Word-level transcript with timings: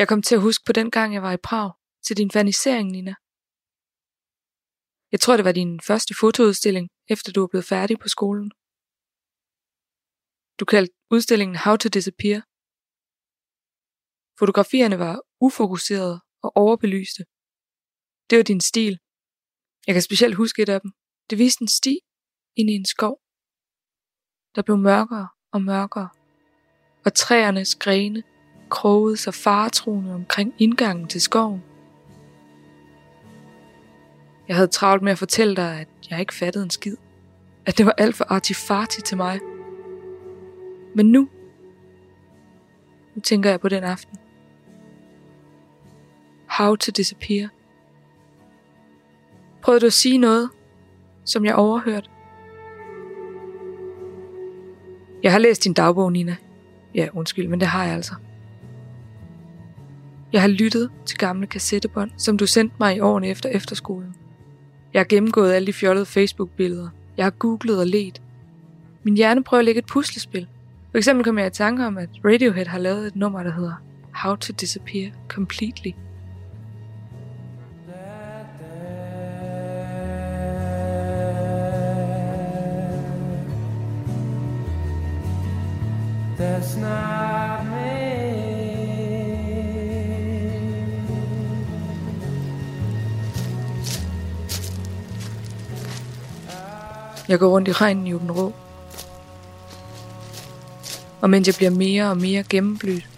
Jeg 0.00 0.08
kom 0.08 0.22
til 0.22 0.34
at 0.34 0.46
huske 0.48 0.62
på 0.66 0.72
den 0.72 0.90
gang, 0.90 1.08
jeg 1.14 1.22
var 1.22 1.32
i 1.32 1.44
Prag, 1.48 1.70
til 2.06 2.16
din 2.16 2.30
fanisering, 2.36 2.88
Nina. 2.90 3.14
Jeg 5.12 5.20
tror, 5.20 5.36
det 5.36 5.44
var 5.48 5.56
din 5.60 5.72
første 5.88 6.12
fotoudstilling, 6.20 6.86
efter 7.14 7.28
du 7.32 7.40
var 7.40 7.50
blevet 7.52 7.70
færdig 7.74 7.96
på 8.02 8.08
skolen. 8.16 8.48
Du 10.60 10.64
kaldte 10.72 10.94
udstillingen 11.14 11.56
How 11.64 11.74
to 11.82 11.88
Disappear. 11.96 12.40
Fotografierne 14.40 14.98
var 15.04 15.14
ufokuserede 15.46 16.16
og 16.44 16.50
overbelyste. 16.62 17.22
Det 18.28 18.34
var 18.38 18.46
din 18.52 18.62
stil. 18.70 18.94
Jeg 19.86 19.92
kan 19.94 20.02
specielt 20.08 20.36
huske 20.42 20.62
et 20.62 20.68
af 20.76 20.80
dem. 20.80 20.90
Det 21.30 21.36
viste 21.42 21.62
en 21.62 21.72
sti 21.78 21.94
ind 22.58 22.68
i 22.70 22.76
en 22.80 22.88
skov. 22.94 23.14
Der 24.54 24.62
blev 24.66 24.76
mørkere 24.88 25.28
og 25.54 25.60
mørkere, 25.70 26.10
og 27.04 27.10
træernes 27.22 27.74
grene 27.84 28.22
krogede 28.70 29.16
sig 29.16 29.34
faretroende 29.34 30.14
omkring 30.14 30.54
indgangen 30.58 31.06
til 31.06 31.20
skoven. 31.20 31.62
Jeg 34.48 34.56
havde 34.56 34.68
travlt 34.68 35.02
med 35.02 35.12
at 35.12 35.18
fortælle 35.18 35.56
dig, 35.56 35.80
at 35.80 35.88
jeg 36.10 36.20
ikke 36.20 36.34
fattede 36.34 36.64
en 36.64 36.70
skid. 36.70 36.96
At 37.66 37.78
det 37.78 37.86
var 37.86 37.94
alt 37.98 38.16
for 38.16 38.24
artifarti 38.28 39.00
til 39.02 39.16
mig. 39.16 39.40
Men 40.94 41.12
nu, 41.12 41.28
nu 43.14 43.20
tænker 43.20 43.50
jeg 43.50 43.60
på 43.60 43.68
den 43.68 43.84
aften. 43.84 44.18
How 46.48 46.76
to 46.76 46.90
disappear. 46.96 47.48
Prøvede 49.62 49.80
du 49.80 49.86
at 49.86 49.92
sige 49.92 50.18
noget, 50.18 50.50
som 51.24 51.44
jeg 51.44 51.54
overhørte? 51.54 52.10
Jeg 55.22 55.32
har 55.32 55.38
læst 55.38 55.64
din 55.64 55.72
dagbog, 55.72 56.12
Nina. 56.12 56.36
Ja, 56.94 57.08
undskyld, 57.14 57.48
men 57.48 57.60
det 57.60 57.68
har 57.68 57.84
jeg 57.84 57.94
altså. 57.94 58.14
Jeg 60.32 60.40
har 60.40 60.48
lyttet 60.48 60.90
til 61.06 61.18
gamle 61.18 61.46
kassettebånd, 61.46 62.10
som 62.16 62.38
du 62.38 62.46
sendte 62.46 62.76
mig 62.80 62.96
i 62.96 63.00
årene 63.00 63.28
efter 63.28 63.48
efterskolen. 63.48 64.14
Jeg 64.92 65.00
har 65.00 65.04
gennemgået 65.04 65.52
alle 65.52 65.66
de 65.66 65.72
fjollede 65.72 66.06
Facebook-billeder. 66.06 66.88
Jeg 67.16 67.24
har 67.24 67.30
googlet 67.30 67.80
og 67.80 67.86
let. 67.86 68.22
Min 69.02 69.16
hjerne 69.16 69.44
prøver 69.44 69.58
at 69.58 69.64
lægge 69.64 69.78
et 69.78 69.86
puslespil. 69.86 70.46
For 70.90 70.98
eksempel 70.98 71.24
kom 71.24 71.38
jeg 71.38 71.46
i 71.46 71.50
tanke 71.50 71.86
om, 71.86 71.98
at 71.98 72.08
Radiohead 72.24 72.66
har 72.66 72.78
lavet 72.78 73.06
et 73.06 73.16
nummer, 73.16 73.42
der 73.42 73.52
hedder 73.52 73.74
How 74.14 74.36
to 74.36 74.52
Disappear 74.60 75.10
Completely. 75.28 75.92
That's 86.38 86.76
not 86.76 87.39
Jeg 97.30 97.38
går 97.38 97.48
rundt 97.48 97.68
i 97.68 97.72
regnen 97.72 98.06
i 98.06 98.14
Åben 98.14 98.32
Rå. 98.32 98.54
Og 101.20 101.30
mens 101.30 101.46
jeg 101.46 101.54
bliver 101.54 101.70
mere 101.70 102.10
og 102.10 102.16
mere 102.16 102.42
gennemblødt, 102.42 103.08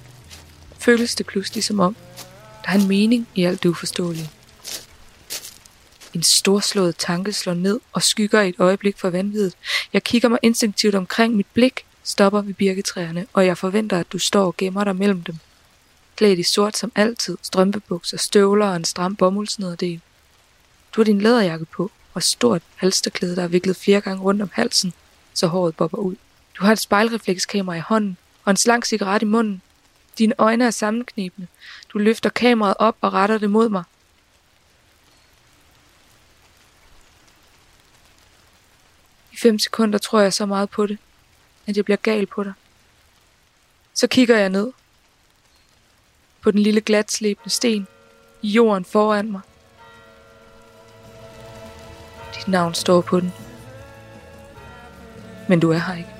føles 0.78 1.14
det 1.14 1.26
pludselig 1.26 1.64
som 1.64 1.80
om, 1.80 1.96
der 2.64 2.70
er 2.70 2.74
en 2.74 2.88
mening 2.88 3.28
i 3.34 3.44
alt 3.44 3.62
det 3.62 3.68
uforståelige. 3.68 4.30
En 6.14 6.22
storslået 6.22 6.96
tanke 6.96 7.32
slår 7.32 7.54
ned 7.54 7.80
og 7.92 8.02
skygger 8.02 8.40
et 8.40 8.54
øjeblik 8.58 8.98
for 8.98 9.10
vanvittet. 9.10 9.54
Jeg 9.92 10.04
kigger 10.04 10.28
mig 10.28 10.38
instinktivt 10.42 10.94
omkring 10.94 11.36
mit 11.36 11.46
blik, 11.54 11.84
stopper 12.02 12.42
ved 12.42 12.54
birketræerne, 12.54 13.26
og 13.32 13.46
jeg 13.46 13.58
forventer, 13.58 13.98
at 13.98 14.12
du 14.12 14.18
står 14.18 14.46
og 14.46 14.56
gemmer 14.56 14.84
dig 14.84 14.96
mellem 14.96 15.22
dem. 15.22 15.36
Klædt 16.16 16.38
i 16.38 16.42
sort 16.42 16.76
som 16.76 16.92
altid, 16.94 17.38
strømpebukser, 17.42 18.16
støvler 18.16 18.66
og 18.66 18.76
en 18.76 18.84
stram 18.84 19.16
bomuldsnederdel. 19.16 20.00
Du 20.96 21.00
har 21.00 21.04
din 21.04 21.20
læderjakke 21.20 21.64
på, 21.64 21.90
og 22.14 22.22
stort 22.22 22.62
halsterklæde, 22.76 23.36
der 23.36 23.42
er 23.42 23.48
viklet 23.48 23.76
flere 23.76 24.00
gange 24.00 24.22
rundt 24.22 24.42
om 24.42 24.50
halsen, 24.52 24.92
så 25.34 25.46
håret 25.46 25.76
bobber 25.76 25.98
ud. 25.98 26.16
Du 26.54 26.64
har 26.64 26.72
et 26.72 26.78
spejlreflekskamera 26.78 27.76
i 27.76 27.80
hånden 27.80 28.16
og 28.44 28.50
en 28.50 28.56
slank 28.56 28.84
cigaret 28.84 29.22
i 29.22 29.24
munden. 29.24 29.62
Dine 30.18 30.34
øjne 30.38 30.64
er 30.64 30.70
sammenknebende. 30.70 31.48
Du 31.92 31.98
løfter 31.98 32.30
kameraet 32.30 32.76
op 32.78 32.96
og 33.00 33.12
retter 33.12 33.38
det 33.38 33.50
mod 33.50 33.68
mig. 33.68 33.84
I 39.32 39.36
fem 39.36 39.58
sekunder 39.58 39.98
tror 39.98 40.20
jeg 40.20 40.32
så 40.32 40.46
meget 40.46 40.70
på 40.70 40.86
det, 40.86 40.98
at 41.66 41.76
jeg 41.76 41.84
bliver 41.84 41.96
gal 41.96 42.26
på 42.26 42.44
dig. 42.44 42.52
Så 43.94 44.06
kigger 44.06 44.38
jeg 44.38 44.48
ned 44.48 44.72
på 46.40 46.50
den 46.50 46.60
lille 46.60 46.80
glatslebende 46.80 47.50
sten 47.50 47.86
i 48.42 48.48
jorden 48.48 48.84
foran 48.84 49.32
mig. 49.32 49.40
Dit 52.34 52.48
navn 52.48 52.74
står 52.74 53.00
på 53.00 53.20
den. 53.20 53.32
Men 55.48 55.60
du 55.60 55.70
er 55.70 55.78
her 55.78 55.94
ikke. 55.94 56.11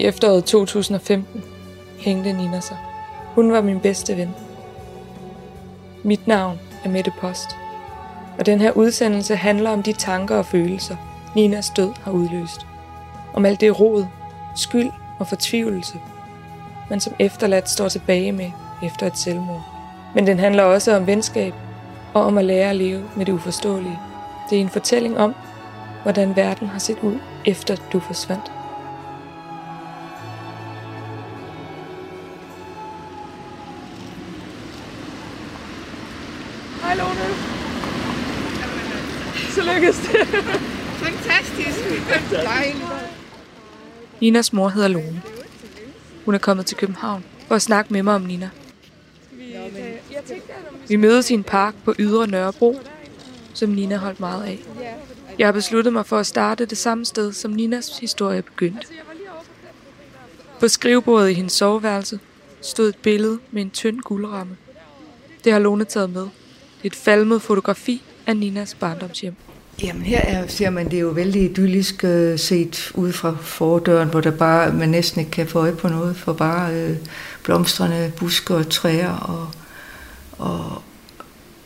I 0.00 0.04
efteråret 0.04 0.44
2015 0.44 1.42
hængte 1.98 2.32
Nina 2.32 2.60
sig. 2.60 2.76
Hun 3.34 3.52
var 3.52 3.60
min 3.60 3.80
bedste 3.80 4.16
ven. 4.16 4.34
Mit 6.02 6.26
navn 6.26 6.60
er 6.84 6.88
Mette 6.88 7.12
Post, 7.20 7.56
og 8.38 8.46
den 8.46 8.60
her 8.60 8.72
udsendelse 8.72 9.36
handler 9.36 9.70
om 9.70 9.82
de 9.82 9.92
tanker 9.92 10.36
og 10.36 10.46
følelser, 10.46 10.96
Ninas 11.34 11.70
død 11.70 11.92
har 12.02 12.12
udløst. 12.12 12.66
Om 13.34 13.46
alt 13.46 13.60
det 13.60 13.80
rod, 13.80 14.04
skyld 14.56 14.90
og 15.18 15.26
fortvivlelse, 15.26 15.94
man 16.90 17.00
som 17.00 17.14
efterladt 17.18 17.70
står 17.70 17.88
tilbage 17.88 18.32
med 18.32 18.50
efter 18.82 19.06
et 19.06 19.18
selvmord. 19.18 19.64
Men 20.14 20.26
den 20.26 20.38
handler 20.38 20.62
også 20.62 20.96
om 20.96 21.06
venskab 21.06 21.54
og 22.14 22.22
om 22.22 22.38
at 22.38 22.44
lære 22.44 22.70
at 22.70 22.76
leve 22.76 23.02
med 23.16 23.26
det 23.26 23.32
uforståelige. 23.32 23.98
Det 24.50 24.56
er 24.56 24.62
en 24.62 24.68
fortælling 24.68 25.18
om, 25.18 25.34
hvordan 26.02 26.36
verden 26.36 26.66
har 26.66 26.78
set 26.78 26.98
ud 27.02 27.18
efter 27.46 27.76
du 27.92 28.00
forsvandt. 28.00 28.52
Ninas 44.20 44.52
mor 44.52 44.68
hedder 44.68 44.88
Lone. 44.88 45.22
Hun 46.24 46.34
er 46.34 46.38
kommet 46.38 46.66
til 46.66 46.76
København 46.76 47.24
for 47.48 47.54
at 47.54 47.62
snakke 47.62 47.92
med 47.92 48.02
mig 48.02 48.14
om 48.14 48.22
Nina. 48.22 48.50
Vi 50.88 50.96
mødes 50.96 51.30
i 51.30 51.34
en 51.34 51.44
park 51.44 51.74
på 51.84 51.94
Ydre 51.98 52.26
Nørrebro, 52.26 52.80
som 53.54 53.70
Nina 53.70 53.96
holdt 53.96 54.20
meget 54.20 54.44
af. 54.44 54.58
Jeg 55.38 55.46
har 55.46 55.52
besluttet 55.52 55.92
mig 55.92 56.06
for 56.06 56.18
at 56.18 56.26
starte 56.26 56.64
det 56.64 56.78
samme 56.78 57.04
sted, 57.04 57.32
som 57.32 57.50
Ninas 57.50 57.98
historie 57.98 58.42
begyndte. 58.42 58.86
På 60.60 60.68
skrivebordet 60.68 61.30
i 61.30 61.34
hendes 61.34 61.52
soveværelse 61.52 62.20
stod 62.60 62.88
et 62.88 62.96
billede 62.96 63.38
med 63.50 63.62
en 63.62 63.70
tynd 63.70 64.00
guldramme. 64.00 64.56
Det 65.44 65.52
har 65.52 65.60
Lone 65.60 65.84
taget 65.84 66.10
med. 66.10 66.22
Det 66.22 66.28
er 66.82 66.86
et 66.86 66.94
falmet 66.94 67.42
fotografi 67.42 68.02
af 68.26 68.36
Ninas 68.36 68.74
barndomshjem. 68.74 69.34
Jamen 69.82 70.02
her 70.02 70.20
er, 70.20 70.46
ser 70.46 70.70
man 70.70 70.90
det 70.90 71.00
jo 71.00 71.08
vældig 71.08 71.42
idyllisk 71.42 72.04
øh, 72.04 72.38
set 72.38 72.92
ud 72.94 73.12
fra 73.12 73.36
fordøren, 73.40 74.08
hvor 74.08 74.20
der 74.20 74.30
bare, 74.30 74.72
man 74.72 74.88
næsten 74.88 75.20
ikke 75.20 75.30
kan 75.30 75.46
få 75.46 75.58
øje 75.58 75.72
på 75.72 75.88
noget, 75.88 76.16
for 76.16 76.32
bare 76.32 76.74
øh, 76.74 76.96
blomstrende 77.42 78.12
buske 78.16 78.54
og 78.54 78.70
træer. 78.70 79.12
Og, 79.12 79.48
og 80.38 80.82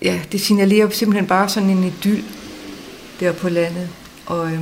ja, 0.03 0.21
det 0.33 0.41
signalerer 0.41 0.89
simpelthen 0.91 1.27
bare 1.27 1.49
sådan 1.49 1.71
en 1.71 1.85
idyll 1.85 2.25
der 3.21 3.33
på 3.33 3.49
landet. 3.49 3.89
Og 4.27 4.53
øh, 4.53 4.61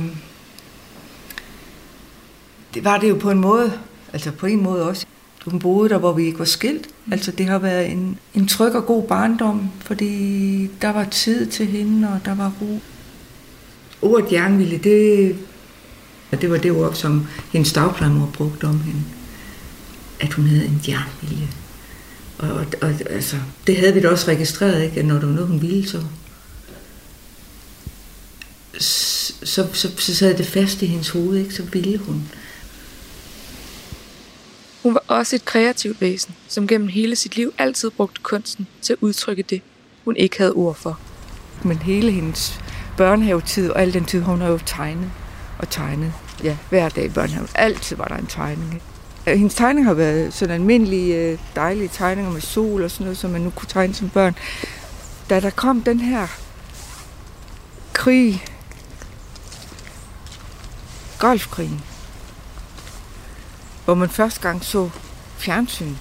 det 2.73 2.83
var 2.83 2.97
det 2.97 3.09
jo 3.09 3.15
på 3.15 3.31
en 3.31 3.39
måde, 3.39 3.73
altså 4.13 4.31
på 4.31 4.45
en 4.45 4.63
måde 4.63 4.89
også. 4.89 5.05
Hun 5.45 5.59
boede 5.59 5.89
der, 5.89 5.97
hvor 5.97 6.13
vi 6.13 6.25
ikke 6.25 6.39
var 6.39 6.45
skilt. 6.45 6.87
Altså 7.11 7.31
det 7.31 7.45
har 7.45 7.59
været 7.59 7.91
en, 7.91 8.19
en 8.33 8.47
tryg 8.47 8.75
og 8.75 8.85
god 8.85 9.03
barndom, 9.03 9.69
fordi 9.81 10.69
der 10.81 10.89
var 10.89 11.03
tid 11.03 11.45
til 11.45 11.65
hende, 11.65 12.07
og 12.13 12.19
der 12.25 12.35
var 12.35 12.51
ro. 12.61 12.79
Ordet 14.03 14.31
jernvilje, 14.31 14.77
det, 14.77 15.35
det 16.31 16.51
var 16.51 16.57
det 16.57 16.71
ord, 16.71 16.93
som 16.93 17.27
hendes 17.51 17.73
dagplejemor 17.73 18.29
brugte 18.33 18.65
om 18.65 18.79
hende. 18.81 19.01
At 20.19 20.33
hun 20.33 20.45
havde 20.45 20.65
en 20.65 20.81
jernvilje. 20.87 21.47
Og, 22.37 22.51
og, 22.51 22.65
og 22.81 22.89
altså, 23.09 23.35
det 23.67 23.77
havde 23.77 23.93
vi 23.93 24.01
da 24.01 24.09
også 24.09 24.27
registreret, 24.27 24.83
ikke? 24.83 24.99
at 24.99 25.05
når 25.05 25.19
der 25.19 25.25
var 25.25 25.33
noget, 25.33 25.47
hun 25.47 25.61
ville, 25.61 25.87
så, 25.87 26.03
så, 29.43 29.67
så, 29.73 29.91
så 29.97 30.15
sad 30.15 30.37
det 30.37 30.45
fast 30.45 30.81
i 30.81 30.85
hendes 30.85 31.09
hoved, 31.09 31.37
ikke? 31.37 31.53
så 31.53 31.63
ville 31.63 31.97
hun. 31.97 32.29
Hun 34.83 34.93
var 34.93 35.03
også 35.07 35.35
et 35.35 35.45
kreativt 35.45 36.01
væsen, 36.01 36.35
som 36.47 36.67
gennem 36.67 36.87
hele 36.87 37.15
sit 37.15 37.35
liv 37.35 37.53
altid 37.57 37.89
brugte 37.89 38.21
kunsten 38.21 38.67
til 38.81 38.93
at 38.93 38.99
udtrykke 39.01 39.43
det, 39.43 39.61
hun 40.05 40.15
ikke 40.15 40.37
havde 40.37 40.53
ord 40.53 40.75
for. 40.75 40.99
Men 41.63 41.77
hele 41.77 42.11
hendes 42.11 42.59
børnehavetid 42.97 43.69
og 43.69 43.81
al 43.81 43.93
den 43.93 44.05
tid, 44.05 44.21
hun 44.21 44.41
har 44.41 44.47
jo 44.47 44.59
tegnet 44.65 45.11
og 45.59 45.69
tegnet. 45.69 46.13
Ja, 46.43 46.57
hver 46.69 46.89
dag 46.89 47.05
i 47.05 47.09
børnehaven. 47.09 47.49
Altid 47.55 47.95
var 47.95 48.05
der 48.05 48.15
en 48.15 48.25
tegning. 48.25 48.73
Ikke? 48.73 48.85
Øh, 49.27 49.37
hendes 49.37 49.55
tegning 49.55 49.85
har 49.85 49.93
været 49.93 50.33
sådan 50.33 50.55
almindelige, 50.55 51.15
øh, 51.15 51.39
dejlige 51.55 51.87
tegninger 51.87 52.31
med 52.31 52.41
sol 52.41 52.83
og 52.83 52.91
sådan 52.91 53.03
noget, 53.03 53.17
som 53.17 53.31
man 53.31 53.41
nu 53.41 53.49
kunne 53.49 53.69
tegne 53.69 53.93
som 53.93 54.09
børn. 54.09 54.35
Da 55.29 55.39
der 55.39 55.49
kom 55.49 55.81
den 55.81 55.99
her 55.99 56.27
krig, 57.93 58.45
Golfkrigen, 61.19 61.83
hvor 63.85 63.93
man 63.93 64.09
første 64.09 64.41
gang 64.41 64.63
så 64.63 64.89
fjernsyn 65.37 65.95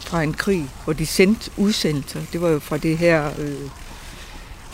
fra 0.00 0.22
en 0.22 0.32
krig, 0.32 0.70
hvor 0.84 0.92
de 0.92 1.06
sendte 1.06 1.50
udsendelser. 1.56 2.20
Det 2.32 2.40
var 2.40 2.48
jo 2.48 2.58
fra 2.58 2.76
det 2.76 2.98
her 2.98 3.30
øh, 3.38 3.70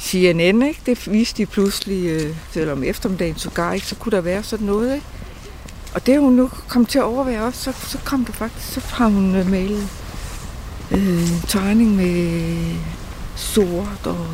CNN, 0.00 0.62
ikke? 0.62 0.80
Det 0.86 1.12
viste 1.12 1.42
de 1.42 1.46
pludselig, 1.46 2.06
øh, 2.06 2.36
selvom 2.52 2.82
eftermiddagen 2.82 3.36
sågar, 3.36 3.72
ikke, 3.72 3.86
så 3.86 3.94
kunne 3.94 4.12
der 4.12 4.20
være 4.20 4.42
sådan 4.42 4.66
noget, 4.66 4.94
ikke? 4.94 5.06
Og 5.94 6.06
det 6.06 6.20
hun 6.20 6.32
nu 6.32 6.50
kom 6.68 6.86
til 6.86 6.98
at 6.98 7.04
overveje 7.04 7.42
også, 7.42 7.62
så, 7.62 7.88
så 7.88 7.98
kom 8.04 8.24
der 8.24 8.32
faktisk, 8.32 8.72
så 8.72 8.80
har 8.80 9.08
hun 9.08 9.34
øh, 9.34 9.50
malet 9.50 9.88
øh, 10.90 11.32
en 11.32 11.42
tegning 11.48 11.96
med 11.96 12.76
sort 13.36 14.06
og 14.06 14.26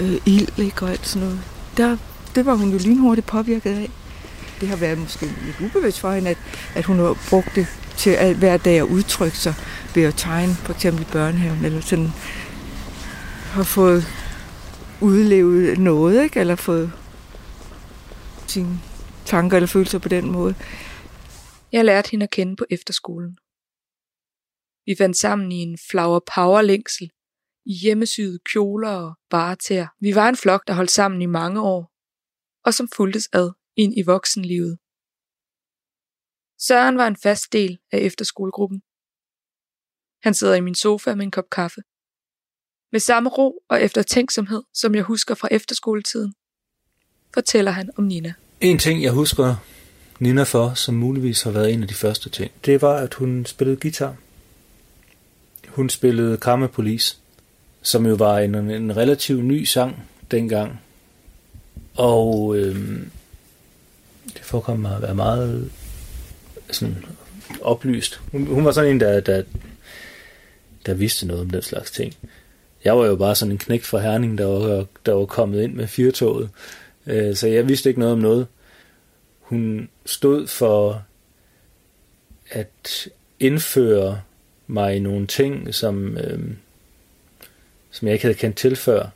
øh, 0.00 0.16
ild, 0.26 0.58
ikke? 0.58 0.82
Og 0.82 0.90
alt 0.90 1.08
sådan 1.08 1.28
noget. 1.28 1.40
Der, 1.76 1.96
det 2.34 2.46
var 2.46 2.54
hun 2.54 2.70
jo 2.70 2.78
lynhurtigt 2.78 3.26
påvirket 3.26 3.70
af. 3.70 3.90
Det 4.60 4.68
har 4.68 4.76
været 4.76 4.98
måske 4.98 5.26
lidt 5.26 5.60
ubevidst 5.60 6.00
for 6.00 6.12
hende, 6.12 6.30
at, 6.30 6.38
at 6.74 6.84
hun 6.84 6.98
har 6.98 7.16
brugt 7.28 7.54
det 7.54 7.66
til 7.96 8.10
at 8.10 8.36
hver 8.36 8.56
dag 8.56 8.78
at 8.78 8.82
udtrykke 8.82 9.38
sig 9.38 9.54
ved 9.94 10.02
at 10.02 10.14
tegne, 10.16 10.54
for 10.54 10.72
eksempel 10.72 11.02
i 11.02 11.06
børnehaven, 11.12 11.64
eller 11.64 11.80
sådan 11.80 12.12
har 13.52 13.62
fået 13.62 14.06
udlevet 15.02 15.78
noget, 15.78 16.22
ikke? 16.22 16.40
eller 16.40 16.56
fået 16.56 16.92
sine 18.48 18.80
tanker 19.26 19.56
eller 19.56 19.66
følelser 19.66 19.98
på 19.98 20.08
den 20.08 20.32
måde. 20.32 20.54
Jeg 21.72 21.84
lærte 21.84 22.10
hende 22.10 22.24
at 22.24 22.30
kende 22.30 22.56
på 22.56 22.64
efterskolen. 22.70 23.38
Vi 24.86 24.94
fandt 24.98 25.16
sammen 25.16 25.52
i 25.52 25.56
en 25.56 25.78
flower 25.90 26.20
power 26.34 26.62
længsel, 26.62 27.10
i 27.66 27.74
hjemmesyede 27.82 28.38
kjoler 28.52 28.90
og 28.90 29.14
baretær. 29.30 29.86
Vi 30.00 30.14
var 30.14 30.28
en 30.28 30.36
flok, 30.36 30.66
der 30.66 30.74
holdt 30.74 30.90
sammen 30.90 31.22
i 31.22 31.26
mange 31.26 31.60
år, 31.62 31.92
og 32.64 32.74
som 32.74 32.88
fuldtes 32.96 33.28
ad 33.32 33.50
ind 33.76 33.92
i 33.98 34.02
voksenlivet. 34.02 34.78
Søren 36.66 36.96
var 36.96 37.06
en 37.06 37.16
fast 37.16 37.52
del 37.52 37.78
af 37.92 37.98
efterskolegruppen. 37.98 38.80
Han 40.22 40.34
sidder 40.34 40.54
i 40.54 40.60
min 40.60 40.74
sofa 40.74 41.14
med 41.14 41.24
en 41.24 41.30
kop 41.30 41.50
kaffe. 41.50 41.80
Med 42.92 43.00
samme 43.00 43.28
ro 43.30 43.62
og 43.68 43.82
eftertænksomhed, 43.82 44.62
som 44.74 44.94
jeg 44.94 45.02
husker 45.02 45.34
fra 45.34 45.48
efterskoletiden, 45.50 46.34
fortæller 47.34 47.70
han 47.70 47.90
om 47.96 48.04
Nina. 48.04 48.32
En 48.60 48.78
ting, 48.78 49.02
jeg 49.02 49.12
husker 49.12 49.56
Nina 50.18 50.42
for, 50.42 50.74
som 50.74 50.94
muligvis 50.94 51.42
har 51.42 51.50
været 51.50 51.72
en 51.72 51.82
af 51.82 51.88
de 51.88 51.94
første 51.94 52.30
ting, 52.30 52.50
det 52.64 52.82
var, 52.82 52.96
at 52.96 53.14
hun 53.14 53.46
spillede 53.46 53.76
guitar. 53.76 54.16
Hun 55.68 55.90
spillede 55.90 56.36
Karma 56.36 56.66
Police, 56.66 57.16
som 57.82 58.06
jo 58.06 58.14
var 58.14 58.38
en, 58.38 58.54
en 58.54 58.96
relativt 58.96 59.44
ny 59.44 59.64
sang 59.64 60.02
dengang. 60.30 60.80
Og 61.94 62.56
øhm, 62.56 63.10
det 64.34 64.42
forekom 64.42 64.78
mig 64.78 64.96
at 64.96 65.02
være 65.02 65.14
meget 65.14 65.70
sådan 66.70 67.04
oplyst. 67.60 68.20
Hun, 68.32 68.46
hun 68.46 68.64
var 68.64 68.72
sådan 68.72 68.90
en, 68.90 69.00
der, 69.00 69.20
der, 69.20 69.42
der 70.86 70.94
vidste 70.94 71.26
noget 71.26 71.42
om 71.42 71.50
den 71.50 71.62
slags 71.62 71.90
ting. 71.90 72.14
Jeg 72.84 72.98
var 72.98 73.06
jo 73.06 73.16
bare 73.16 73.34
sådan 73.34 73.52
en 73.52 73.58
knægt 73.58 73.86
fra 73.86 73.98
Herning, 73.98 74.38
der 74.38 74.46
var, 74.46 74.86
der 75.06 75.12
var 75.12 75.26
kommet 75.26 75.62
ind 75.62 75.74
med 75.74 75.86
firetoget. 75.86 76.50
Øh, 77.06 77.36
så 77.36 77.48
jeg 77.48 77.68
vidste 77.68 77.88
ikke 77.88 78.00
noget 78.00 78.12
om 78.12 78.18
noget. 78.18 78.46
Hun 79.40 79.88
stod 80.06 80.46
for 80.46 81.02
at 82.50 83.08
indføre 83.40 84.20
mig 84.66 84.96
i 84.96 84.98
nogle 84.98 85.26
ting, 85.26 85.74
som, 85.74 86.16
øh, 86.16 86.40
som 87.90 88.08
jeg 88.08 88.12
ikke 88.12 88.24
havde 88.24 88.38
kendt 88.38 88.56
til 88.56 88.76
før. 88.76 89.06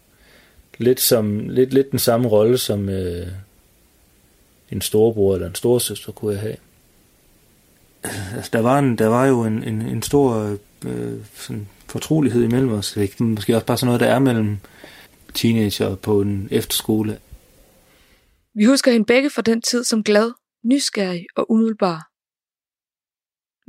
Lidt, 0.79 1.01
som, 1.01 1.49
lidt, 1.49 1.75
lidt 1.75 1.91
den 1.91 1.99
samme 1.99 2.29
rolle, 2.29 2.59
som 2.59 2.89
øh, 2.89 3.27
en 4.71 4.81
storebror 4.81 5.35
eller 5.35 5.47
en 5.49 5.55
storesøster 5.55 6.13
kunne 6.13 6.33
jeg 6.33 6.41
have. 6.41 6.57
Altså, 8.37 8.51
der, 8.53 8.61
var 8.61 8.79
en, 8.79 8.99
der 8.99 9.07
var 9.07 9.27
jo 9.27 9.45
en, 9.45 9.63
en, 9.63 9.83
en 9.83 10.03
stor 10.03 10.57
øh, 10.87 11.19
sådan 11.35 11.69
fortrolighed 11.88 12.43
imellem 12.43 12.73
os. 12.73 12.97
Ikke? 12.97 13.23
Måske 13.23 13.55
også 13.55 13.67
bare 13.67 13.79
sådan 13.79 13.87
noget, 13.87 14.00
der 14.00 14.06
er 14.06 14.19
mellem 14.19 14.59
teenager 15.35 15.97
på 15.97 16.21
en 16.21 16.49
efterskole. 16.50 17.21
Vi 18.55 18.65
husker 18.65 18.93
hende 18.93 19.06
begge 19.06 19.31
fra 19.31 19.43
den 19.43 19.62
tid 19.62 19.85
som 19.85 20.05
glad, 20.05 20.33
nysgerrig 20.65 21.27
og 21.37 21.50
umiddelbar. 21.50 22.11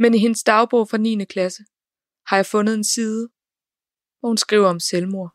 Men 0.02 0.14
i 0.14 0.18
hendes 0.18 0.44
dagbog 0.44 0.90
fra 0.90 0.98
9. 0.98 1.26
klasse 1.26 1.64
har 2.28 2.36
jeg 2.36 2.46
fundet 2.46 2.74
en 2.74 2.84
side, 2.84 3.30
hvor 4.20 4.30
hun 4.30 4.38
skriver 4.38 4.70
om 4.70 4.80
selvmord. 4.80 5.34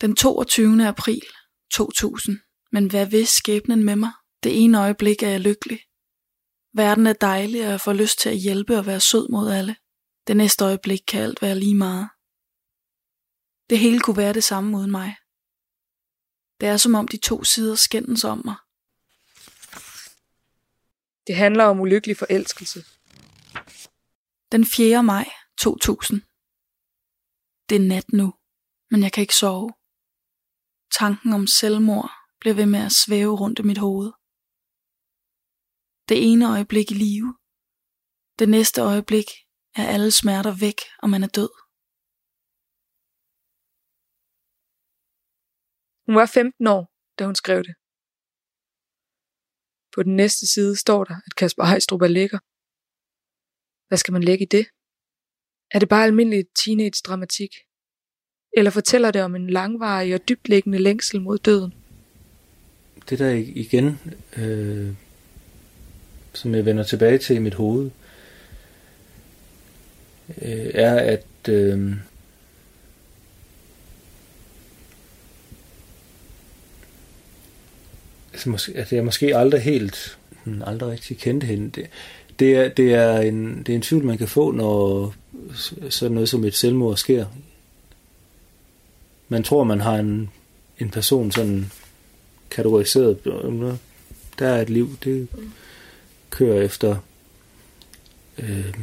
Den 0.00 0.16
22. 0.16 0.86
april 0.86 1.22
2000. 1.72 2.38
Men 2.72 2.90
hvad 2.90 3.06
vil 3.06 3.26
skæbnen 3.26 3.84
med 3.84 3.96
mig? 3.96 4.10
Det 4.42 4.64
ene 4.64 4.80
øjeblik 4.80 5.22
er 5.22 5.28
jeg 5.28 5.40
lykkelig. 5.40 5.80
Verden 6.74 7.06
er 7.06 7.12
dejlig, 7.12 7.64
og 7.64 7.70
jeg 7.70 7.80
får 7.80 7.92
lyst 7.92 8.18
til 8.18 8.28
at 8.28 8.36
hjælpe 8.36 8.78
og 8.78 8.86
være 8.86 9.00
sød 9.00 9.28
mod 9.28 9.50
alle. 9.50 9.76
Det 10.30 10.36
næste 10.36 10.64
øjeblik 10.64 11.00
kan 11.08 11.22
alt 11.22 11.42
være 11.42 11.58
lige 11.58 11.74
meget. 11.74 12.08
Det 13.70 13.78
hele 13.78 14.00
kunne 14.00 14.16
være 14.16 14.32
det 14.32 14.44
samme 14.44 14.76
uden 14.78 14.90
mig. 14.90 15.16
Det 16.60 16.68
er 16.68 16.76
som 16.76 16.94
om 16.94 17.08
de 17.08 17.16
to 17.16 17.44
sider 17.44 17.74
skændes 17.74 18.24
om 18.24 18.42
mig. 18.44 18.56
Det 21.26 21.36
handler 21.36 21.64
om 21.64 21.80
ulykkelig 21.80 22.16
forelskelse. 22.16 22.84
Den 24.52 24.66
4. 24.66 25.02
maj 25.02 25.26
2000. 25.58 26.22
Det 27.68 27.76
er 27.76 27.88
nat 27.88 28.12
nu, 28.12 28.34
men 28.90 29.02
jeg 29.02 29.12
kan 29.12 29.22
ikke 29.22 29.36
sove. 29.36 29.70
Tanken 30.98 31.32
om 31.32 31.46
selvmord 31.46 32.10
bliver 32.40 32.54
ved 32.54 32.66
med 32.66 32.80
at 32.80 32.92
svæve 32.92 33.36
rundt 33.40 33.58
i 33.58 33.62
mit 33.62 33.78
hoved. 33.78 34.12
Det 36.08 36.32
ene 36.32 36.50
øjeblik 36.50 36.90
i 36.90 36.94
live. 36.94 37.38
Det 38.38 38.48
næste 38.48 38.80
øjeblik 38.80 39.26
er 39.76 39.86
alle 39.94 40.10
smerter 40.10 40.54
væk, 40.64 40.78
og 41.02 41.10
man 41.10 41.22
er 41.26 41.32
død. 41.38 41.52
Hun 46.06 46.14
var 46.20 46.26
15 46.26 46.66
år, 46.76 46.82
da 47.18 47.22
hun 47.28 47.36
skrev 47.42 47.60
det. 47.68 47.74
På 49.94 50.02
den 50.02 50.16
næste 50.16 50.44
side 50.54 50.76
står 50.76 51.04
der, 51.04 51.16
at 51.26 51.34
Kasper 51.36 51.64
Heistrup 51.64 52.02
er 52.02 52.12
lækker. 52.18 52.40
Hvad 53.88 53.98
skal 53.98 54.12
man 54.12 54.24
lægge 54.24 54.44
i 54.44 54.48
det? 54.56 54.66
Er 55.74 55.78
det 55.78 55.88
bare 55.88 56.04
almindelig 56.04 56.44
teenage-dramatik? 56.60 57.52
Eller 58.56 58.70
fortæller 58.70 59.10
det 59.10 59.22
om 59.22 59.34
en 59.34 59.50
langvarig 59.50 60.14
og 60.14 60.28
dybtliggende 60.28 60.78
længsel 60.78 61.20
mod 61.20 61.38
døden? 61.38 61.74
Det 63.08 63.18
der 63.18 63.30
igen, 63.64 63.86
øh, 64.36 64.94
som 66.34 66.54
jeg 66.54 66.64
vender 66.64 66.84
tilbage 66.84 67.18
til 67.18 67.36
i 67.36 67.38
mit 67.38 67.54
hoved, 67.54 67.90
øh, 70.42 70.70
er, 70.74 70.94
at 70.94 71.48
øh, 71.48 71.92
altså 78.32 78.50
måske, 78.50 78.72
at 78.74 78.92
jeg 78.92 79.04
måske 79.04 79.36
aldrig 79.36 79.60
helt, 79.60 80.18
hmm, 80.44 80.62
aldrig 80.66 80.90
rigtig 80.90 81.18
kendte 81.18 81.46
hende. 81.46 81.70
Det, 81.70 81.86
det, 82.38 82.56
er, 82.56 82.68
det, 82.68 82.94
er 82.94 83.20
en, 83.20 83.58
det 83.58 83.68
er 83.68 83.76
en 83.76 83.82
tvivl, 83.82 84.04
man 84.04 84.18
kan 84.18 84.28
få, 84.28 84.50
når 84.50 85.14
sådan 85.90 86.14
noget 86.14 86.28
som 86.28 86.44
et 86.44 86.54
selvmord 86.54 86.96
sker. 86.96 87.26
Man 89.28 89.42
tror, 89.42 89.64
man 89.64 89.80
har 89.80 89.96
en, 89.96 90.30
en 90.78 90.90
person 90.90 91.32
sådan 91.32 91.70
kategoriseret. 92.50 93.18
Der 94.38 94.48
er 94.48 94.62
et 94.62 94.70
liv, 94.70 94.96
det 95.04 95.28
kører 96.30 96.62
efter 96.62 96.96
øh, 98.38 98.74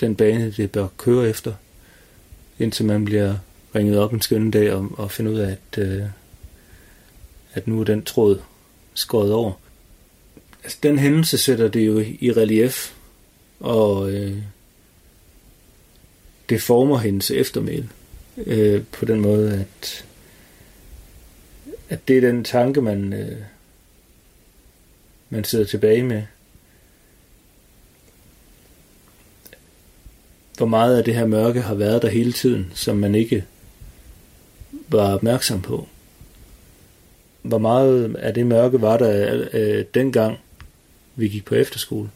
den 0.00 0.16
bane, 0.16 0.50
det 0.50 0.70
bør 0.70 0.86
køre 0.96 1.28
efter, 1.28 1.52
indtil 2.58 2.84
man 2.84 3.04
bliver 3.04 3.36
ringet 3.74 3.98
op 3.98 4.12
en 4.12 4.20
skønne 4.20 4.50
dag 4.50 4.72
og, 4.72 4.88
og 4.98 5.10
finder 5.10 5.32
ud 5.32 5.38
af, 5.38 5.50
at, 5.50 5.78
øh, 5.78 6.02
at 7.52 7.68
nu 7.68 7.80
er 7.80 7.84
den 7.84 8.02
tråd 8.02 8.40
skåret 8.94 9.32
over. 9.32 9.52
Altså, 10.62 10.78
den 10.82 10.98
hændelse 10.98 11.38
sætter 11.38 11.68
det 11.68 11.86
jo 11.86 11.98
i 12.20 12.32
relief, 12.32 12.94
og 13.60 14.12
øh, 14.12 14.36
det 16.48 16.62
former 16.62 16.98
hendes 16.98 17.30
eftermæl 17.30 17.88
øh, 18.36 18.82
på 18.92 19.04
den 19.04 19.20
måde, 19.20 19.52
at 19.52 20.04
at 21.90 22.08
det 22.08 22.16
er 22.16 22.20
den 22.20 22.44
tanke, 22.44 22.80
man, 22.80 23.12
øh, 23.12 23.38
man 25.30 25.44
sidder 25.44 25.64
tilbage 25.64 26.02
med. 26.02 26.22
Hvor 30.60 30.66
meget 30.66 30.98
af 30.98 31.04
det 31.04 31.14
her 31.14 31.26
mørke 31.26 31.60
har 31.60 31.74
været 31.74 32.02
der 32.02 32.08
hele 32.08 32.32
tiden, 32.32 32.72
som 32.74 32.96
man 32.96 33.14
ikke 33.14 33.44
var 34.88 35.14
opmærksom 35.14 35.62
på. 35.62 35.88
Hvor 37.42 37.58
meget 37.58 38.16
af 38.16 38.34
det 38.34 38.46
mørke 38.46 38.80
var 38.80 38.96
der 38.96 39.46
øh, 39.52 39.84
dengang, 39.94 40.38
vi 41.16 41.28
gik 41.28 41.44
på 41.44 41.54
efterskole. 41.54 42.10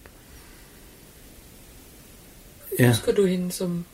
Ja. 2.79 2.89
Husker 2.89 3.13
du 3.13 3.27
hende 3.27 3.53
som, 3.53 3.85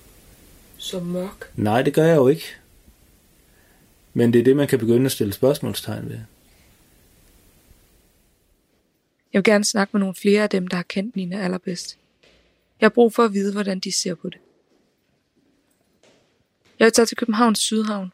som 0.77 1.03
mørk? 1.03 1.51
Nej, 1.57 1.83
det 1.83 1.95
gør 1.95 2.07
jeg 2.07 2.17
jo 2.17 2.29
ikke. 2.29 2.45
Men 4.15 4.33
det 4.33 4.39
er 4.39 4.45
det, 4.45 4.57
man 4.57 4.69
kan 4.69 4.79
begynde 4.79 5.07
at 5.07 5.13
stille 5.13 5.33
spørgsmålstegn 5.33 6.09
ved. 6.09 6.19
Jeg 9.33 9.39
vil 9.39 9.45
gerne 9.45 9.65
snakke 9.65 9.91
med 9.93 10.01
nogle 10.01 10.15
flere 10.15 10.43
af 10.43 10.51
dem, 10.51 10.69
der 10.69 10.77
har 10.77 10.85
kendt 10.89 11.17
Nina 11.17 11.45
allerbedst. 11.45 12.00
Jeg 12.81 12.85
har 12.87 12.91
brug 12.91 13.13
for 13.15 13.25
at 13.25 13.33
vide, 13.35 13.53
hvordan 13.53 13.79
de 13.81 13.93
ser 13.93 14.15
på 14.15 14.29
det. 14.29 14.39
Jeg 16.79 16.85
vil 16.85 16.93
tage 16.93 17.07
til 17.07 17.17
Københavns 17.17 17.59
Sydhavn. 17.59 18.13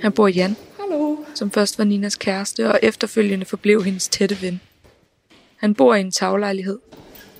Han 0.00 0.12
bor 0.12 0.28
Jan, 0.28 0.56
Hallo. 0.80 1.16
som 1.34 1.50
først 1.50 1.78
var 1.78 1.84
Ninas 1.84 2.16
kæreste, 2.16 2.70
og 2.72 2.78
efterfølgende 2.82 3.46
forblev 3.46 3.82
hendes 3.84 4.08
tætte 4.08 4.42
ven. 4.42 4.60
Han 5.56 5.74
bor 5.74 5.94
i 5.94 6.00
en 6.00 6.10
taglejlighed. 6.10 6.78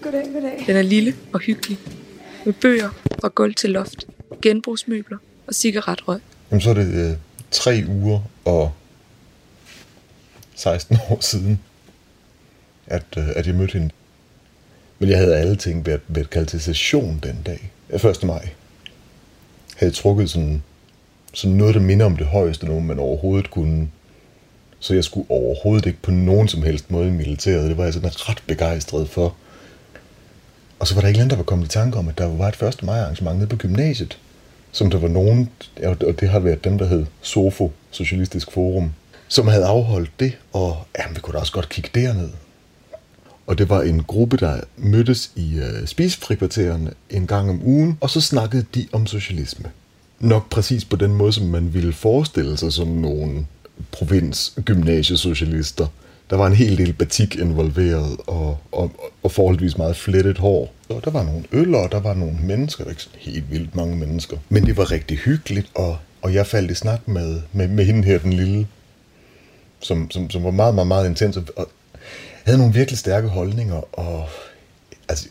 Goddag, 0.00 0.32
goddag. 0.32 0.64
Den 0.66 0.76
er 0.76 0.82
lille 0.82 1.14
og 1.32 1.40
hyggelig, 1.40 1.78
med 2.44 2.52
bøger 2.52 2.90
fra 3.20 3.28
gulv 3.28 3.54
til 3.54 3.70
loft, 3.70 4.04
genbrugsmøbler 4.42 5.18
og 5.46 5.54
cigaretrøg. 5.54 6.20
Jamen, 6.50 6.60
så 6.60 6.70
er 6.70 6.74
det 6.74 7.10
øh, 7.10 7.16
tre 7.50 7.84
uger 7.88 8.20
og 8.44 8.72
16 10.54 10.96
år 11.10 11.20
siden, 11.20 11.60
at, 12.86 13.06
øh, 13.18 13.24
at 13.36 13.46
jeg 13.46 13.54
mødte 13.54 13.72
hende. 13.72 13.90
Men 14.98 15.10
jeg 15.10 15.18
havde 15.18 15.36
alle 15.36 15.56
ting 15.56 15.86
været, 15.86 16.00
været 16.08 16.30
kaldt 16.30 16.48
til 16.48 16.60
session 16.60 17.20
den 17.22 17.42
dag. 17.46 17.70
1. 17.90 18.22
maj. 18.22 18.36
Jeg 18.36 18.50
havde 19.76 19.92
trukket 19.92 20.30
sådan, 20.30 20.62
sådan 21.34 21.56
noget, 21.56 21.74
der 21.74 21.80
minder 21.80 22.06
om 22.06 22.16
det 22.16 22.26
højeste 22.26 22.66
nogen, 22.66 22.86
man 22.86 22.98
overhovedet 22.98 23.50
kunne. 23.50 23.88
Så 24.78 24.94
jeg 24.94 25.04
skulle 25.04 25.30
overhovedet 25.30 25.86
ikke 25.86 26.02
på 26.02 26.10
nogen 26.10 26.48
som 26.48 26.62
helst 26.62 26.90
måde 26.90 27.08
i 27.08 27.10
militæret. 27.10 27.68
Det 27.68 27.76
var 27.76 27.84
jeg 27.84 27.94
sådan 27.94 28.10
ret 28.14 28.42
begejstret 28.46 29.08
for. 29.08 29.34
Og 30.78 30.86
så 30.86 30.94
var 30.94 31.00
der 31.00 31.08
ikke 31.08 31.28
der 31.28 31.36
var 31.36 31.42
kommet 31.42 31.66
i 31.66 31.68
tanke 31.68 31.98
om, 31.98 32.08
at 32.08 32.18
der 32.18 32.26
var 32.26 32.48
et 32.48 32.62
1. 32.62 32.82
maj 32.82 33.00
arrangement 33.00 33.38
nede 33.38 33.48
på 33.48 33.56
gymnasiet 33.56 34.18
som 34.74 34.90
der 34.90 34.98
var 34.98 35.08
nogen, 35.08 35.50
og 35.84 36.20
det 36.20 36.28
har 36.28 36.38
været 36.38 36.64
dem, 36.64 36.78
der 36.78 36.86
hed 36.86 37.06
SOFO, 37.20 37.72
Socialistisk 37.90 38.52
Forum, 38.52 38.92
som 39.28 39.48
havde 39.48 39.64
afholdt 39.64 40.10
det, 40.20 40.38
og 40.52 40.86
jamen, 40.98 41.16
vi 41.16 41.20
kunne 41.20 41.34
da 41.34 41.38
også 41.38 41.52
godt 41.52 41.68
kigge 41.68 41.90
derned. 41.94 42.28
Og 43.46 43.58
det 43.58 43.68
var 43.68 43.82
en 43.82 44.02
gruppe, 44.02 44.36
der 44.36 44.60
mødtes 44.76 45.30
i 45.36 45.58
øh, 45.58 45.86
spisefrikvartererne 45.86 46.90
en 47.10 47.26
gang 47.26 47.50
om 47.50 47.60
ugen, 47.64 47.98
og 48.00 48.10
så 48.10 48.20
snakkede 48.20 48.64
de 48.74 48.86
om 48.92 49.06
socialisme. 49.06 49.70
Nok 50.20 50.50
præcis 50.50 50.84
på 50.84 50.96
den 50.96 51.14
måde, 51.14 51.32
som 51.32 51.46
man 51.46 51.74
ville 51.74 51.92
forestille 51.92 52.56
sig 52.56 52.72
som 52.72 52.88
nogle 52.88 53.46
provinsgymnasiesocialister.– 53.92 55.86
der 56.30 56.36
var 56.36 56.46
en 56.46 56.52
hel 56.52 56.78
del 56.78 56.92
batik 56.92 57.36
involveret, 57.36 58.16
og, 58.26 58.58
og, 58.72 58.90
og 59.22 59.32
forholdsvis 59.32 59.78
meget 59.78 59.96
flettet 59.96 60.38
hår. 60.38 60.72
Og 60.88 61.04
der 61.04 61.10
var 61.10 61.22
nogle 61.22 61.44
øl, 61.52 61.74
og 61.74 61.92
der 61.92 62.00
var 62.00 62.14
nogle 62.14 62.38
mennesker, 62.42 62.84
ikke 62.84 63.02
sådan 63.02 63.18
helt 63.20 63.50
vildt 63.50 63.76
mange 63.76 63.96
mennesker. 63.96 64.36
Men 64.48 64.66
det 64.66 64.76
var 64.76 64.90
rigtig 64.90 65.18
hyggeligt, 65.18 65.70
og, 65.74 65.98
og 66.22 66.34
jeg 66.34 66.46
faldt 66.46 66.70
i 66.70 66.74
snak 66.74 67.08
med, 67.08 67.40
med, 67.52 67.68
med 67.68 67.84
hende 67.84 68.02
her, 68.02 68.18
den 68.18 68.32
lille, 68.32 68.66
som, 69.80 70.10
som, 70.10 70.30
som 70.30 70.44
var 70.44 70.50
meget, 70.50 70.74
meget, 70.74 70.88
meget 70.88 71.08
intens, 71.08 71.36
og 71.36 71.68
havde 72.44 72.58
nogle 72.58 72.74
virkelig 72.74 72.98
stærke 72.98 73.28
holdninger, 73.28 73.98
og 73.98 74.28
altså, 75.08 75.28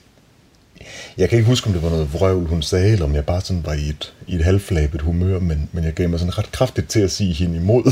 jeg 1.18 1.30
kan 1.30 1.38
ikke 1.38 1.50
huske, 1.50 1.68
om 1.68 1.74
det 1.74 1.84
var 1.84 1.90
noget 1.90 2.14
vrøvl, 2.14 2.48
hun 2.48 2.62
sagde, 2.62 2.92
eller 2.92 3.06
om 3.06 3.16
jeg 3.16 3.26
bare 3.26 3.42
sådan 3.42 3.66
var 3.66 3.74
i 3.74 3.90
et, 3.90 4.14
i 4.28 4.36
et 4.36 4.44
halvflabet 4.44 5.02
humør, 5.02 5.40
men, 5.40 5.70
men 5.72 5.84
jeg 5.84 5.94
gav 5.94 6.10
mig 6.10 6.20
sådan 6.20 6.38
ret 6.38 6.52
kraftigt 6.52 6.90
til 6.90 7.00
at 7.00 7.12
sige 7.12 7.34
hende 7.34 7.56
imod. 7.56 7.92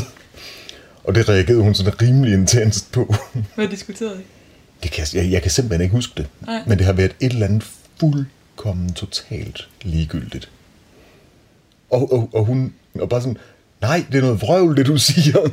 Og 1.04 1.16
det 1.16 1.30
reagerede 1.30 1.64
hun 1.64 1.76
sådan 1.76 2.02
rimelig 2.02 2.34
intenst 2.34 2.92
på. 2.92 3.16
Hvad 3.56 3.68
diskuterede 3.68 4.20
I? 4.20 4.24
Det 4.84 4.92
kan, 4.92 5.08
jeg, 5.14 5.32
jeg 5.32 5.42
kan 5.42 5.52
simpelthen 5.52 5.82
ikke 5.82 5.96
huske 5.96 6.14
det. 6.18 6.28
Nej. 6.42 6.64
Men 6.68 6.78
det 6.78 6.86
har 6.86 6.94
været 6.94 7.16
et 7.20 7.32
eller 7.32 7.46
andet 7.46 7.64
fuldkommen 8.00 8.94
totalt 8.94 9.68
ligegyldigt. 9.82 10.50
Og, 11.90 12.14
og, 12.14 12.30
og 12.34 12.46
hun 12.46 12.74
og 13.00 13.10
bare 13.10 13.22
sådan, 13.22 13.38
nej, 13.82 14.06
det 14.12 14.18
er 14.18 14.22
noget 14.22 14.42
vrøvl, 14.42 14.78
det 14.78 14.86
du 14.86 14.98
siger 15.12 15.50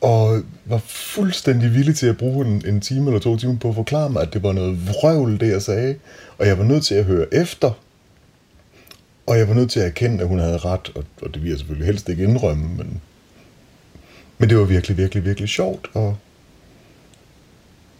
og 0.00 0.42
var 0.64 0.78
fuldstændig 0.86 1.74
villig 1.74 1.96
til 1.96 2.06
at 2.06 2.18
bruge 2.18 2.46
en, 2.46 2.62
en 2.66 2.80
time 2.80 3.06
eller 3.06 3.20
to 3.20 3.36
timer 3.36 3.58
på 3.58 3.68
at 3.68 3.74
forklare 3.74 4.10
mig, 4.10 4.22
at 4.22 4.32
det 4.32 4.42
var 4.42 4.52
noget 4.52 4.88
vrøvl, 4.88 5.40
det 5.40 5.48
jeg 5.48 5.62
sagde. 5.62 5.94
Og 6.38 6.46
jeg 6.46 6.58
var 6.58 6.64
nødt 6.64 6.84
til 6.84 6.94
at 6.94 7.04
høre 7.04 7.34
efter. 7.34 7.70
Og 9.26 9.38
jeg 9.38 9.48
var 9.48 9.54
nødt 9.54 9.70
til 9.70 9.80
at 9.80 9.86
erkende, 9.86 10.20
at 10.20 10.28
hun 10.28 10.38
havde 10.38 10.58
ret, 10.58 10.92
og, 10.94 11.04
og 11.22 11.34
det 11.34 11.42
vil 11.42 11.48
jeg 11.48 11.58
selvfølgelig 11.58 11.86
helst 11.86 12.08
ikke 12.08 12.22
indrømme, 12.22 12.68
men 12.76 13.00
men 14.38 14.48
det 14.48 14.58
var 14.58 14.64
virkelig, 14.64 14.96
virkelig, 14.96 15.24
virkelig 15.24 15.48
sjovt, 15.48 15.90
og 15.94 16.16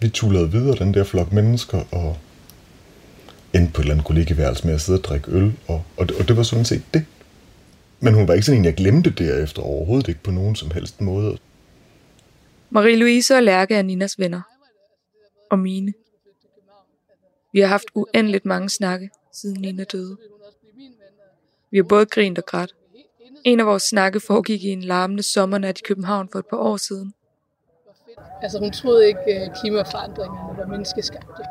vi 0.00 0.08
tullede 0.08 0.50
videre, 0.50 0.76
den 0.78 0.94
der 0.94 1.04
flok 1.04 1.32
mennesker, 1.32 1.84
og 1.90 2.16
endte 3.54 3.72
på 3.72 3.80
et 3.80 3.84
eller 3.84 3.94
andet 3.94 4.06
kollegeværelse 4.06 4.66
med 4.66 4.74
at 4.74 4.80
sidde 4.80 4.98
og 4.98 5.04
drikke 5.04 5.30
øl, 5.30 5.52
og, 5.68 5.82
og, 5.96 6.08
det, 6.08 6.16
og 6.16 6.28
det 6.28 6.36
var 6.36 6.42
sådan 6.42 6.64
set 6.64 6.82
det. 6.94 7.04
Men 8.00 8.14
hun 8.14 8.28
var 8.28 8.34
ikke 8.34 8.46
sådan 8.46 8.58
en, 8.58 8.64
jeg 8.64 8.74
glemte 8.74 9.10
derefter 9.10 9.62
overhovedet 9.62 10.08
ikke 10.08 10.22
på 10.22 10.30
nogen 10.30 10.56
som 10.56 10.70
helst 10.70 11.00
måde. 11.00 11.38
Marie-Louise 12.70 13.36
og 13.36 13.42
Lærke 13.42 13.74
er 13.74 13.82
Ninas 13.82 14.18
venner. 14.18 14.40
Og 15.50 15.58
mine. 15.58 15.92
Vi 17.52 17.60
har 17.60 17.66
haft 17.66 17.84
uendeligt 17.94 18.44
mange 18.44 18.68
snakke, 18.68 19.10
siden 19.32 19.60
Nina 19.60 19.84
døde. 19.84 20.16
Vi 21.70 21.78
har 21.78 21.84
både 21.84 22.06
grint 22.06 22.38
og 22.38 22.44
grædt. 22.46 22.74
En 23.44 23.60
af 23.60 23.66
vores 23.66 23.82
snakke 23.82 24.20
foregik 24.20 24.64
i 24.64 24.68
en 24.68 24.82
larmende 24.82 25.22
sommernat 25.22 25.78
i 25.78 25.82
København 25.82 26.28
for 26.32 26.38
et 26.38 26.46
par 26.46 26.56
år 26.56 26.76
siden. 26.76 27.14
Altså 28.42 28.58
hun 28.58 28.72
troede 28.72 29.06
ikke, 29.06 29.20
at 29.20 29.48
øh, 29.48 29.54
klimaforandringerne 29.60 30.58
var 30.58 30.66
menneskeskabte. 30.66 31.42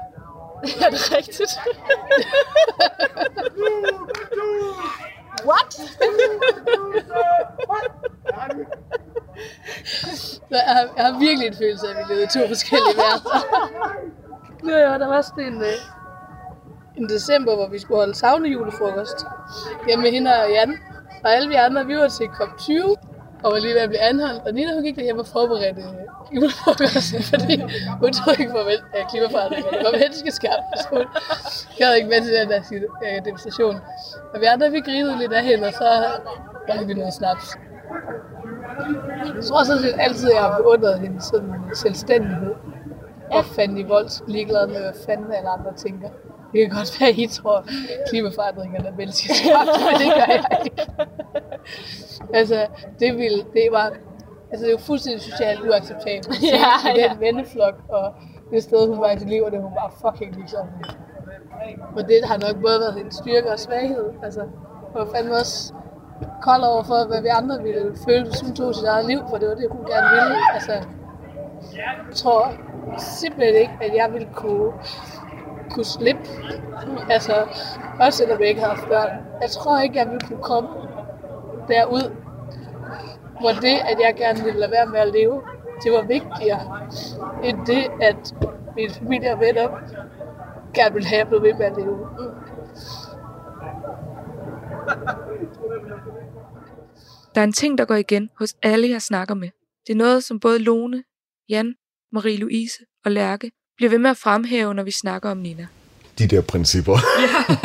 Er 0.85 0.89
det 0.89 1.11
rigtigt? 1.17 1.51
What? 5.45 5.81
jeg, 10.51 10.63
har, 10.75 10.83
jeg 10.97 11.05
har 11.05 11.19
virkelig 11.19 11.47
en 11.47 11.53
følelse 11.53 11.87
af, 11.87 11.91
at 11.91 11.97
vi 11.97 12.13
levede 12.13 12.23
i 12.23 12.27
to 12.27 12.47
forskellige 12.47 12.95
verdener. 13.03 13.39
ja, 14.69 14.77
ja, 14.91 14.97
der 14.97 15.07
var 15.07 15.21
sådan 15.21 15.43
en, 15.53 15.61
øh, 15.61 15.77
en 16.97 17.09
december, 17.09 17.55
hvor 17.55 17.69
vi 17.69 17.79
skulle 17.79 17.97
holde 17.97 18.15
savnejulefrokost 18.15 19.25
hjemme 19.87 20.03
med 20.03 20.11
hende 20.11 20.31
og 20.43 20.49
Jan. 20.49 20.77
Og 21.23 21.29
alle 21.35 21.49
vi 21.49 21.55
andre, 21.55 21.85
vi 21.85 21.95
var 21.97 22.07
til 22.07 22.23
COP20, 22.23 22.95
og 23.43 23.51
var 23.51 23.59
lige 23.59 23.73
ved 23.73 23.81
at 23.81 23.89
blive 23.89 24.01
anholdt. 24.01 24.41
Og 24.47 24.53
Nina, 24.53 24.73
hun 24.73 24.83
gik 24.83 24.95
derhjemme 24.95 25.21
og 25.21 25.27
forberedte 25.27 25.81
øh, 25.81 26.35
julefrokosten, 26.35 27.23
fordi 27.33 27.55
hun 28.01 28.13
tog 28.13 28.39
ikke 28.39 28.51
farvel 28.51 28.81
øh, 28.93 28.99
af 28.99 29.03
klimaforandringen. 29.11 29.73
Det 29.73 29.83
var 29.85 29.91
menneskeskabt. 29.91 30.63
Så 30.81 30.87
hun 30.91 31.05
gad 31.77 31.93
ikke 31.93 32.09
med 32.09 32.21
til 32.21 32.33
den 32.39 32.49
der 32.49 32.61
øh, 33.05 33.25
demonstration. 33.25 33.75
Og 34.33 34.41
vi 34.41 34.45
andre, 34.45 34.71
vi 34.71 34.79
grinede 34.79 35.17
lidt 35.17 35.33
af 35.33 35.43
hende, 35.43 35.67
og 35.67 35.73
så 35.73 35.87
drak 36.67 36.87
vi 36.87 36.93
noget 36.93 37.13
snaps. 37.13 37.47
Jeg 39.35 39.43
tror 39.43 39.63
sådan 39.63 39.99
altid, 39.99 40.31
jeg 40.31 40.41
har 40.41 40.57
beundret 40.57 40.99
hende 40.99 41.21
sådan 41.21 41.53
selvstændighed. 41.73 42.55
Og 43.31 43.45
fandt 43.45 43.79
i 43.79 43.83
volds 43.83 44.23
ligeglad 44.27 44.67
med, 44.67 44.79
hvad 44.79 44.93
fanden 45.05 45.31
alle 45.31 45.49
andre 45.49 45.73
tænker. 45.73 46.09
Det 46.53 46.61
kan 46.61 46.77
godt 46.77 46.99
være, 46.99 47.09
at 47.09 47.17
I 47.17 47.27
tror, 47.27 47.57
at 47.57 47.65
klimaforandringerne 48.09 48.87
er 48.87 48.95
menneskeskabt, 48.97 49.69
men 49.87 50.01
det 50.01 50.13
gør 50.15 50.33
jeg 50.33 50.59
ikke. 50.65 50.87
altså, 52.39 52.67
det, 52.99 53.17
vil, 53.17 53.45
det 53.53 53.67
var 53.71 53.91
Altså, 54.51 54.65
det 54.65 54.71
er 54.71 54.77
jo 54.79 54.85
fuldstændig 54.85 55.21
socialt 55.21 55.59
uacceptabelt 55.69 56.27
at 56.27 56.43
ja, 56.43 56.93
i 56.95 57.09
den 57.09 57.19
venneflok, 57.19 57.75
og 57.89 58.13
det 58.51 58.63
sted, 58.63 58.87
hun 58.87 58.99
var 58.99 59.11
i 59.11 59.19
sit 59.19 59.29
liv, 59.29 59.43
og 59.43 59.51
det 59.51 59.61
hun 59.61 59.71
var 59.71 59.93
fucking 60.01 60.35
ligesom. 60.35 60.67
Og 61.95 62.07
det 62.07 62.19
har 62.25 62.37
nok 62.37 62.61
både 62.61 62.79
været 62.79 62.97
en 63.05 63.11
styrke 63.11 63.51
og 63.51 63.59
svaghed. 63.59 64.09
Altså, 64.23 64.43
var 64.93 65.07
fandme 65.15 65.35
også 65.35 65.73
kold 66.41 66.63
over 66.63 66.83
for, 66.83 67.07
hvad 67.07 67.21
vi 67.21 67.27
andre 67.27 67.63
ville 67.63 67.95
føle, 68.05 68.23
hvis 68.23 68.41
hun 68.41 68.55
tog 68.55 68.75
sit 68.75 68.85
eget 68.85 69.05
liv, 69.05 69.19
for 69.29 69.37
det 69.37 69.47
var 69.47 69.55
det, 69.55 69.67
hun 69.71 69.85
gerne 69.85 70.09
ville. 70.09 70.37
Altså, 70.53 70.71
jeg 71.75 72.15
tror 72.15 72.51
simpelthen 72.97 73.55
ikke, 73.55 73.77
at 73.81 73.95
jeg 73.95 74.13
ville 74.13 74.27
kunne 74.33 74.71
kunne 75.71 75.85
slippe. 75.85 76.21
Altså, 77.09 77.33
også 77.99 78.17
selvom 78.17 78.39
jeg 78.39 78.49
ikke 78.49 78.61
har 78.61 78.69
haft 78.69 78.87
børn. 78.87 79.09
Jeg 79.41 79.49
tror 79.49 79.79
ikke, 79.79 79.99
jeg 79.99 80.07
ville 80.09 80.27
kunne 80.27 80.43
komme 80.43 80.69
derud, 81.67 82.11
hvor 83.39 83.49
det, 83.49 83.77
at 83.91 83.97
jeg 84.05 84.15
gerne 84.17 84.43
ville 84.43 84.59
lade 84.59 84.71
være 84.71 84.85
med 84.85 84.99
at 84.99 85.13
leve, 85.13 85.41
det 85.83 85.91
var 85.91 86.01
vigtigere, 86.01 86.61
end 87.43 87.57
det, 87.65 87.83
at 88.01 88.35
min 88.75 88.91
familie 88.91 89.33
og 89.33 89.39
venner 89.39 89.67
gerne 90.73 90.93
ville 90.93 91.07
have, 91.07 91.25
blevet 91.25 91.43
ved 91.43 91.53
med 91.53 91.65
at 91.65 91.77
leve. 91.77 91.97
Der 97.35 97.41
er 97.41 97.43
en 97.43 97.53
ting, 97.53 97.77
der 97.77 97.85
går 97.85 97.95
igen 97.95 98.29
hos 98.37 98.55
alle, 98.63 98.89
jeg 98.89 99.01
snakker 99.01 99.35
med. 99.35 99.49
Det 99.87 99.93
er 99.93 99.97
noget, 99.97 100.23
som 100.23 100.39
både 100.39 100.59
Lone, 100.59 101.03
Jan, 101.49 101.75
Marie-Louise 102.15 103.01
og 103.05 103.11
Lærke 103.11 103.51
bliver 103.77 103.89
ved 103.89 103.99
med 103.99 104.09
at 104.09 104.17
fremhæve, 104.17 104.73
når 104.73 104.83
vi 104.83 104.91
snakker 104.91 105.29
om 105.31 105.37
Nina. 105.37 105.67
De 106.19 106.27
der 106.27 106.41
principper. 106.41 106.97
Ja. 107.21 107.55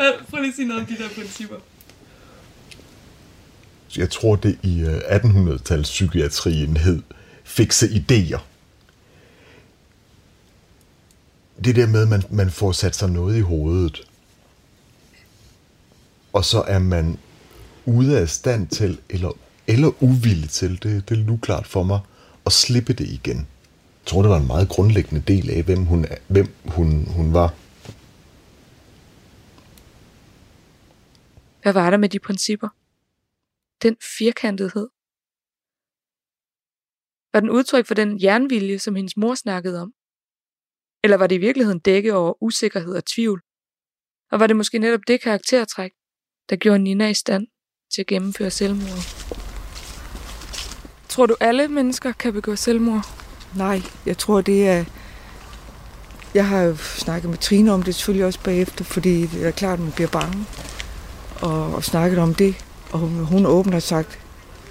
Prøv 0.30 0.40
lige 0.40 0.48
at 0.48 0.56
sige 0.56 0.68
noget 0.68 0.82
om 0.82 0.86
de 0.86 0.96
der 1.02 1.08
principper. 1.08 1.56
Jeg 3.96 4.10
tror, 4.10 4.36
det 4.36 4.58
i 4.62 4.84
1800-tals 4.84 5.82
psykiatrien 5.82 6.76
hed 6.76 7.02
fikse 7.44 7.86
idéer. 7.86 8.40
Det 11.64 11.76
der 11.76 11.86
med, 11.86 12.02
at 12.02 12.08
man, 12.08 12.22
man 12.30 12.50
får 12.50 12.72
sat 12.72 12.96
sig 12.96 13.10
noget 13.10 13.36
i 13.36 13.40
hovedet, 13.40 14.09
og 16.32 16.44
så 16.44 16.60
er 16.62 16.78
man 16.78 17.18
ude 17.86 18.18
af 18.18 18.28
stand 18.28 18.68
til, 18.68 19.00
eller, 19.10 19.32
eller 19.66 20.02
uvillig 20.02 20.50
til, 20.50 20.82
det, 20.82 21.08
det 21.08 21.18
er 21.18 21.24
nu 21.24 21.36
klart 21.42 21.66
for 21.66 21.82
mig, 21.82 22.00
at 22.46 22.52
slippe 22.52 22.92
det 22.92 23.08
igen. 23.08 23.36
Jeg 23.36 24.06
tror, 24.06 24.22
det 24.22 24.30
var 24.30 24.36
en 24.36 24.46
meget 24.46 24.68
grundlæggende 24.68 25.24
del 25.32 25.50
af, 25.50 25.62
hvem 25.62 25.84
hun, 25.84 26.06
hvem 26.28 26.46
hun, 26.64 27.04
hun 27.04 27.32
var. 27.32 27.54
Hvad 31.62 31.72
var 31.72 31.90
der 31.90 31.96
med 31.96 32.08
de 32.08 32.18
principper? 32.18 32.68
Den 33.82 33.96
firkantethed. 34.18 34.88
Var 37.32 37.40
den 37.40 37.50
udtryk 37.50 37.86
for 37.86 37.94
den 37.94 38.22
jernvilje, 38.22 38.78
som 38.78 38.96
hendes 38.96 39.16
mor 39.16 39.34
snakkede 39.34 39.82
om? 39.82 39.92
Eller 41.04 41.16
var 41.16 41.26
det 41.26 41.34
i 41.34 41.38
virkeligheden 41.38 41.78
dække 41.78 42.14
over 42.14 42.42
usikkerhed 42.42 42.96
og 42.96 43.04
tvivl? 43.04 43.40
Og 44.30 44.40
var 44.40 44.46
det 44.46 44.56
måske 44.56 44.78
netop 44.78 45.00
det 45.06 45.20
karaktertræk, 45.20 45.92
der 46.50 46.56
gjorde 46.56 46.78
Nina 46.78 47.08
i 47.08 47.14
stand 47.14 47.46
til 47.94 48.00
at 48.00 48.06
gennemføre 48.06 48.50
selvmord? 48.50 49.30
Tror 51.08 51.26
du, 51.26 51.36
alle 51.40 51.68
mennesker 51.68 52.12
kan 52.12 52.32
begå 52.32 52.56
selvmord? 52.56 53.14
Nej, 53.56 53.82
jeg 54.06 54.18
tror, 54.18 54.40
det 54.40 54.68
er... 54.68 54.84
Jeg 56.34 56.48
har 56.48 56.62
jo 56.62 56.76
snakket 56.76 57.30
med 57.30 57.38
Trine 57.38 57.72
om 57.72 57.82
det 57.82 57.94
selvfølgelig 57.94 58.26
også 58.26 58.40
bagefter, 58.44 58.84
fordi 58.84 59.26
det 59.26 59.46
er 59.46 59.50
klart, 59.50 59.78
at 59.78 59.84
man 59.84 59.92
bliver 59.92 60.08
bange. 60.08 60.46
Og, 61.42 61.74
og 61.74 61.84
snakket 61.84 62.18
om 62.18 62.34
det. 62.34 62.54
Og 62.92 62.98
hun, 62.98 63.24
hun 63.24 63.46
åbent 63.46 63.74
har 63.74 63.80
sagt, 63.80 64.18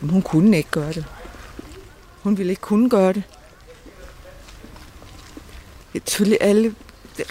at 0.01 0.09
hun 0.09 0.21
kunne 0.21 0.57
ikke 0.57 0.69
gøre 0.71 0.93
det. 0.93 1.05
Hun 2.21 2.37
ville 2.37 2.49
ikke 2.49 2.61
kunne 2.61 2.89
gøre 2.89 3.13
det. 3.13 3.23
Det 5.93 6.01
er 6.01 6.09
selvfølgelig 6.09 6.41
alle 6.41 6.75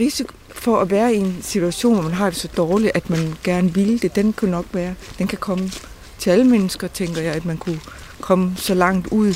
risiko 0.01 0.38
for 0.59 0.81
at 0.81 0.91
være 0.91 1.15
i 1.15 1.17
en 1.17 1.39
situation, 1.43 1.95
hvor 1.95 2.03
man 2.03 2.13
har 2.13 2.31
det 2.31 2.39
så 2.39 2.49
dårligt, 2.57 2.93
at 2.95 3.11
man 3.11 3.35
gerne 3.45 3.75
vil 3.75 4.03
det, 4.03 4.17
den 4.17 4.33
kan 4.33 4.49
nok 4.49 4.67
være. 4.73 4.95
Den 5.19 5.27
kan 5.27 5.39
komme 5.39 5.71
til 6.19 6.31
alle 6.31 6.45
mennesker, 6.45 6.89
tænker 6.89 7.21
jeg, 7.21 7.35
at 7.35 7.45
man 7.45 7.57
kunne 7.57 7.81
komme 8.21 8.55
så 8.57 8.75
langt 8.75 9.07
ud. 9.07 9.35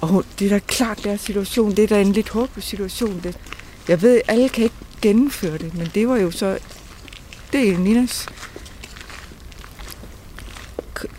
Og 0.00 0.24
det 0.38 0.44
er 0.44 0.50
da 0.50 0.58
klart, 0.58 1.04
der 1.04 1.12
er 1.12 1.16
situation. 1.16 1.70
Det 1.70 1.78
er 1.78 1.86
da 1.88 2.00
en 2.00 2.12
lidt 2.12 2.28
håbløs 2.28 2.64
situation. 2.64 3.20
Det. 3.22 3.38
Jeg 3.88 4.02
ved, 4.02 4.20
alle 4.28 4.48
kan 4.48 4.64
ikke 4.64 4.76
gennemføre 5.02 5.58
det, 5.58 5.74
men 5.74 5.90
det 5.94 6.08
var 6.08 6.16
jo 6.16 6.30
så... 6.30 6.58
Det 7.52 7.68
er 7.68 7.78
Ninas... 7.78 8.26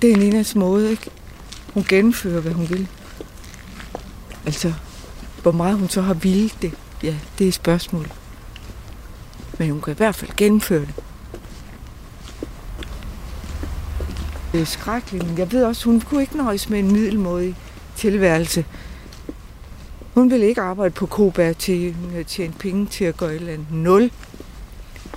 Det 0.02 0.12
er 0.12 0.18
Ninas 0.18 0.56
måde, 0.56 0.92
ikke? 0.92 1.10
Hun 1.74 1.86
gennemfører, 1.90 2.42
hvad 2.42 2.52
hun 2.52 2.70
vil. 2.70 2.88
Altså, 4.46 4.74
hvor 5.42 5.52
meget 5.52 5.78
hun 5.78 5.90
så 5.90 6.02
har 6.02 6.14
ville 6.14 6.52
det, 6.62 6.72
ja, 7.04 7.16
det 7.40 7.48
er 7.48 7.52
spørgsmålet. 7.52 8.12
Men 9.58 9.70
hun 9.70 9.82
kan 9.82 9.94
i 9.94 9.98
hvert 9.98 10.16
fald 10.16 10.32
gennemføre 10.38 10.80
det. 10.82 10.94
Det 14.52 14.62
er 14.62 14.66
skrækkeligt, 14.66 15.28
men 15.28 15.38
jeg 15.38 15.52
ved 15.52 15.64
også, 15.64 15.86
hun 15.86 16.02
kunne 16.02 16.22
ikke 16.22 16.38
nøjes 16.38 16.70
med 16.70 16.80
en 16.80 16.92
middelmådig 16.92 17.56
tilværelse. 17.96 18.66
Hun 20.14 20.32
ville 20.32 20.48
ikke 20.48 20.62
arbejde 20.62 20.94
på 20.94 21.06
Koba 21.06 21.54
til 21.54 21.96
at 22.16 22.26
tjene 22.26 22.54
penge 22.60 22.86
til 22.86 23.06
at 23.06 23.18
gøre 23.18 23.30
et 23.30 23.36
eller 23.36 23.54
andet. 23.54 23.68
Nul. 23.72 24.12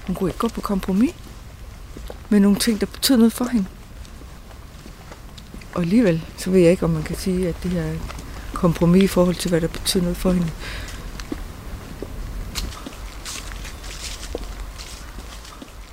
Hun 0.06 0.14
kunne 0.14 0.30
ikke 0.30 0.38
gå 0.38 0.48
på 0.48 0.60
kompromis 0.60 1.14
med 2.28 2.40
nogle 2.40 2.58
ting, 2.58 2.80
der 2.80 2.86
betød 2.86 3.16
noget 3.16 3.32
for 3.32 3.44
hende. 3.44 3.66
Og 5.74 5.82
alligevel, 5.82 6.24
så 6.36 6.50
ved 6.50 6.60
jeg 6.60 6.70
ikke, 6.70 6.84
om 6.84 6.90
man 6.90 7.02
kan 7.02 7.16
sige, 7.16 7.48
at 7.48 7.56
det 7.62 7.70
her 7.70 7.92
kompromis 8.54 9.02
i 9.02 9.06
forhold 9.06 9.34
til, 9.34 9.48
hvad 9.48 9.60
der 9.60 9.68
betyder 9.68 10.02
noget 10.02 10.16
for 10.16 10.32
hende. 10.32 10.50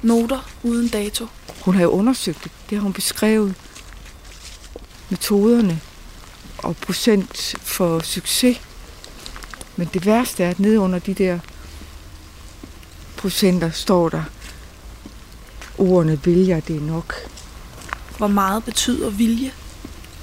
Noter 0.07 0.49
uden 0.63 0.87
dato. 0.87 1.27
Hun 1.65 1.75
har 1.75 1.83
jo 1.83 1.89
undersøgt 1.89 2.43
det. 2.43 2.51
Det 2.69 2.77
har 2.77 2.83
hun 2.83 2.93
beskrevet. 2.93 3.55
Metoderne 5.09 5.81
og 6.57 6.75
procent 6.75 7.55
for 7.61 7.99
succes. 7.99 8.61
Men 9.77 9.87
det 9.93 10.05
værste 10.05 10.43
er, 10.43 10.49
at 10.49 10.59
nede 10.59 10.79
under 10.79 10.99
de 10.99 11.13
der 11.13 11.39
procenter 13.17 13.71
står 13.71 14.09
der, 14.09 14.23
ordene 15.77 16.23
vilje, 16.23 16.63
det 16.67 16.75
er 16.75 16.81
nok. 16.81 17.13
Hvor 18.17 18.27
meget 18.27 18.63
betyder 18.63 19.09
vilje? 19.09 19.51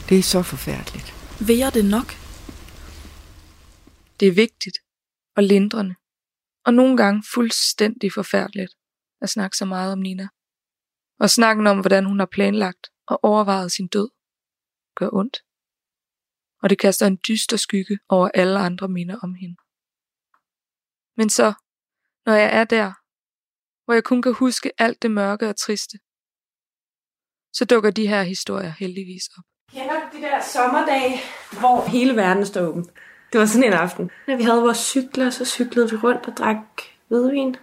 Det 0.09 0.19
er 0.19 0.23
så 0.23 0.43
forfærdeligt. 0.43 1.15
Vil 1.41 1.57
jeg 1.57 1.75
det 1.75 1.85
nok? 1.85 2.17
Det 4.21 4.29
er 4.29 4.33
vigtigt 4.33 4.79
og 5.37 5.43
lindrende, 5.43 5.95
og 6.67 6.75
nogle 6.75 6.97
gange 6.97 7.23
fuldstændig 7.35 8.13
forfærdeligt 8.13 8.73
at 9.25 9.31
snakke 9.31 9.57
så 9.57 9.65
meget 9.65 9.93
om 9.93 9.99
Nina. 9.99 10.29
Og 11.21 11.31
snakken 11.31 11.67
om, 11.67 11.81
hvordan 11.81 12.05
hun 12.05 12.19
har 12.19 12.27
planlagt 12.27 12.85
og 13.07 13.25
overvejet 13.25 13.73
sin 13.73 13.89
død, 13.89 14.09
gør 14.97 15.09
ondt. 15.13 15.37
Og 16.63 16.71
det 16.71 16.79
kaster 16.79 17.07
en 17.07 17.19
dyster 17.29 17.57
skygge 17.57 17.99
over 18.09 18.29
alle 18.35 18.59
andre 18.59 18.89
minder 18.89 19.19
om 19.23 19.35
hende. 19.35 19.57
Men 21.17 21.31
så, 21.31 21.49
når 22.27 22.35
jeg 22.35 22.51
er 22.61 22.65
der, 22.65 22.93
hvor 23.85 23.95
jeg 23.95 24.05
kun 24.05 24.23
kan 24.23 24.35
huske 24.35 24.73
alt 24.79 25.03
det 25.03 25.11
mørke 25.11 25.49
og 25.49 25.57
triste, 25.57 25.99
så 27.53 27.65
dukker 27.65 27.91
de 27.91 28.09
her 28.09 28.23
historier 28.23 28.73
heldigvis 28.79 29.29
op. 29.39 29.45
Kender 29.73 30.01
du 30.01 30.17
de 30.17 30.23
der 30.23 30.43
sommerdage, 30.43 31.21
hvor 31.61 31.89
hele 31.89 32.17
verden 32.17 32.47
står 32.47 32.61
åben? 32.61 32.85
Det 33.33 33.41
var 33.41 33.47
sådan 33.47 33.65
en 33.65 33.73
aften. 33.73 34.11
Når 34.29 34.37
vi 34.37 34.43
havde 34.43 34.63
vores 34.63 34.79
cykler, 34.79 35.31
så 35.31 35.45
cyklede 35.45 35.91
vi 35.91 35.97
rundt 35.97 36.27
og 36.29 36.37
drak 36.37 36.57
hvidvin. 37.09 37.57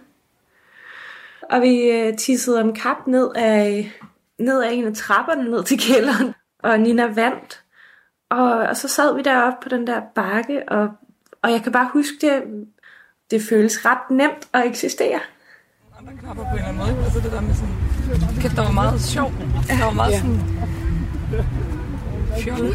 Og 1.52 1.62
vi 1.62 1.90
øh, 1.90 2.16
tissede 2.16 2.60
om 2.60 2.72
kap 2.74 3.06
ned 3.06 3.30
af, 3.34 3.92
ned 4.38 4.62
af 4.62 4.72
en 4.72 4.86
af 4.86 4.94
trapperne 4.94 5.50
ned 5.50 5.64
til 5.64 5.78
kælderen. 5.78 6.34
Og 6.62 6.80
Nina 6.80 7.06
vandt. 7.06 7.62
Og, 8.30 8.52
og 8.52 8.76
så 8.76 8.88
sad 8.88 9.16
vi 9.16 9.22
deroppe 9.22 9.58
på 9.62 9.68
den 9.68 9.86
der 9.86 10.00
bakke, 10.14 10.68
og, 10.68 10.88
og 11.42 11.52
jeg 11.52 11.62
kan 11.62 11.72
bare 11.72 11.88
huske 11.92 12.14
det, 12.20 12.42
det 13.30 13.42
føles 13.42 13.86
ret 13.86 14.10
nemt 14.10 14.48
at 14.52 14.66
eksistere. 14.66 15.20
Der 16.06 16.10
knapper 16.20 16.42
på 16.42 16.50
en 16.50 16.54
eller 16.54 16.68
anden 16.68 16.78
måde. 16.78 17.04
Altså 17.04 17.20
det 17.20 17.32
der 17.32 17.40
med 17.40 17.54
sådan... 17.54 18.40
Kæft, 18.40 18.56
der 18.56 18.62
var 18.62 18.72
meget 18.72 19.00
sjov. 19.00 19.32
Der 19.68 19.84
var 19.84 19.92
meget 19.92 20.14
sådan... 20.14 20.40
Fjol. 22.40 22.74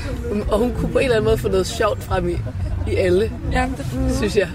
Og 0.51 0.59
hun 0.59 0.75
kunne 0.75 0.91
på 0.91 0.97
en 0.97 1.03
eller 1.03 1.15
anden 1.15 1.29
måde 1.29 1.37
få 1.37 1.49
noget 1.49 1.67
sjovt 1.67 2.03
frem 2.03 2.29
i, 2.29 2.37
i 2.91 2.95
alle, 2.95 3.31
Ja, 3.51 3.69
det, 3.77 4.15
synes 4.15 4.37
jeg. 4.37 4.49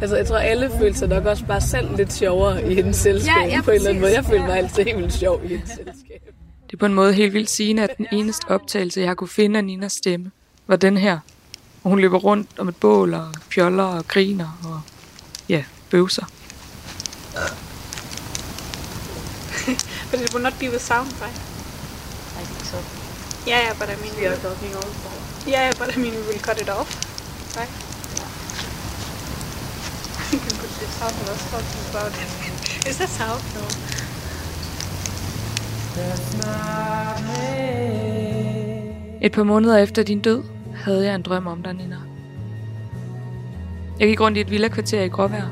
Altså, 0.00 0.16
jeg 0.16 0.26
tror, 0.26 0.36
alle 0.38 0.70
følte 0.78 0.98
sig 0.98 1.08
nok 1.08 1.24
også 1.24 1.44
bare 1.44 1.60
selv 1.60 1.96
lidt 1.96 2.12
sjovere 2.12 2.72
i 2.72 2.74
hendes 2.74 2.96
selskab. 2.96 3.36
Ja, 3.36 3.46
ja, 3.46 3.62
på 3.62 3.70
en 3.70 3.76
eller 3.76 3.88
anden 3.88 4.00
måde. 4.00 4.12
Jeg 4.12 4.24
følte 4.24 4.46
mig 4.46 4.56
altid 4.56 4.84
helt 4.84 4.98
vildt 4.98 5.12
sjov 5.14 5.40
i 5.44 5.48
hendes 5.48 5.68
selskab. 5.68 6.20
det 6.66 6.72
er 6.72 6.76
på 6.76 6.86
en 6.86 6.94
måde 6.94 7.12
helt 7.12 7.32
vildt 7.32 7.50
sigende, 7.50 7.82
at 7.82 7.98
den 7.98 8.06
eneste 8.12 8.44
optagelse, 8.50 9.00
jeg 9.00 9.16
kunne 9.16 9.28
finde 9.28 9.58
af 9.58 9.64
Ninas 9.64 9.92
stemme, 9.92 10.30
var 10.66 10.76
den 10.76 10.96
her. 10.96 11.18
Og 11.82 11.90
hun 11.90 11.98
løber 11.98 12.18
rundt 12.18 12.48
om 12.58 12.68
et 12.68 12.76
bål 12.76 13.14
og 13.14 13.34
fjoller 13.54 13.84
og 13.84 14.08
griner 14.08 14.60
og 14.64 14.80
ja, 15.48 15.64
bøvser. 15.90 16.24
But 20.10 20.20
it 20.20 20.34
will 20.34 20.42
not 20.42 20.58
be 20.58 20.70
with 20.70 20.82
sound, 20.82 21.08
right? 21.22 21.40
I 22.40 22.44
think 22.44 22.64
so. 22.64 22.76
Yeah, 23.48 23.62
yeah, 23.64 23.78
but 23.78 23.88
I 23.88 23.96
mean, 24.02 24.12
We 24.20 24.26
are 24.28 24.36
talking 24.36 24.74
also. 24.74 25.08
yeah, 25.48 25.64
yeah, 25.66 25.72
but 25.78 25.96
I 25.96 25.98
mean, 26.00 26.12
we 26.12 26.22
will 26.28 26.40
cut 26.48 26.60
it 26.60 26.68
off, 26.68 26.90
right? 27.56 27.89
You 30.32 30.38
can 30.38 30.54
put 30.62 30.70
this 30.80 30.90
sound 30.98 31.16
of 31.22 31.28
us 31.34 31.42
talking 31.52 31.84
about 31.90 32.12
it. 32.22 32.30
Is 32.88 32.96
that 32.98 33.08
sound? 33.08 33.42
No. 33.56 33.64
Et 39.22 39.32
par 39.32 39.42
måneder 39.42 39.76
efter 39.76 40.02
din 40.02 40.20
død, 40.20 40.42
havde 40.74 41.06
jeg 41.06 41.14
en 41.14 41.22
drøm 41.22 41.46
om 41.46 41.62
dig, 41.62 41.74
Nina. 41.74 41.96
Jeg 44.00 44.08
gik 44.08 44.20
rundt 44.20 44.38
i 44.38 44.40
et 44.40 44.50
villa-kvarter 44.50 45.02
i 45.02 45.08
Gråvejr. 45.08 45.48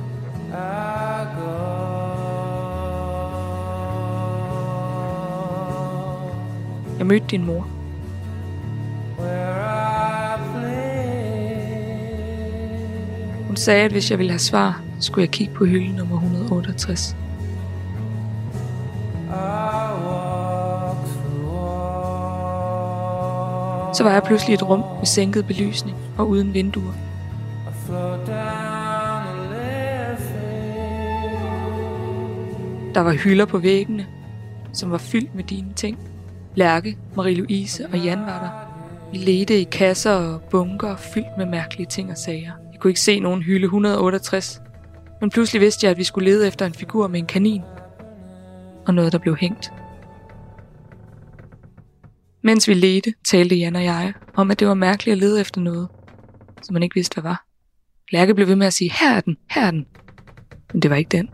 Jeg 6.99 7.07
mødte 7.07 7.27
din 7.31 7.45
mor. 7.45 7.69
Hun 13.49 13.57
sagde, 13.57 13.85
at 13.85 13.93
hvis 13.93 14.11
jeg 14.11 14.19
ville 14.19 14.33
have 14.33 14.39
svar, 14.39 14.83
skulle 15.01 15.23
jeg 15.23 15.31
kigge 15.31 15.55
på 15.55 15.65
hylde 15.65 15.97
nummer 15.97 16.15
168. 16.17 17.17
så 23.99 24.05
var 24.05 24.13
jeg 24.13 24.23
pludselig 24.23 24.53
i 24.53 24.55
et 24.55 24.69
rum 24.69 24.85
med 24.99 25.07
sænket 25.07 25.47
belysning 25.47 25.97
og 26.19 26.29
uden 26.29 26.55
vinduer. 26.55 26.93
Der 32.95 33.01
var 33.01 33.13
hylder 33.13 33.45
på 33.45 33.59
væggene, 33.59 34.07
som 34.73 34.91
var 34.91 34.99
fyldt 34.99 35.35
med 35.35 35.45
dine 35.45 35.73
ting. 35.77 35.99
Lærke, 36.55 36.99
Marie-Louise 37.17 37.93
og 37.93 37.99
Jan 37.99 38.21
var 38.21 38.41
der. 38.41 38.51
Vi 39.13 39.19
ledte 39.19 39.61
i 39.61 39.65
kasser 39.65 40.13
og 40.13 40.41
bunker 40.41 40.97
fyldt 40.97 41.39
med 41.39 41.47
mærkelige 41.47 41.87
ting 41.87 42.11
og 42.11 42.17
sager. 42.17 42.68
Jeg 42.79 42.83
kunne 42.83 42.91
ikke 42.91 43.01
se 43.01 43.21
nogen 43.21 43.43
hylde 43.43 43.65
168, 43.65 44.61
men 45.21 45.31
pludselig 45.31 45.61
vidste 45.61 45.85
jeg, 45.85 45.91
at 45.91 45.99
vi 45.99 46.05
skulle 46.05 46.31
lede 46.31 46.47
efter 46.47 46.67
en 46.67 46.75
figur 46.75 47.09
med 47.09 47.19
en 47.21 47.27
kanin. 47.27 47.63
Og 48.87 48.95
noget, 48.95 49.13
der 49.13 49.19
blev 49.19 49.37
hængt. 49.37 49.73
Mens 52.43 52.69
vi 52.69 52.75
ledte, 52.75 53.15
talte 53.25 53.57
Jan 53.57 53.77
og 53.77 53.85
jeg 53.85 54.13
om, 54.35 54.51
at 54.51 54.61
det 54.61 54.69
var 54.69 54.75
mærkeligt 54.75 55.13
at 55.13 55.19
lede 55.19 55.41
efter 55.41 55.61
noget, 55.61 55.89
som 56.63 56.73
man 56.73 56.83
ikke 56.83 56.95
vidste, 56.95 57.15
hvad 57.15 57.31
var. 57.31 57.47
Lærke 58.13 58.35
blev 58.35 58.49
ved 58.49 58.57
med 58.57 58.67
at 58.67 58.73
sige, 58.73 58.93
her 59.01 59.17
er 59.17 59.21
den, 59.21 59.37
her 59.51 59.67
er 59.67 59.71
den. 59.71 59.87
Men 60.73 60.83
det 60.83 60.91
var 60.91 60.97
ikke 60.97 61.17
den. 61.17 61.31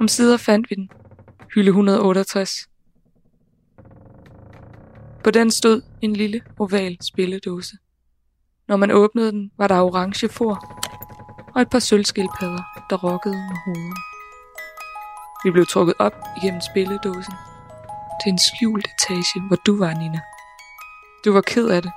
Om 0.00 0.08
sider 0.08 0.36
fandt 0.36 0.70
vi 0.70 0.74
den. 0.74 0.90
Hylde 1.54 1.68
168. 1.68 2.68
På 5.24 5.30
den 5.30 5.50
stod 5.50 5.82
en 6.02 6.12
lille 6.12 6.40
oval 6.58 6.98
spilledåse. 7.02 7.76
Når 8.68 8.76
man 8.76 8.90
åbnede 8.90 9.32
den, 9.32 9.50
var 9.58 9.68
der 9.68 9.82
orange 9.82 10.28
for 10.28 10.76
og 11.54 11.62
et 11.62 11.70
par 11.70 11.78
sølvskildpadder, 11.78 12.62
der 12.90 12.96
rokkede 12.96 13.34
med 13.34 13.56
hovedet. 13.64 13.98
Vi 15.44 15.50
blev 15.50 15.66
trukket 15.66 15.94
op 15.98 16.12
igennem 16.36 16.60
spilledåsen 16.60 17.34
til 18.22 18.30
en 18.32 18.38
skjult 18.38 18.86
etage, 18.86 19.40
hvor 19.46 19.56
du 19.56 19.78
var, 19.78 19.94
Nina. 19.94 20.20
Du 21.24 21.32
var 21.32 21.40
ked 21.40 21.68
af 21.68 21.82
det. 21.82 21.92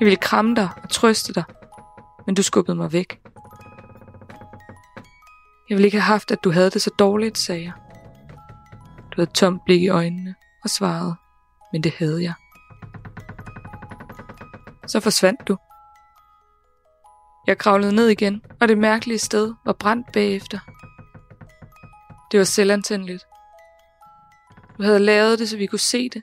Jeg 0.00 0.06
ville 0.06 0.16
kramme 0.16 0.54
dig 0.54 0.68
og 0.82 0.90
trøste 0.90 1.32
dig, 1.32 1.44
men 2.26 2.34
du 2.34 2.42
skubbede 2.42 2.76
mig 2.76 2.92
væk. 2.92 3.20
Jeg 5.68 5.76
ville 5.76 5.86
ikke 5.86 6.00
have 6.00 6.12
haft, 6.12 6.30
at 6.30 6.44
du 6.44 6.50
havde 6.50 6.70
det 6.70 6.82
så 6.82 6.90
dårligt, 6.98 7.38
sagde 7.38 7.64
jeg. 7.64 7.72
Du 9.10 9.16
havde 9.16 9.28
et 9.30 9.34
tomt 9.34 9.64
blik 9.64 9.82
i 9.82 9.88
øjnene 9.88 10.34
og 10.64 10.70
svarede, 10.70 11.14
men 11.72 11.82
det 11.82 11.92
havde 11.98 12.22
jeg. 12.22 12.34
Så 14.88 15.00
forsvandt 15.00 15.48
du. 15.48 15.56
Jeg 17.46 17.58
kravlede 17.58 17.94
ned 17.94 18.08
igen, 18.08 18.42
og 18.60 18.68
det 18.68 18.78
mærkelige 18.78 19.18
sted 19.18 19.54
var 19.64 19.72
brændt 19.72 20.12
bagefter. 20.12 20.58
Det 22.30 22.38
var 22.38 22.44
selvantændeligt. 22.44 23.24
Du 24.78 24.82
havde 24.82 24.98
lavet 24.98 25.38
det, 25.38 25.48
så 25.48 25.56
vi 25.56 25.66
kunne 25.66 25.78
se 25.78 26.08
det, 26.08 26.22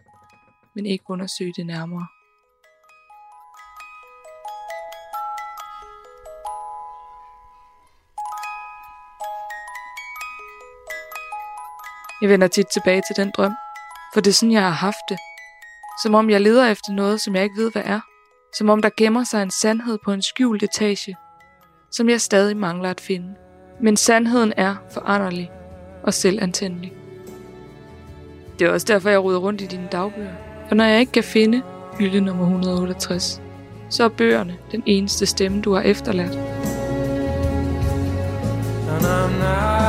men 0.76 0.86
ikke 0.86 1.04
undersøge 1.10 1.54
det 1.58 1.66
nærmere. 1.66 2.08
Jeg 12.22 12.30
vender 12.30 12.48
tit 12.48 12.68
tilbage 12.74 13.02
til 13.08 13.16
den 13.16 13.32
drøm, 13.38 13.54
for 14.14 14.22
det 14.22 14.30
er 14.30 14.34
sådan, 14.34 14.52
jeg 14.52 14.62
har 14.62 14.70
haft 14.70 15.06
det. 15.10 15.18
Som 16.04 16.16
om 16.16 16.30
jeg 16.30 16.42
leder 16.42 16.70
efter 16.70 16.94
noget, 16.94 17.22
som 17.22 17.36
jeg 17.36 17.44
ikke 17.44 17.62
ved, 17.62 17.72
hvad 17.72 17.84
er. 17.86 18.13
Som 18.58 18.70
om 18.70 18.82
der 18.82 18.90
gemmer 18.98 19.24
sig 19.24 19.44
en 19.44 19.52
sandhed 19.52 19.98
på 20.06 20.12
en 20.12 20.22
skjult 20.22 20.64
etage, 20.64 21.16
som 21.92 22.10
jeg 22.10 22.22
stadig 22.22 22.58
mangler 22.58 22.90
at 22.90 23.02
finde. 23.02 23.36
Men 23.82 23.98
sandheden 23.98 24.54
er 24.58 24.76
foranderlig 24.92 25.52
og 26.04 26.14
selvantændelig. 26.14 26.94
Det 28.60 28.68
er 28.68 28.72
også 28.72 28.86
derfor, 28.90 29.10
jeg 29.10 29.24
ruder 29.24 29.40
rundt 29.40 29.62
i 29.62 29.66
dine 29.66 29.88
dagbøger. 29.92 30.34
For 30.68 30.76
når 30.76 30.84
jeg 30.84 31.00
ikke 31.00 31.12
kan 31.12 31.24
finde 31.24 31.62
hylde 32.00 32.22
nummer 32.22 32.44
168, 32.44 33.42
så 33.90 34.04
er 34.04 34.10
bøgerne 34.10 34.58
den 34.72 34.84
eneste 34.86 35.26
stemme, 35.26 35.62
du 35.62 35.74
har 35.74 35.82
efterladt. 35.82 36.38
And 38.90 39.06
I'm 39.06 39.40
not 39.40 39.83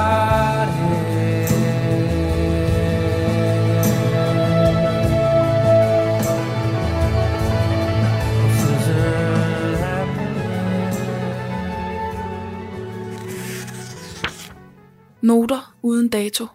Noter 15.24 15.78
uden 15.82 16.08
dato. 16.08 16.46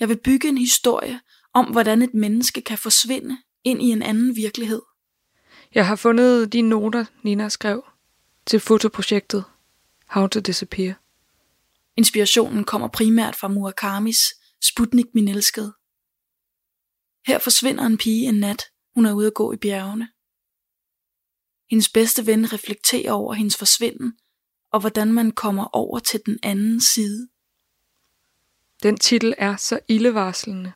Jeg 0.00 0.08
vil 0.08 0.20
bygge 0.24 0.48
en 0.48 0.58
historie 0.58 1.20
om, 1.52 1.66
hvordan 1.66 2.02
et 2.02 2.14
menneske 2.14 2.60
kan 2.60 2.78
forsvinde 2.78 3.38
ind 3.64 3.82
i 3.82 3.84
en 3.84 4.02
anden 4.02 4.36
virkelighed. 4.36 4.82
Jeg 5.74 5.86
har 5.86 5.96
fundet 5.96 6.52
de 6.52 6.62
noter, 6.62 7.04
Nina 7.22 7.48
skrev 7.48 7.84
til 8.46 8.60
fotoprojektet 8.60 9.44
How 10.06 10.26
to 10.26 10.40
Disappear. 10.40 10.94
Inspirationen 11.96 12.64
kommer 12.64 12.88
primært 12.88 13.36
fra 13.36 13.48
Murakamis 13.48 14.20
Sputnik 14.62 15.06
min 15.14 15.28
elskede. 15.28 15.72
Her 17.26 17.38
forsvinder 17.38 17.86
en 17.86 17.98
pige 17.98 18.28
en 18.28 18.34
nat, 18.34 18.62
hun 18.94 19.06
er 19.06 19.12
ude 19.12 19.26
at 19.26 19.34
gå 19.34 19.52
i 19.52 19.56
bjergene. 19.56 20.08
Hendes 21.70 21.88
bedste 21.88 22.26
ven 22.26 22.52
reflekterer 22.52 23.12
over 23.12 23.34
hendes 23.34 23.56
forsvinden, 23.56 24.12
og 24.72 24.80
hvordan 24.80 25.12
man 25.12 25.30
kommer 25.30 25.64
over 25.72 25.98
til 25.98 26.20
den 26.26 26.38
anden 26.42 26.80
side. 26.80 27.28
Den 28.82 28.96
titel 28.96 29.34
er 29.38 29.56
så 29.56 29.80
ildevarslende, 29.88 30.72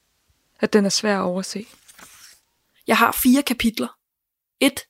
at 0.61 0.73
den 0.73 0.85
er 0.85 0.89
svær 0.89 1.19
at 1.19 1.25
overse. 1.25 1.67
Jeg 2.87 2.99
har 2.99 3.13
fire 3.23 3.43
kapitler. 3.43 3.99
1. 4.61 4.81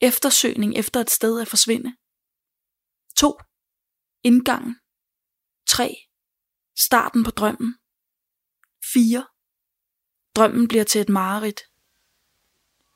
Eftersøgning 0.00 0.76
efter 0.76 1.00
et 1.00 1.10
sted 1.10 1.40
at 1.40 1.48
forsvinde. 1.48 1.96
2. 3.16 3.38
Indgangen. 4.22 4.76
3. 5.66 5.96
Starten 6.78 7.24
på 7.24 7.30
drømmen. 7.30 7.74
4. 8.92 9.26
Drømmen 10.36 10.68
bliver 10.68 10.84
til 10.84 11.00
et 11.00 11.08
mareridt. 11.08 11.60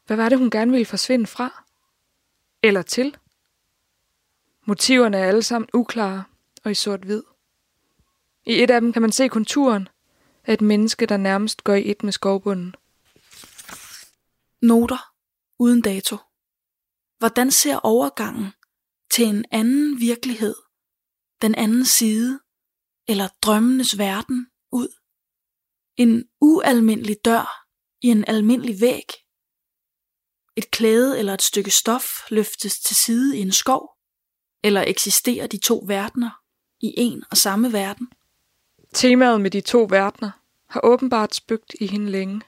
Hvad 0.06 0.16
var 0.16 0.28
det, 0.28 0.38
hun 0.38 0.50
gerne 0.50 0.70
ville 0.70 0.86
forsvinde 0.86 1.26
fra? 1.26 1.64
Eller 2.62 2.82
til? 2.82 3.16
Motiverne 4.66 5.18
er 5.18 5.28
alle 5.28 5.42
sammen 5.42 5.68
uklare 5.74 6.24
og 6.64 6.70
i 6.70 6.74
sort-hvid. 6.74 7.22
I 8.46 8.62
et 8.62 8.70
af 8.70 8.80
dem 8.80 8.92
kan 8.92 9.02
man 9.02 9.12
se 9.12 9.28
konturen 9.28 9.88
af 10.44 10.52
et 10.52 10.60
menneske, 10.60 11.06
der 11.06 11.16
nærmest 11.16 11.64
går 11.64 11.74
i 11.74 11.90
et 11.90 12.02
med 12.02 12.12
skovbunden. 12.12 12.74
Noter 14.62 15.12
uden 15.58 15.82
dato. 15.82 16.16
Hvordan 17.18 17.50
ser 17.50 17.76
overgangen 17.76 18.52
til 19.12 19.26
en 19.26 19.44
anden 19.50 20.00
virkelighed, 20.00 20.54
den 21.42 21.54
anden 21.54 21.84
side, 21.84 22.40
eller 23.08 23.28
drømmenes 23.42 23.98
verden 23.98 24.46
ud? 24.72 24.88
En 25.96 26.24
ualmindelig 26.40 27.16
dør 27.24 27.66
i 28.02 28.06
en 28.06 28.24
almindelig 28.28 28.80
væg. 28.80 29.06
Et 30.56 30.70
klæde 30.70 31.18
eller 31.18 31.34
et 31.34 31.42
stykke 31.42 31.70
stof 31.70 32.30
løftes 32.30 32.80
til 32.80 32.96
side 32.96 33.38
i 33.38 33.40
en 33.40 33.52
skov. 33.52 33.93
Eller 34.64 34.84
eksisterer 34.86 35.46
de 35.46 35.58
to 35.58 35.84
verdener 35.86 36.30
i 36.80 36.94
en 36.96 37.24
og 37.30 37.36
samme 37.36 37.72
verden? 37.72 38.08
Temaet 38.94 39.40
med 39.40 39.50
de 39.50 39.60
to 39.60 39.86
verdener 39.90 40.30
har 40.68 40.80
åbenbart 40.84 41.34
spøgt 41.34 41.74
i 41.80 41.86
hende 41.86 42.10
længe. 42.10 42.40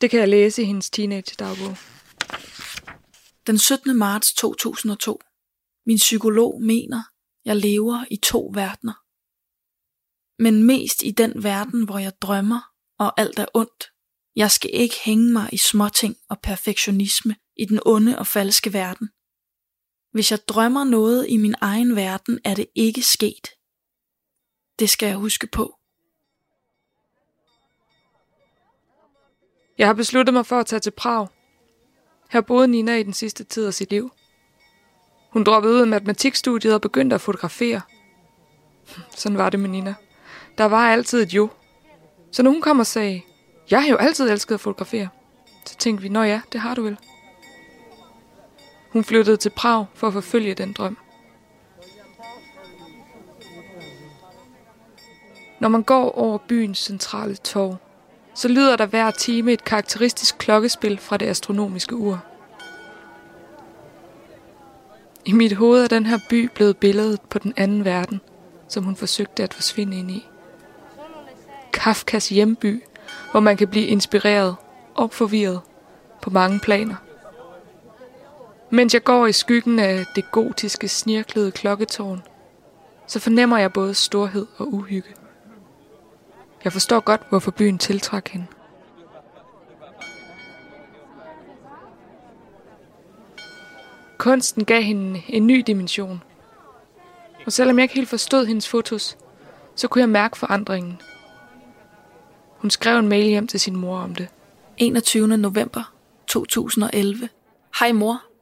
Det 0.00 0.10
kan 0.10 0.20
jeg 0.20 0.28
læse 0.28 0.62
i 0.62 0.64
hendes 0.64 0.90
teenage-dagbog. 0.90 1.76
Den 3.46 3.58
17. 3.58 3.96
marts 3.96 4.34
2002. 4.34 5.20
Min 5.86 5.96
psykolog 5.96 6.62
mener, 6.62 7.02
jeg 7.44 7.56
lever 7.56 8.04
i 8.10 8.16
to 8.16 8.50
verdener. 8.54 8.94
Men 10.42 10.62
mest 10.62 11.02
i 11.02 11.10
den 11.10 11.42
verden, 11.42 11.84
hvor 11.84 11.98
jeg 11.98 12.12
drømmer, 12.20 12.60
og 12.98 13.20
alt 13.20 13.38
er 13.38 13.46
ondt. 13.54 13.84
Jeg 14.36 14.50
skal 14.50 14.70
ikke 14.72 14.96
hænge 15.04 15.32
mig 15.32 15.48
i 15.52 15.56
småting 15.56 16.16
og 16.28 16.40
perfektionisme 16.40 17.36
i 17.56 17.64
den 17.64 17.80
onde 17.86 18.18
og 18.18 18.26
falske 18.26 18.72
verden. 18.72 19.08
Hvis 20.14 20.30
jeg 20.30 20.38
drømmer 20.48 20.84
noget 20.84 21.26
i 21.28 21.36
min 21.36 21.54
egen 21.60 21.96
verden, 21.96 22.38
er 22.44 22.54
det 22.54 22.66
ikke 22.74 23.02
sket. 23.02 23.48
Det 24.78 24.90
skal 24.90 25.06
jeg 25.06 25.16
huske 25.16 25.46
på. 25.46 25.78
Jeg 29.78 29.86
har 29.86 29.94
besluttet 29.94 30.34
mig 30.34 30.46
for 30.46 30.58
at 30.58 30.66
tage 30.66 30.80
til 30.80 30.90
Prag. 30.90 31.28
Her 32.30 32.40
boede 32.40 32.68
Nina 32.68 32.96
i 32.96 33.02
den 33.02 33.12
sidste 33.12 33.44
tid 33.44 33.66
af 33.66 33.74
sit 33.74 33.90
liv. 33.90 34.10
Hun 35.30 35.44
droppede 35.44 35.74
ud 35.74 35.80
af 35.80 35.86
matematikstudiet 35.86 36.74
og 36.74 36.80
begyndte 36.80 37.14
at 37.14 37.20
fotografere. 37.20 37.80
Sådan 39.10 39.38
var 39.38 39.50
det 39.50 39.60
med 39.60 39.68
Nina. 39.68 39.94
Der 40.58 40.64
var 40.64 40.90
altid 40.90 41.22
et 41.22 41.34
jo. 41.34 41.48
Så 42.32 42.42
når 42.42 42.50
hun 42.50 42.62
kom 42.62 42.78
og 42.78 42.86
sagde, 42.86 43.22
jeg 43.70 43.82
har 43.82 43.88
jo 43.88 43.96
altid 43.96 44.30
elsket 44.30 44.54
at 44.54 44.60
fotografere, 44.60 45.08
så 45.66 45.76
tænkte 45.76 46.02
vi, 46.02 46.08
nå 46.08 46.22
ja, 46.22 46.40
det 46.52 46.60
har 46.60 46.74
du 46.74 46.82
vel. 46.82 46.98
Hun 48.94 49.04
flyttede 49.04 49.36
til 49.36 49.50
Prag 49.50 49.86
for 49.94 50.06
at 50.06 50.12
forfølge 50.12 50.54
den 50.54 50.72
drøm. 50.72 50.98
Når 55.60 55.68
man 55.68 55.82
går 55.82 56.10
over 56.10 56.38
byens 56.38 56.78
centrale 56.78 57.36
torv, 57.36 57.76
så 58.34 58.48
lyder 58.48 58.76
der 58.76 58.86
hver 58.86 59.10
time 59.10 59.52
et 59.52 59.64
karakteristisk 59.64 60.38
klokkespil 60.38 60.98
fra 60.98 61.16
det 61.16 61.26
astronomiske 61.26 61.96
ur. 61.96 62.24
I 65.24 65.32
mit 65.32 65.52
hoved 65.52 65.84
er 65.84 65.88
den 65.88 66.06
her 66.06 66.18
by 66.30 66.50
blevet 66.54 66.76
billedet 66.76 67.20
på 67.20 67.38
den 67.38 67.52
anden 67.56 67.84
verden, 67.84 68.20
som 68.68 68.84
hun 68.84 68.96
forsøgte 68.96 69.42
at 69.42 69.54
forsvinde 69.54 69.98
ind 69.98 70.10
i. 70.10 70.28
Kafkas 71.72 72.28
hjemby, 72.28 72.82
hvor 73.30 73.40
man 73.40 73.56
kan 73.56 73.68
blive 73.68 73.86
inspireret 73.86 74.56
og 74.94 75.12
forvirret 75.12 75.60
på 76.22 76.30
mange 76.30 76.60
planer. 76.60 77.03
Mens 78.74 78.94
jeg 78.94 79.04
går 79.04 79.26
i 79.26 79.32
skyggen 79.32 79.78
af 79.78 80.04
det 80.14 80.30
gotiske 80.30 80.88
snirklede 80.88 81.50
klokketårn, 81.50 82.22
så 83.06 83.20
fornemmer 83.20 83.58
jeg 83.58 83.72
både 83.72 83.94
storhed 83.94 84.46
og 84.56 84.74
uhygge. 84.74 85.14
Jeg 86.64 86.72
forstår 86.72 87.00
godt, 87.00 87.20
hvorfor 87.28 87.50
byen 87.50 87.78
tiltrak 87.78 88.28
hende. 88.28 88.46
Kunsten 94.18 94.64
gav 94.64 94.82
hende 94.82 95.22
en 95.28 95.46
ny 95.46 95.62
dimension. 95.66 96.22
Og 97.46 97.52
selvom 97.52 97.78
jeg 97.78 97.82
ikke 97.82 97.94
helt 97.94 98.08
forstod 98.08 98.46
hendes 98.46 98.68
fotos, 98.68 99.18
så 99.74 99.88
kunne 99.88 100.02
jeg 100.02 100.08
mærke 100.08 100.38
forandringen. 100.38 101.00
Hun 102.48 102.70
skrev 102.70 102.98
en 102.98 103.08
mail 103.08 103.24
hjem 103.24 103.46
til 103.46 103.60
sin 103.60 103.76
mor 103.76 103.98
om 103.98 104.14
det. 104.14 104.28
21. 104.76 105.36
november 105.38 105.92
2011. 106.26 107.28
Hej 107.78 107.92
mor. 107.92 108.33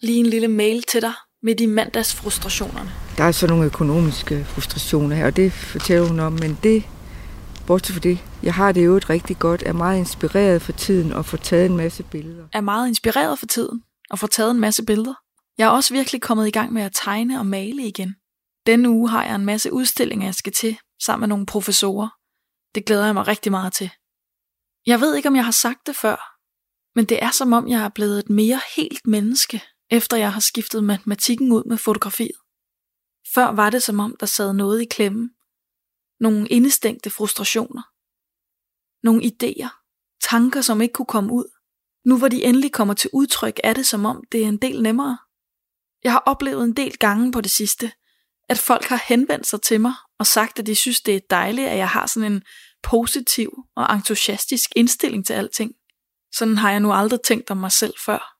Lige 0.00 0.18
en 0.20 0.26
lille 0.26 0.48
mail 0.48 0.82
til 0.82 1.02
dig 1.02 1.12
med 1.42 1.54
de 1.54 1.66
mandagsfrustrationerne. 1.66 2.90
Der 3.16 3.24
er 3.24 3.32
så 3.32 3.46
nogle 3.46 3.64
økonomiske 3.64 4.44
frustrationer 4.44 5.16
her, 5.16 5.26
og 5.26 5.36
det 5.36 5.52
fortæller 5.52 6.08
hun 6.08 6.20
om, 6.20 6.32
men 6.32 6.58
det, 6.62 6.84
bortset 7.66 7.94
fra 7.94 8.00
det, 8.00 8.18
jeg 8.42 8.54
har 8.54 8.72
det 8.72 8.84
jo 8.84 8.96
et 8.96 9.10
rigtig 9.10 9.38
godt, 9.38 9.62
er 9.66 9.72
meget 9.72 9.98
inspireret 9.98 10.62
for 10.62 10.72
tiden 10.72 11.12
og 11.12 11.24
får 11.24 11.36
taget 11.36 11.70
en 11.70 11.76
masse 11.76 12.02
billeder. 12.02 12.46
Er 12.52 12.60
meget 12.60 12.88
inspireret 12.88 13.38
for 13.38 13.46
tiden 13.46 13.82
og 14.10 14.18
får 14.18 14.26
taget 14.26 14.50
en 14.50 14.60
masse 14.60 14.84
billeder. 14.84 15.14
Jeg 15.58 15.64
er 15.64 15.70
også 15.70 15.94
virkelig 15.94 16.22
kommet 16.22 16.46
i 16.46 16.50
gang 16.50 16.72
med 16.72 16.82
at 16.82 16.92
tegne 17.04 17.38
og 17.38 17.46
male 17.46 17.82
igen. 17.82 18.14
Denne 18.66 18.90
uge 18.90 19.08
har 19.10 19.24
jeg 19.24 19.34
en 19.34 19.44
masse 19.44 19.72
udstillinger, 19.72 20.26
jeg 20.26 20.34
skal 20.34 20.52
til, 20.52 20.78
sammen 21.02 21.20
med 21.20 21.28
nogle 21.28 21.46
professorer. 21.46 22.08
Det 22.74 22.84
glæder 22.84 23.04
jeg 23.04 23.14
mig 23.14 23.28
rigtig 23.28 23.52
meget 23.52 23.72
til. 23.72 23.90
Jeg 24.86 25.00
ved 25.00 25.16
ikke, 25.16 25.28
om 25.28 25.36
jeg 25.36 25.44
har 25.44 25.52
sagt 25.52 25.86
det 25.86 25.96
før, 25.96 26.36
men 26.94 27.04
det 27.04 27.22
er 27.22 27.30
som 27.30 27.52
om, 27.52 27.68
jeg 27.68 27.82
er 27.82 27.88
blevet 27.88 28.18
et 28.18 28.30
mere 28.30 28.60
helt 28.76 29.06
menneske, 29.06 29.62
efter 29.90 30.16
jeg 30.16 30.32
har 30.32 30.40
skiftet 30.40 30.84
matematikken 30.84 31.52
ud 31.52 31.64
med 31.64 31.76
fotografiet. 31.76 32.36
Før 33.34 33.46
var 33.46 33.70
det 33.70 33.82
som 33.82 34.00
om, 34.00 34.16
der 34.20 34.26
sad 34.26 34.52
noget 34.52 34.82
i 34.82 34.84
klemmen. 34.84 35.30
Nogle 36.20 36.48
indestængte 36.48 37.10
frustrationer. 37.10 37.82
Nogle 39.02 39.22
idéer. 39.22 39.68
Tanker, 40.30 40.60
som 40.60 40.80
ikke 40.80 40.92
kunne 40.92 41.06
komme 41.06 41.32
ud. 41.32 41.48
Nu 42.04 42.18
hvor 42.18 42.28
de 42.28 42.44
endelig 42.44 42.72
kommer 42.72 42.94
til 42.94 43.10
udtryk, 43.12 43.60
er 43.64 43.72
det 43.72 43.86
som 43.86 44.04
om, 44.04 44.24
det 44.32 44.44
er 44.44 44.48
en 44.48 44.56
del 44.56 44.82
nemmere. 44.82 45.18
Jeg 46.04 46.12
har 46.12 46.22
oplevet 46.26 46.64
en 46.64 46.72
del 46.72 46.96
gange 46.98 47.32
på 47.32 47.40
det 47.40 47.50
sidste, 47.50 47.92
at 48.48 48.58
folk 48.58 48.84
har 48.84 49.04
henvendt 49.08 49.46
sig 49.46 49.62
til 49.62 49.80
mig 49.80 49.92
og 50.18 50.26
sagt, 50.26 50.58
at 50.58 50.66
de 50.66 50.74
synes, 50.74 51.00
det 51.00 51.16
er 51.16 51.20
dejligt, 51.30 51.68
at 51.68 51.78
jeg 51.78 51.88
har 51.88 52.06
sådan 52.06 52.32
en 52.32 52.42
positiv 52.82 53.52
og 53.76 53.94
entusiastisk 53.94 54.70
indstilling 54.76 55.26
til 55.26 55.32
alting. 55.32 55.72
Sådan 56.34 56.58
har 56.58 56.70
jeg 56.70 56.80
nu 56.80 56.92
aldrig 56.92 57.20
tænkt 57.24 57.50
om 57.50 57.56
mig 57.56 57.72
selv 57.72 57.94
før. 58.06 58.35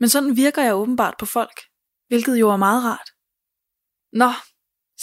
Men 0.00 0.08
sådan 0.08 0.36
virker 0.36 0.62
jeg 0.62 0.74
åbenbart 0.74 1.14
på 1.18 1.26
folk, 1.26 1.60
hvilket 2.08 2.40
jo 2.40 2.50
er 2.50 2.56
meget 2.56 2.84
rart. 2.84 3.08
Nå, 4.12 4.30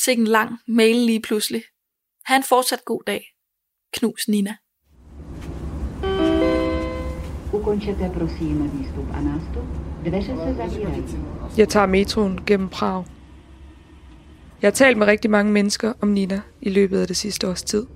sikke 0.03 0.21
en 0.21 0.27
lang 0.27 0.59
mail 0.67 0.95
lige 0.95 1.21
pludselig. 1.21 1.63
Ha' 2.25 2.35
en 2.35 2.43
fortsat 2.43 2.85
god 2.85 3.03
dag. 3.07 3.23
Knus 3.93 4.27
Nina. 4.27 4.55
Ukončete 7.53 8.11
prosím 8.17 8.71
výstup 8.77 9.09
a 9.13 9.21
nástup. 9.21 9.65
Dveře 10.05 10.35
se 10.35 10.55
zavírají. 10.55 11.03
Jeg 11.57 11.69
tager 11.69 11.85
metroen 11.85 12.45
gennem 12.45 12.69
Prag. 12.69 13.05
Jeg 14.61 14.67
har 14.67 14.71
talt 14.71 14.97
med 14.97 15.07
rigtig 15.07 15.31
mange 15.31 15.51
mennesker 15.51 15.93
om 16.01 16.07
Nina 16.07 16.41
i 16.61 16.69
løbet 16.69 17.01
af 17.01 17.07
det 17.07 17.17
sidste 17.17 17.49
års 17.49 17.63
tid. 17.63 17.87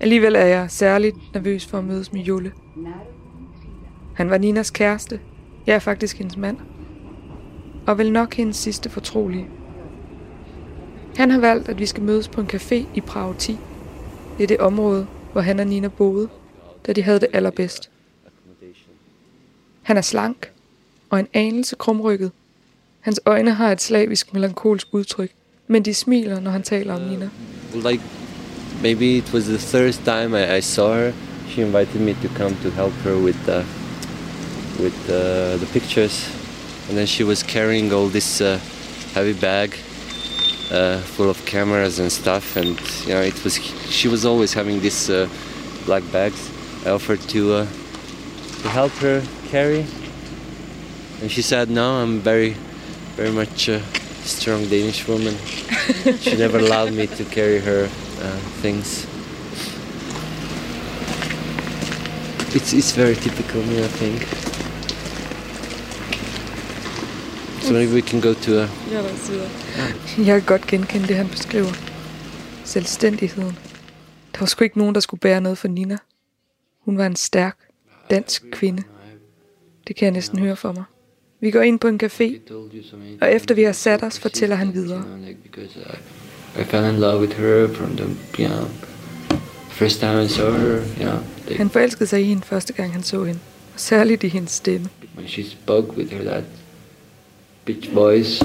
Alligevel 0.00 0.34
er 0.34 0.44
jeg 0.46 0.70
særligt 0.70 1.16
nervøs 1.34 1.66
for 1.66 1.78
at 1.78 1.84
mødes 1.84 2.12
med 2.12 2.20
Julle. 2.20 2.52
Han 4.16 4.30
var 4.30 4.38
Ninas 4.38 4.70
kæreste. 4.70 5.20
Jeg 5.70 5.76
er 5.76 5.80
faktisk 5.80 6.18
hendes 6.18 6.36
mand. 6.36 6.56
Og 7.86 7.98
vel 7.98 8.12
nok 8.12 8.34
hendes 8.34 8.56
sidste 8.56 8.90
fortrolige. 8.90 9.46
Han 11.16 11.30
har 11.30 11.38
valgt, 11.38 11.68
at 11.68 11.78
vi 11.78 11.86
skal 11.86 12.02
mødes 12.02 12.28
på 12.28 12.40
en 12.40 12.50
café 12.52 12.74
i 12.94 13.00
Prag 13.00 13.34
10. 13.38 13.58
Det 14.38 14.42
er 14.42 14.46
det 14.46 14.58
område, 14.58 15.06
hvor 15.32 15.40
han 15.40 15.60
og 15.60 15.66
Nina 15.66 15.88
boede, 15.88 16.28
da 16.86 16.92
de 16.92 17.02
havde 17.02 17.20
det 17.20 17.28
allerbedst. 17.32 17.90
Han 19.82 19.96
er 19.96 20.00
slank 20.00 20.52
og 21.10 21.20
en 21.20 21.28
anelse 21.32 21.76
krumrykket. 21.76 22.32
Hans 23.00 23.20
øjne 23.26 23.54
har 23.54 23.72
et 23.72 23.80
slavisk 23.80 24.34
melankolsk 24.34 24.88
udtryk, 24.92 25.30
men 25.66 25.84
de 25.84 25.94
smiler, 25.94 26.40
når 26.40 26.50
han 26.50 26.62
taler 26.62 26.94
om 26.94 27.00
Nina. 27.00 27.30
Uh, 27.74 27.90
like 27.90 28.02
maybe 28.82 29.16
it 29.16 29.34
was 29.34 29.44
the 29.44 29.58
first 29.58 30.04
time 30.04 30.54
I, 30.54 30.58
I 30.58 30.60
saw 30.60 30.94
her. 30.94 31.12
She 31.48 31.62
invited 31.62 32.00
me 32.00 32.12
to 32.12 32.28
come 32.36 32.56
to 32.62 32.70
help 32.70 32.92
her 32.92 33.16
with 33.24 33.38
the 33.44 33.79
with 34.80 35.10
uh, 35.10 35.56
the 35.58 35.68
pictures, 35.72 36.28
and 36.88 36.96
then 36.96 37.06
she 37.06 37.24
was 37.24 37.42
carrying 37.42 37.92
all 37.92 38.08
this 38.08 38.40
uh, 38.40 38.58
heavy 39.14 39.32
bag 39.32 39.76
uh, 40.70 40.98
full 41.00 41.28
of 41.28 41.44
cameras 41.46 41.98
and 41.98 42.10
stuff, 42.10 42.56
and 42.56 42.78
you 43.06 43.14
know 43.14 43.20
it 43.20 43.42
was 43.44 43.56
she 43.56 44.08
was 44.08 44.24
always 44.24 44.52
having 44.52 44.80
these 44.80 45.10
uh, 45.10 45.28
black 45.84 46.02
bags. 46.12 46.50
I 46.86 46.90
offered 46.90 47.20
to 47.20 47.52
uh, 47.52 47.66
to 48.62 48.68
help 48.68 48.92
her 48.92 49.22
carry, 49.48 49.84
and 51.20 51.30
she 51.30 51.42
said 51.42 51.70
no. 51.70 52.02
I'm 52.02 52.20
very 52.20 52.56
very 53.16 53.32
much 53.32 53.68
a 53.68 53.82
strong 54.24 54.66
Danish 54.68 55.06
woman. 55.08 55.36
she 56.20 56.36
never 56.36 56.58
allowed 56.58 56.92
me 56.92 57.06
to 57.06 57.24
carry 57.24 57.58
her 57.58 57.84
uh, 57.84 58.38
things. 58.62 59.06
It's 62.54 62.72
it's 62.72 62.92
very 62.92 63.16
typical 63.16 63.62
me, 63.62 63.84
I 63.84 63.88
think. 63.88 64.49
So 67.60 67.72
maybe 67.72 67.92
we 67.94 68.00
can 68.00 68.20
go 68.20 68.32
to 68.34 68.50
a 68.52 68.68
Ja, 68.90 68.98
der 69.02 69.16
sidder. 69.16 69.48
Jeg 70.18 70.26
kan 70.26 70.42
godt 70.46 70.66
genkende 70.66 71.08
det, 71.08 71.16
han 71.16 71.28
beskriver. 71.28 71.72
Selvstændigheden. 72.64 73.58
Der 74.32 74.38
var 74.40 74.46
sgu 74.46 74.64
ikke 74.64 74.78
nogen, 74.78 74.94
der 74.94 75.00
skulle 75.00 75.20
bære 75.20 75.40
noget 75.40 75.58
for 75.58 75.68
Nina. 75.68 75.98
Hun 76.84 76.98
var 76.98 77.06
en 77.06 77.16
stærk, 77.16 77.56
dansk 78.10 78.44
kvinde. 78.52 78.82
Det 79.88 79.96
kan 79.96 80.04
jeg 80.06 80.12
næsten 80.12 80.38
høre 80.38 80.56
for 80.56 80.72
mig. 80.72 80.84
Vi 81.40 81.50
går 81.50 81.60
ind 81.60 81.78
på 81.78 81.88
en 81.88 82.00
café, 82.04 82.52
og 83.20 83.32
efter 83.32 83.54
vi 83.54 83.62
har 83.62 83.72
sat 83.72 84.02
os, 84.02 84.18
fortæller 84.18 84.56
han 84.56 84.74
videre. 84.74 85.04
because 85.42 85.70
I, 86.56 86.60
I 86.60 86.64
fell 86.64 86.94
in 86.94 87.00
love 87.00 87.20
with 87.20 87.32
her 87.36 87.68
from 87.74 87.96
the 87.96 88.06
you 88.38 88.48
know 88.48 88.68
first 89.70 90.00
time 90.00 90.24
I 90.24 90.28
saw 90.28 90.50
her. 90.50 90.74
You 90.98 91.04
know, 91.04 91.18
like, 91.48 91.56
Han 91.58 91.70
forelskede 91.70 92.06
sig 92.06 92.20
i 92.20 92.24
hende 92.24 92.42
første 92.42 92.72
gang, 92.72 92.92
han 92.92 93.02
så 93.02 93.24
hende. 93.24 93.40
Og 93.74 93.80
særligt 93.80 94.24
i 94.24 94.28
hendes 94.28 94.52
stemme. 94.52 94.88
when 95.16 95.28
she 95.28 95.50
spoke 95.50 95.96
with 95.96 96.12
her 96.12 96.22
that 96.24 96.44
pitch 97.72 97.94
voice 97.94 98.44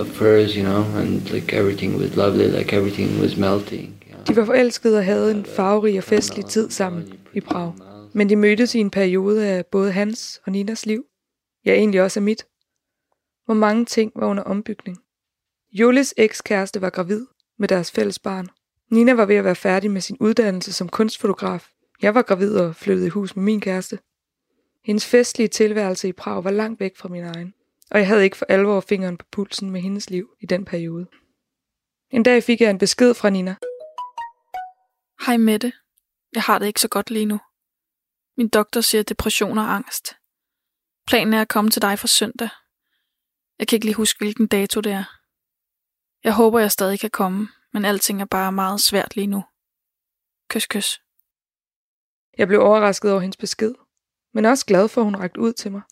of 0.00 0.18
hers, 0.18 0.54
you 0.54 0.62
know, 0.62 0.84
and 1.00 1.32
like 1.32 1.56
everything 1.56 1.98
was 1.98 2.16
lovely, 2.16 2.58
like 2.58 2.76
everything 2.76 3.20
was 3.20 3.36
melting. 3.36 4.02
You 4.06 4.14
know. 4.14 4.24
De 4.24 4.36
var 4.36 4.44
forelskede 4.44 4.98
og 4.98 5.04
havde 5.04 5.30
en 5.30 5.44
farverig 5.44 5.98
og 5.98 6.04
festlig 6.04 6.46
tid 6.46 6.70
sammen 6.70 7.12
i 7.34 7.40
Prag. 7.40 7.72
Men 8.12 8.28
de 8.28 8.36
mødtes 8.36 8.74
i 8.74 8.78
en 8.78 8.90
periode 8.90 9.46
af 9.46 9.66
både 9.66 9.92
hans 9.92 10.40
og 10.46 10.52
Ninas 10.52 10.86
liv. 10.86 11.04
Ja, 11.64 11.74
egentlig 11.74 12.02
også 12.02 12.20
af 12.20 12.22
mit. 12.22 12.46
Hvor 13.44 13.54
mange 13.54 13.84
ting 13.84 14.12
var 14.16 14.26
under 14.26 14.42
ombygning. 14.42 14.98
Jules 15.72 16.14
ekskæreste 16.16 16.80
var 16.80 16.90
gravid 16.90 17.26
med 17.58 17.68
deres 17.68 17.90
fælles 17.90 18.18
barn. 18.18 18.48
Nina 18.90 19.12
var 19.12 19.26
ved 19.26 19.36
at 19.36 19.44
være 19.44 19.54
færdig 19.54 19.90
med 19.90 20.00
sin 20.00 20.16
uddannelse 20.20 20.72
som 20.72 20.88
kunstfotograf. 20.88 21.68
Jeg 22.02 22.14
var 22.14 22.22
gravid 22.22 22.56
og 22.56 22.76
flyttede 22.76 23.06
i 23.06 23.10
hus 23.10 23.36
med 23.36 23.44
min 23.44 23.60
kæreste. 23.60 23.98
Hendes 24.84 25.06
festlige 25.06 25.48
tilværelse 25.48 26.08
i 26.08 26.12
Prag 26.12 26.44
var 26.44 26.50
langt 26.50 26.80
væk 26.80 26.96
fra 26.96 27.08
min 27.08 27.24
egen, 27.24 27.54
og 27.90 27.98
jeg 27.98 28.06
havde 28.06 28.24
ikke 28.24 28.36
for 28.36 28.46
alvor 28.48 28.80
fingeren 28.80 29.16
på 29.16 29.26
pulsen 29.32 29.70
med 29.70 29.80
hendes 29.80 30.10
liv 30.10 30.36
i 30.40 30.46
den 30.46 30.64
periode. 30.64 31.06
En 32.10 32.22
dag 32.22 32.42
fik 32.42 32.60
jeg 32.60 32.70
en 32.70 32.78
besked 32.78 33.14
fra 33.14 33.30
Nina. 33.30 33.56
Hej 35.26 35.36
Mette. 35.36 35.72
Jeg 36.32 36.42
har 36.42 36.58
det 36.58 36.66
ikke 36.66 36.80
så 36.80 36.88
godt 36.88 37.10
lige 37.10 37.26
nu. 37.26 37.40
Min 38.36 38.48
doktor 38.48 38.80
siger 38.80 39.02
depression 39.02 39.58
og 39.58 39.74
angst. 39.74 40.16
Planen 41.06 41.34
er 41.34 41.40
at 41.40 41.48
komme 41.48 41.70
til 41.70 41.82
dig 41.82 41.98
for 41.98 42.06
søndag. 42.06 42.48
Jeg 43.58 43.68
kan 43.68 43.76
ikke 43.76 43.86
lige 43.86 43.94
huske, 43.94 44.18
hvilken 44.18 44.46
dato 44.46 44.80
det 44.80 44.92
er. 44.92 45.04
Jeg 46.24 46.34
håber, 46.34 46.58
jeg 46.58 46.72
stadig 46.72 47.00
kan 47.00 47.10
komme, 47.10 47.48
men 47.72 47.84
alting 47.84 48.20
er 48.20 48.24
bare 48.24 48.52
meget 48.52 48.80
svært 48.80 49.16
lige 49.16 49.26
nu. 49.26 49.44
Kys, 50.48 50.66
kys. 50.66 51.00
Jeg 52.38 52.48
blev 52.48 52.60
overrasket 52.60 53.10
over 53.10 53.20
hendes 53.20 53.36
besked, 53.36 53.74
men 54.34 54.44
også 54.44 54.66
glad 54.66 54.88
for, 54.88 55.00
at 55.00 55.04
hun 55.04 55.16
rakte 55.16 55.40
ud 55.40 55.52
til 55.52 55.72
mig. 55.72 55.82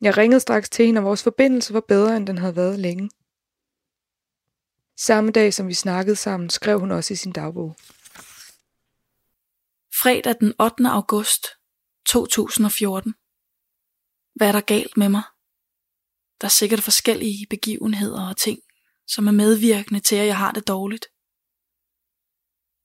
Jeg 0.00 0.16
ringede 0.16 0.40
straks 0.40 0.70
til 0.70 0.86
hende, 0.86 0.98
og 0.98 1.04
vores 1.04 1.22
forbindelse 1.22 1.74
var 1.74 1.80
bedre, 1.88 2.16
end 2.16 2.26
den 2.26 2.38
havde 2.38 2.56
været 2.56 2.78
længe. 2.78 3.10
Samme 4.96 5.30
dag, 5.30 5.54
som 5.54 5.68
vi 5.68 5.74
snakkede 5.74 6.16
sammen, 6.16 6.50
skrev 6.50 6.80
hun 6.80 6.90
også 6.90 7.12
i 7.12 7.16
sin 7.16 7.32
dagbog. 7.32 7.76
Fredag 10.02 10.34
den 10.40 10.54
8. 10.60 10.88
august 10.88 11.46
2014. 12.06 13.14
Hvad 14.34 14.48
er 14.48 14.52
der 14.52 14.60
galt 14.60 14.96
med 14.96 15.08
mig? 15.08 15.22
Der 16.40 16.44
er 16.44 16.56
sikkert 16.60 16.80
forskellige 16.80 17.46
begivenheder 17.50 18.28
og 18.28 18.36
ting, 18.36 18.58
som 19.06 19.26
er 19.26 19.32
medvirkende 19.32 20.00
til, 20.00 20.16
at 20.16 20.26
jeg 20.26 20.38
har 20.38 20.52
det 20.52 20.68
dårligt. 20.68 21.06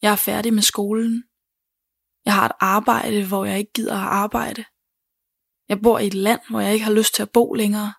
Jeg 0.02 0.12
er 0.12 0.16
færdig 0.16 0.54
med 0.54 0.64
skolen. 0.64 1.24
Jeg 2.26 2.34
har 2.34 2.46
et 2.46 2.56
arbejde, 2.60 3.28
hvor 3.28 3.46
jeg 3.46 3.60
ikke 3.60 3.74
gider 3.74 3.98
at 3.98 4.08
arbejde. 4.08 4.66
Jeg 5.72 5.80
bor 5.84 5.98
i 6.00 6.08
et 6.08 6.20
land, 6.28 6.42
hvor 6.50 6.60
jeg 6.60 6.74
ikke 6.74 6.86
har 6.90 6.98
lyst 7.00 7.14
til 7.16 7.24
at 7.24 7.34
bo 7.38 7.46
længere. 7.62 7.92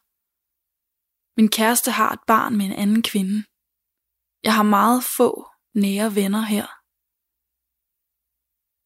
Min 1.37 1.51
kæreste 1.57 1.91
har 1.99 2.11
et 2.13 2.25
barn 2.33 2.53
med 2.59 2.67
en 2.67 2.79
anden 2.83 3.03
kvinde. 3.11 3.39
Jeg 4.47 4.55
har 4.59 4.67
meget 4.79 5.01
få 5.19 5.31
nære 5.83 6.09
venner 6.19 6.45
her. 6.55 6.67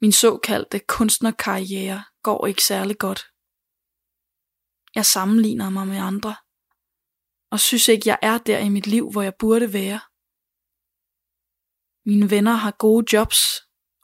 Min 0.02 0.14
såkaldte 0.22 0.78
kunstnerkarriere 0.94 2.00
går 2.26 2.40
ikke 2.50 2.64
særlig 2.70 2.96
godt. 3.06 3.20
Jeg 4.98 5.06
sammenligner 5.14 5.68
mig 5.76 5.86
med 5.92 6.00
andre, 6.10 6.34
og 7.52 7.58
synes 7.60 7.88
ikke, 7.88 8.08
jeg 8.10 8.18
er 8.30 8.38
der 8.38 8.58
i 8.68 8.70
mit 8.76 8.86
liv, 8.94 9.04
hvor 9.12 9.22
jeg 9.28 9.34
burde 9.42 9.68
være. 9.78 10.00
Mine 12.08 12.26
venner 12.34 12.56
har 12.64 12.74
gode 12.84 13.04
jobs 13.12 13.40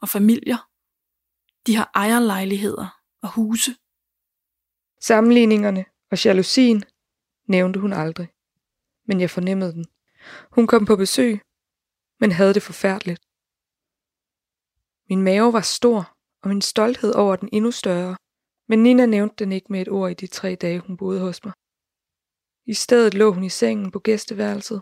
og 0.01 0.07
familier. 0.15 0.59
De 1.65 1.71
har 1.79 1.87
ejerlejligheder 2.03 2.87
og 3.23 3.29
huse. 3.37 3.71
Sammenligningerne 5.07 5.85
og 6.11 6.25
jalousien 6.25 6.83
nævnte 7.47 7.79
hun 7.79 7.93
aldrig, 7.93 8.27
men 9.07 9.21
jeg 9.21 9.29
fornemmede 9.29 9.73
den. 9.73 9.85
Hun 10.51 10.67
kom 10.67 10.85
på 10.85 10.95
besøg, 10.95 11.39
men 12.19 12.31
havde 12.31 12.53
det 12.53 12.63
forfærdeligt. 12.63 13.21
Min 15.09 15.21
mave 15.21 15.53
var 15.53 15.61
stor, 15.61 16.17
og 16.41 16.49
min 16.49 16.61
stolthed 16.61 17.13
over 17.13 17.35
den 17.35 17.49
endnu 17.51 17.71
større, 17.71 18.17
men 18.67 18.83
Nina 18.83 19.05
nævnte 19.05 19.35
den 19.43 19.51
ikke 19.51 19.71
med 19.71 19.81
et 19.81 19.89
ord 19.89 20.11
i 20.11 20.13
de 20.13 20.27
tre 20.27 20.55
dage, 20.55 20.79
hun 20.79 20.97
boede 20.97 21.19
hos 21.19 21.45
mig. 21.45 21.53
I 22.65 22.73
stedet 22.73 23.13
lå 23.13 23.31
hun 23.31 23.43
i 23.43 23.49
sengen 23.49 23.91
på 23.91 23.99
gæsteværelset, 23.99 24.81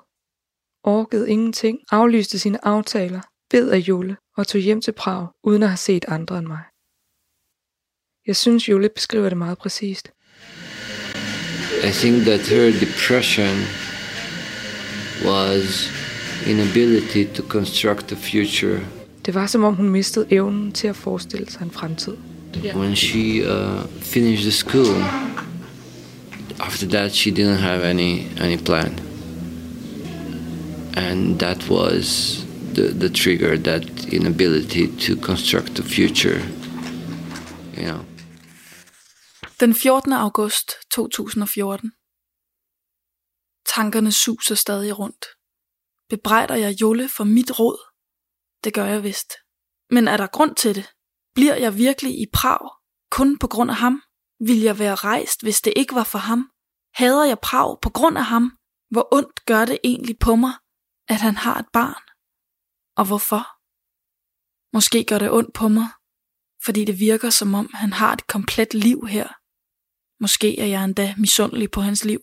orkede 0.84 1.30
ingenting, 1.30 1.80
aflyste 1.92 2.40
sine 2.40 2.66
aftaler, 2.66 3.22
bed 3.50 3.70
af 3.70 3.78
Jule 3.78 4.18
og 4.38 4.48
tog 4.48 4.62
hjem 4.62 4.82
til 4.82 4.92
Prag, 4.92 5.28
uden 5.44 5.64
at 5.64 5.70
have 5.70 5.78
set 5.78 6.06
andre 6.08 6.38
end 6.38 6.48
mig. 6.48 6.71
Jeg 8.28 8.36
synes, 8.36 8.70
Jule 8.70 8.90
beskriver 8.90 9.30
det 9.30 9.38
meget 9.38 9.58
præcist. 9.58 10.12
I 11.84 11.92
think 11.92 12.24
that 12.24 12.40
her 12.40 12.72
depression 12.80 13.58
was 15.26 15.90
inability 16.48 17.26
to 17.36 17.44
construct 17.44 18.12
a 18.12 18.16
future. 18.16 18.80
Det 19.26 19.36
var 19.36 19.48
som 19.48 19.64
om 19.64 19.76
hun 19.76 19.90
mistede 19.90 20.26
evnen 20.30 20.72
til 20.72 20.88
at 20.88 20.96
forestille 20.96 21.50
sig 21.50 21.62
en 21.62 21.72
fremtid. 21.72 22.14
Yeah. 22.66 22.80
When 22.80 22.96
she 22.96 23.44
uh, 23.44 23.86
finished 24.02 24.42
the 24.42 24.52
school, 24.52 25.04
after 26.60 26.88
that 26.88 27.12
she 27.12 27.32
didn't 27.32 27.60
have 27.60 27.84
any 27.84 28.28
any 28.42 28.58
plan, 28.58 29.00
and 30.98 31.40
that 31.40 31.70
was 31.70 32.38
the 32.76 33.00
the 33.00 33.10
trigger, 33.10 33.58
that 33.58 33.84
inability 34.12 34.88
to 34.88 35.16
construct 35.22 35.80
a 35.80 35.84
future. 35.84 36.42
You 37.78 37.84
know. 37.84 38.11
Den 39.62 39.76
14. 39.76 40.14
august 40.14 40.72
2014. 40.92 41.92
Tankerne 43.76 44.12
suser 44.12 44.56
stadig 44.56 45.00
rundt. 45.00 45.26
Bebrejder 46.10 46.56
jeg 46.56 46.82
Jolle 46.82 47.10
for 47.10 47.24
mit 47.24 47.60
råd? 47.60 47.80
Det 48.64 48.74
gør 48.74 48.86
jeg 48.86 49.04
vist. 49.04 49.32
Men 49.90 50.08
er 50.08 50.18
der 50.18 50.28
grund 50.28 50.56
til 50.56 50.76
det? 50.76 50.86
Bliver 51.34 51.56
jeg 51.56 51.78
virkelig 51.78 52.14
i 52.22 52.26
Prag 52.34 52.64
kun 53.12 53.40
på 53.40 53.48
grund 53.48 53.70
af 53.72 53.78
ham? 53.78 54.02
Vil 54.48 54.60
jeg 54.62 54.80
være 54.80 54.96
rejst, 54.96 55.42
hvis 55.42 55.62
det 55.62 55.74
ikke 55.76 55.96
var 55.96 56.04
for 56.04 56.20
ham? 56.20 56.52
Hader 56.94 57.26
jeg 57.26 57.40
Prag 57.40 57.82
på 57.82 57.90
grund 57.90 58.18
af 58.18 58.26
ham? 58.26 58.58
Hvor 58.90 59.08
ondt 59.18 59.46
gør 59.46 59.66
det 59.66 59.80
egentlig 59.84 60.20
på 60.20 60.36
mig, 60.36 60.54
at 61.08 61.22
han 61.22 61.36
har 61.36 61.60
et 61.60 61.70
barn? 61.74 62.04
Og 63.00 63.06
hvorfor? 63.08 63.44
Måske 64.76 65.04
gør 65.10 65.20
det 65.20 65.32
ondt 65.32 65.54
på 65.54 65.68
mig, 65.68 65.88
fordi 66.66 66.86
det 66.86 67.00
virker 67.00 67.30
som 67.30 67.54
om 67.54 67.70
han 67.74 67.94
har 67.94 68.14
et 68.14 68.28
komplet 68.28 68.74
liv 68.74 69.08
her. 69.08 69.41
Måske 70.24 70.60
er 70.60 70.66
jeg 70.74 70.84
endda 70.84 71.16
misundelig 71.18 71.72
på 71.72 71.82
hans 71.82 72.02
liv. 72.12 72.22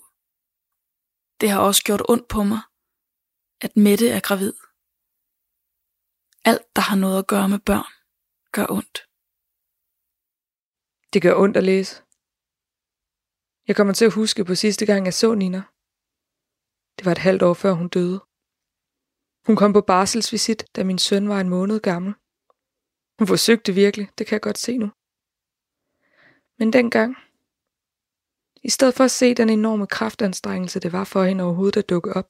Det 1.40 1.48
har 1.52 1.60
også 1.68 1.82
gjort 1.86 2.02
ondt 2.12 2.28
på 2.34 2.40
mig, 2.52 2.62
at 3.64 3.72
Mette 3.84 4.08
er 4.16 4.20
gravid. 4.28 4.54
Alt, 6.50 6.66
der 6.76 6.82
har 6.88 6.96
noget 7.04 7.18
at 7.18 7.30
gøre 7.32 7.48
med 7.48 7.60
børn, 7.70 7.92
gør 8.56 8.66
ondt. 8.78 8.96
Det 11.12 11.22
gør 11.22 11.34
ondt 11.42 11.56
at 11.60 11.68
læse. 11.70 11.94
Jeg 13.68 13.76
kommer 13.76 13.94
til 13.94 14.08
at 14.08 14.16
huske 14.20 14.44
på 14.44 14.54
sidste 14.54 14.86
gang, 14.86 15.00
jeg 15.04 15.14
så 15.14 15.34
Nina. 15.34 15.62
Det 16.96 17.04
var 17.06 17.12
et 17.12 17.24
halvt 17.26 17.42
år 17.42 17.54
før 17.54 17.72
hun 17.72 17.88
døde. 17.88 18.18
Hun 19.46 19.56
kom 19.56 19.72
på 19.72 19.82
barselsvisit, 19.90 20.60
da 20.76 20.84
min 20.84 20.98
søn 20.98 21.28
var 21.28 21.40
en 21.40 21.48
måned 21.56 21.80
gammel. 21.80 22.12
Hun 23.18 23.26
forsøgte 23.32 23.72
virkelig, 23.72 24.06
det 24.18 24.26
kan 24.26 24.34
jeg 24.36 24.46
godt 24.48 24.58
se 24.58 24.72
nu. 24.82 24.88
Men 26.58 26.72
dengang, 26.72 27.10
i 28.68 28.70
stedet 28.70 28.94
for 28.94 29.04
at 29.04 29.10
se 29.10 29.34
den 29.34 29.50
enorme 29.50 29.86
kraftanstrengelse, 29.86 30.80
det 30.80 30.92
var 30.92 31.04
for 31.04 31.24
hende 31.24 31.44
overhovedet 31.44 31.76
at 31.76 31.88
dukke 31.88 32.12
op, 32.12 32.28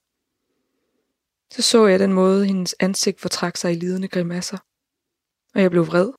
så 1.52 1.62
så 1.62 1.86
jeg 1.86 1.98
den 1.98 2.12
måde, 2.12 2.46
hendes 2.46 2.74
ansigt 2.80 3.20
fortrak 3.20 3.56
sig 3.56 3.72
i 3.72 3.74
lidende 3.74 4.08
grimasser. 4.08 4.58
Og 5.54 5.62
jeg 5.62 5.70
blev 5.70 5.86
vred. 5.86 6.12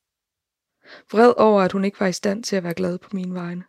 Vred 1.11 1.33
over, 1.37 1.61
at 1.61 1.71
hun 1.71 1.85
ikke 1.85 1.99
var 1.99 2.07
i 2.07 2.13
stand 2.13 2.43
til 2.43 2.55
at 2.55 2.63
være 2.63 2.73
glad 2.73 2.97
på 2.97 3.09
mine 3.13 3.33
vegne. 3.33 3.63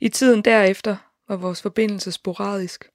I 0.00 0.08
tiden 0.08 0.44
derefter 0.44 0.96
var 1.28 1.36
vores 1.36 1.62
forbindelse 1.62 2.12
sporadisk. 2.12 2.90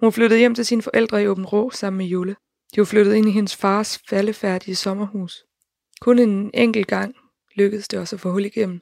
Hun 0.00 0.12
flyttede 0.12 0.40
hjem 0.40 0.54
til 0.54 0.66
sine 0.66 0.82
forældre 0.82 1.22
i 1.22 1.26
Åben 1.26 1.46
Rå 1.46 1.70
sammen 1.70 1.98
med 1.98 2.06
Jule. 2.06 2.36
De 2.74 2.80
var 2.80 2.84
flyttet 2.84 3.14
ind 3.14 3.28
i 3.28 3.32
hendes 3.32 3.56
fars 3.56 3.98
faldefærdige 4.08 4.76
sommerhus. 4.76 5.44
Kun 6.00 6.18
en 6.18 6.50
enkelt 6.54 6.86
gang 6.86 7.14
lykkedes 7.54 7.88
det 7.88 7.98
også 7.98 8.16
at 8.16 8.20
få 8.20 8.30
hul 8.30 8.44
igennem. 8.44 8.80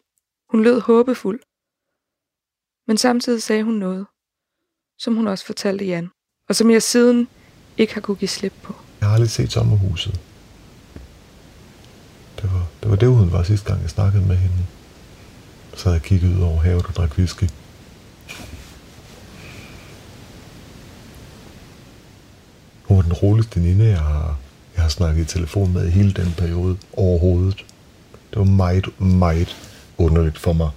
Hun 0.49 0.63
lød 0.63 0.81
håbefuld. 0.81 1.41
Men 2.91 2.99
samtidig 2.99 3.43
sagde 3.43 3.63
hun 3.63 3.75
noget, 3.75 4.07
som 4.99 5.15
hun 5.15 5.29
også 5.29 5.47
fortalte 5.47 5.85
Jan, 5.85 6.11
og 6.49 6.57
som 6.57 6.71
jeg 6.71 6.83
siden 6.83 7.29
ikke 7.79 7.95
har 7.95 8.01
kunne 8.01 8.17
give 8.17 8.29
slip 8.29 8.53
på. 8.63 8.75
Jeg 9.01 9.09
har 9.09 9.15
aldrig 9.15 9.31
set 9.31 9.53
sommerhuset. 9.53 10.21
Det 12.43 12.53
var, 12.53 12.67
det 12.83 12.91
var 12.91 12.97
det, 12.97 13.09
hun 13.09 13.33
var 13.33 13.43
sidste 13.43 13.67
gang, 13.67 13.83
jeg 13.83 13.91
snakkede 13.91 14.27
med 14.27 14.37
hende. 14.37 14.57
Så 15.75 15.85
havde 15.85 15.95
jeg 15.95 16.03
kigget 16.03 16.37
ud 16.37 16.43
over 16.43 16.61
havet 16.61 16.87
og 16.87 16.95
drak 16.95 17.19
whisky. 17.19 17.45
Hun 22.85 22.97
var 22.97 23.03
den 23.03 23.13
roligste 23.13 23.61
Nina, 23.61 23.85
jeg 23.85 24.01
har, 24.01 24.39
jeg 24.75 24.83
har 24.83 24.91
snakket 24.91 25.23
i 25.23 25.25
telefon 25.25 25.73
med 25.73 25.87
i 25.87 25.91
hele 25.91 26.13
den 26.13 26.35
periode 26.39 26.79
overhovedet. 26.93 27.65
Det 28.31 28.39
var 28.39 28.45
meget, 28.45 29.01
meget 29.01 29.57
underligt 29.99 30.39
for 30.39 30.53
mig 30.53 30.71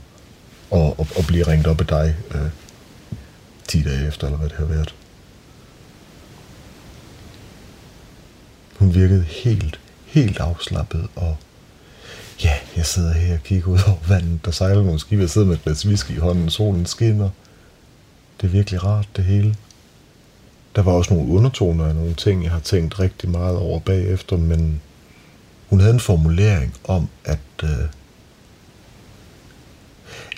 og, 0.73 0.99
og, 0.99 1.07
og 1.15 1.23
blive 1.27 1.47
ringet 1.47 1.67
op 1.67 1.79
af 1.79 1.87
dig 1.87 2.15
øh, 2.35 2.49
10 3.67 3.83
dage 3.83 4.07
efter, 4.07 4.27
eller 4.27 4.37
hvad 4.37 4.49
det 4.49 4.57
har 4.57 4.65
været. 4.65 4.95
Hun 8.79 8.95
virkede 8.95 9.23
helt, 9.23 9.79
helt 10.05 10.39
afslappet, 10.39 11.07
og 11.15 11.37
ja, 12.43 12.53
jeg 12.75 12.85
sidder 12.85 13.13
her 13.13 13.33
og 13.33 13.43
kigger 13.43 13.67
ud 13.67 13.79
over 13.87 14.07
vandet, 14.07 14.45
der 14.45 14.51
sejler 14.51 14.83
nogle 14.83 14.99
skibe, 14.99 15.21
jeg 15.21 15.29
sidder 15.29 15.47
med 15.47 15.55
et 15.55 15.63
glas 15.63 15.85
whisky 15.85 16.11
i 16.11 16.17
hånden, 16.17 16.49
solen 16.49 16.85
skinner. 16.85 17.29
Det 18.41 18.47
er 18.47 18.51
virkelig 18.51 18.83
rart, 18.83 19.07
det 19.15 19.23
hele. 19.23 19.55
Der 20.75 20.81
var 20.81 20.91
også 20.91 21.13
nogle 21.13 21.33
undertoner 21.33 21.85
af 21.85 21.95
nogle 21.95 22.13
ting, 22.13 22.43
jeg 22.43 22.51
har 22.51 22.59
tænkt 22.59 22.99
rigtig 22.99 23.29
meget 23.29 23.57
over 23.57 23.79
bagefter, 23.79 24.37
men 24.37 24.81
hun 25.69 25.79
havde 25.79 25.93
en 25.93 25.99
formulering 25.99 26.73
om, 26.83 27.09
at, 27.25 27.39
øh, 27.63 27.69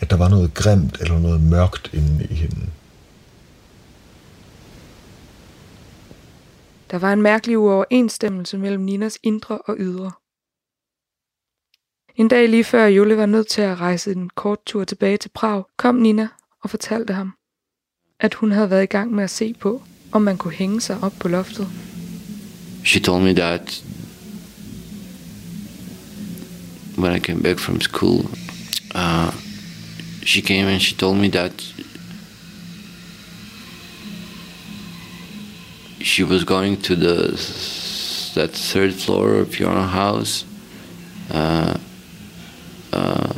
at 0.01 0.09
der 0.09 0.17
var 0.17 0.29
noget 0.29 0.53
grimt 0.53 0.97
eller 1.01 1.19
noget 1.19 1.41
mørkt 1.41 1.93
inde 1.93 2.27
i 2.29 2.33
hende. 2.33 2.69
Der 6.91 6.97
var 6.97 7.13
en 7.13 7.21
mærkelig 7.21 7.57
uoverensstemmelse 7.57 8.57
mellem 8.57 8.83
Ninas 8.83 9.19
indre 9.23 9.57
og 9.57 9.75
ydre. 9.79 10.11
En 12.15 12.27
dag 12.27 12.49
lige 12.49 12.63
før 12.63 12.85
Jule 12.85 13.17
var 13.17 13.25
nødt 13.25 13.47
til 13.47 13.61
at 13.61 13.79
rejse 13.79 14.11
en 14.11 14.29
kort 14.29 14.59
tur 14.65 14.83
tilbage 14.83 15.17
til 15.17 15.29
Prag, 15.29 15.63
kom 15.77 15.95
Nina 15.95 16.27
og 16.63 16.69
fortalte 16.69 17.13
ham, 17.13 17.33
at 18.19 18.33
hun 18.33 18.51
havde 18.51 18.69
været 18.69 18.83
i 18.83 18.85
gang 18.85 19.11
med 19.11 19.23
at 19.23 19.29
se 19.29 19.53
på, 19.59 19.81
om 20.11 20.21
man 20.21 20.37
kunne 20.37 20.53
hænge 20.53 20.81
sig 20.81 20.97
op 21.01 21.13
på 21.19 21.27
loftet. 21.27 21.67
She 22.85 22.99
told 22.99 23.23
me 23.23 23.33
that 23.33 23.83
when 26.97 27.15
I 27.15 27.19
came 27.19 27.43
back 27.43 27.59
from 27.59 27.81
school, 27.81 28.19
uh, 28.95 29.44
she 30.25 30.41
came 30.41 30.67
and 30.67 30.81
she 30.81 30.95
told 30.95 31.17
me 31.17 31.29
that 31.29 31.53
she 36.01 36.23
was 36.23 36.43
going 36.43 36.81
to 36.81 36.95
the 36.95 37.17
that 38.35 38.51
third 38.51 38.93
floor 38.93 39.35
of 39.35 39.59
your 39.59 39.71
house 39.71 40.45
uh, 41.31 41.77
uh, 42.91 43.33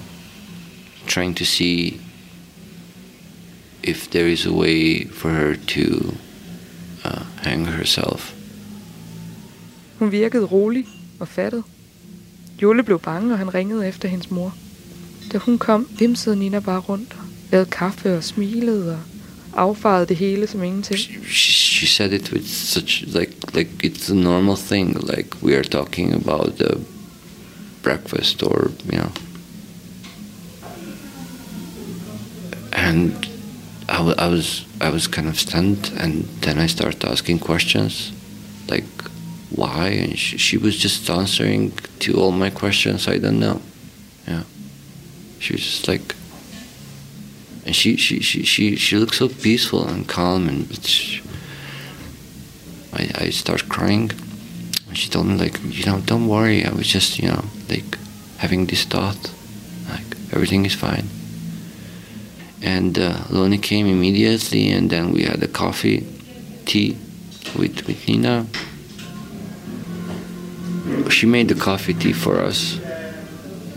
trying 1.05 1.35
to 1.35 1.45
see 1.45 1.99
if 3.83 4.09
there 4.09 4.27
is 4.27 4.45
a 4.45 4.53
way 4.53 5.03
for 5.05 5.29
her 5.29 5.55
to 5.55 6.15
uh, 7.03 7.23
hang 7.43 7.65
herself. 7.65 8.33
Hun 9.99 10.11
virkede 10.11 10.45
rolig 10.45 10.85
og 11.19 11.27
fattet. 11.27 11.63
Jule 12.61 12.83
blev 12.83 12.99
bange, 12.99 13.33
og 13.33 13.37
han 13.37 13.53
ringede 13.53 13.87
efter 13.87 14.09
hendes 14.09 14.31
mor. 14.31 14.53
Da 15.33 15.37
hun 15.37 15.57
kom, 15.57 15.87
vimsede 15.99 16.35
Nina 16.35 16.59
bare 16.59 16.79
rundt 16.79 17.15
lavede 17.51 17.69
kaffe 17.69 18.17
og 18.17 18.23
smilede 18.23 18.99
og 19.51 20.09
det 20.09 20.17
hele 20.17 20.47
som 20.47 20.63
ingenting. 20.63 20.99
She, 21.29 21.87
said 21.87 22.13
it 22.13 22.31
with 22.31 22.47
such 22.47 23.03
like 23.07 23.33
like 23.53 23.69
it's 23.83 24.11
a 24.11 24.15
normal 24.15 24.55
thing, 24.55 24.97
like 25.15 25.29
we 25.41 25.55
are 25.55 25.63
talking 25.63 26.13
about 26.13 26.57
the 26.57 26.79
breakfast 27.83 28.43
or 28.43 28.71
you 28.85 28.99
know. 28.99 29.11
And 32.73 33.11
I, 33.89 34.13
I 34.17 34.29
was 34.29 34.65
I 34.81 34.89
was 34.89 35.07
kind 35.07 35.27
of 35.27 35.39
stunned, 35.39 35.91
and 35.99 36.27
then 36.41 36.59
I 36.59 36.67
started 36.67 37.05
asking 37.05 37.39
questions, 37.39 38.11
like 38.69 38.85
why, 39.49 39.87
and 39.87 40.17
she, 40.17 40.37
she 40.37 40.57
was 40.57 40.77
just 40.83 41.09
answering 41.09 41.71
to 41.99 42.13
all 42.13 42.31
my 42.31 42.51
questions. 42.51 43.07
I 43.07 43.17
don't 43.17 43.39
know. 43.39 43.61
Yeah, 44.27 44.43
she 45.39 45.53
was 45.53 45.61
just 45.61 45.87
like, 45.87 46.15
and 47.65 47.75
she 47.75 47.97
she 47.97 48.21
she 48.21 48.43
she, 48.43 48.75
she 48.75 48.97
looked 48.97 49.15
so 49.15 49.27
peaceful 49.27 49.87
and 49.87 50.07
calm, 50.07 50.47
and 50.47 50.67
I 52.93 53.25
I 53.25 53.29
start 53.29 53.69
crying. 53.69 54.11
And 54.87 54.97
she 54.97 55.09
told 55.09 55.27
me 55.27 55.35
like, 55.35 55.59
you 55.63 55.85
know, 55.85 55.99
don't 55.99 56.27
worry. 56.27 56.65
I 56.65 56.71
was 56.71 56.87
just 56.87 57.19
you 57.19 57.27
know 57.27 57.43
like 57.69 57.97
having 58.37 58.67
this 58.67 58.85
thought, 58.85 59.31
like 59.89 60.17
everything 60.31 60.65
is 60.65 60.73
fine. 60.73 61.07
And 62.61 62.97
uh, 62.97 63.13
Loni 63.29 63.61
came 63.61 63.85
immediately, 63.87 64.71
and 64.71 64.89
then 64.89 65.11
we 65.11 65.23
had 65.23 65.43
a 65.43 65.47
coffee, 65.47 66.07
tea, 66.65 66.97
with 67.57 67.85
with 67.87 68.07
Nina. 68.07 68.45
She 71.09 71.25
made 71.25 71.47
the 71.47 71.55
coffee 71.55 71.93
tea 71.93 72.13
for 72.13 72.39
us. 72.39 72.79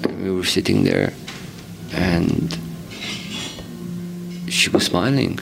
And 0.02 0.24
we 0.24 0.30
were 0.30 0.44
sitting 0.44 0.84
there, 0.84 1.12
and 1.92 2.58
she 4.48 4.70
was 4.70 4.86
smiling. 4.86 5.38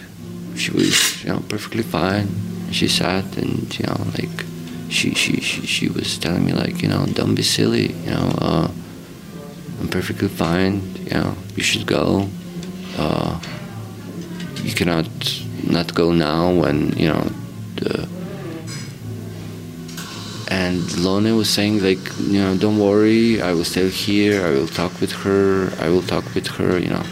She 0.56 0.70
was, 0.72 1.24
you 1.24 1.30
know, 1.30 1.40
perfectly 1.48 1.82
fine. 1.82 2.28
She 2.72 2.88
sat 2.88 3.36
and, 3.36 3.78
you 3.78 3.86
know, 3.86 3.96
like, 4.18 4.44
she, 4.90 5.14
she, 5.14 5.40
she, 5.40 5.66
she 5.66 5.88
was 5.88 6.18
telling 6.18 6.44
me, 6.44 6.52
like, 6.52 6.82
you 6.82 6.88
know, 6.88 7.06
don't 7.06 7.34
be 7.34 7.42
silly, 7.42 7.92
you 7.92 8.10
know, 8.10 8.32
uh, 8.38 8.68
I'm 9.80 9.88
perfectly 9.88 10.28
fine, 10.28 10.82
you 11.04 11.14
know, 11.14 11.36
you 11.54 11.62
should 11.62 11.86
go. 11.86 12.28
Uh, 12.96 13.38
you 14.62 14.74
cannot 14.74 15.08
not 15.64 15.94
go 15.94 16.12
now 16.12 16.52
when, 16.52 16.92
you 16.98 17.08
know, 17.08 17.30
the, 17.76 18.08
and 20.48 20.96
Lone 20.98 21.36
was 21.36 21.50
saying 21.50 21.82
like, 21.82 21.98
you 22.18 22.40
know, 22.40 22.56
don't 22.56 22.78
worry, 22.78 23.40
I 23.42 23.52
will 23.52 23.64
stay 23.64 23.88
here, 23.90 24.44
I 24.46 24.50
will 24.50 24.66
talk 24.66 24.98
with 25.00 25.12
her, 25.12 25.70
I 25.78 25.90
will 25.90 26.02
talk 26.02 26.24
with 26.34 26.46
her, 26.46 26.78
you 26.78 26.88
know. 26.88 27.04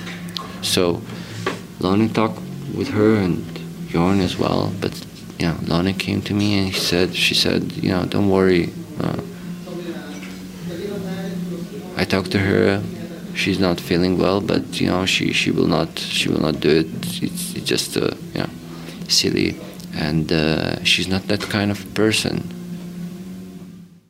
So 0.63 1.03
Lone 1.81 2.09
talked 2.09 2.41
with 2.75 2.89
her 2.89 3.17
and 3.17 3.45
Jorn 3.89 4.21
as 4.21 4.39
well, 4.39 4.73
but 4.81 5.07
you 5.39 5.49
know, 5.49 5.57
Lone 5.67 5.93
came 5.93 6.23
to 6.23 6.35
me 6.35 6.59
and 6.59 6.69
he 6.69 6.81
said, 6.81 7.15
she 7.15 7.35
said, 7.35 7.73
you 7.73 7.91
know, 7.91 8.07
don't 8.07 8.31
worry. 8.31 8.73
Uh, 8.99 9.21
I 11.99 12.05
talked 12.05 12.31
to 12.33 12.39
her. 12.39 12.83
She's 13.35 13.59
not 13.59 13.79
feeling 13.79 14.17
well, 14.17 14.41
but 14.41 14.81
you 14.81 14.87
know, 14.87 15.05
she, 15.05 15.35
she 15.35 15.51
will 15.51 15.67
not 15.67 15.99
she 15.99 16.31
will 16.31 16.41
not 16.41 16.61
do 16.61 16.71
it. 16.71 16.87
It's, 17.23 17.55
it's 17.55 17.69
just 17.69 17.99
uh, 17.99 18.13
you 18.33 18.41
know, 18.41 18.51
silly, 19.09 19.61
and 19.95 20.33
uh, 20.33 20.83
she's 20.85 21.07
not 21.07 21.29
that 21.29 21.43
kind 21.43 21.71
of 21.71 21.93
person. 21.93 22.56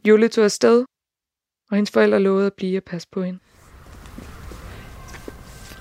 Jule 0.09 0.29
tog 0.29 0.45
afsted, 0.45 0.85
og 1.71 1.77
hendes 1.77 1.91
forældre 1.91 2.21
lovede 2.21 2.47
at 2.47 2.55
blive 2.57 2.79
og 2.79 2.85
passe 2.85 3.09
på 3.13 3.23
hende. 3.23 3.39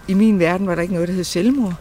I 0.08 0.14
min 0.14 0.40
verden 0.40 0.68
var 0.68 0.76
der 0.76 0.82
ikke 0.82 0.94
noget, 0.94 1.08
der 1.08 1.14
hed 1.14 1.24
selvmord. 1.24 1.76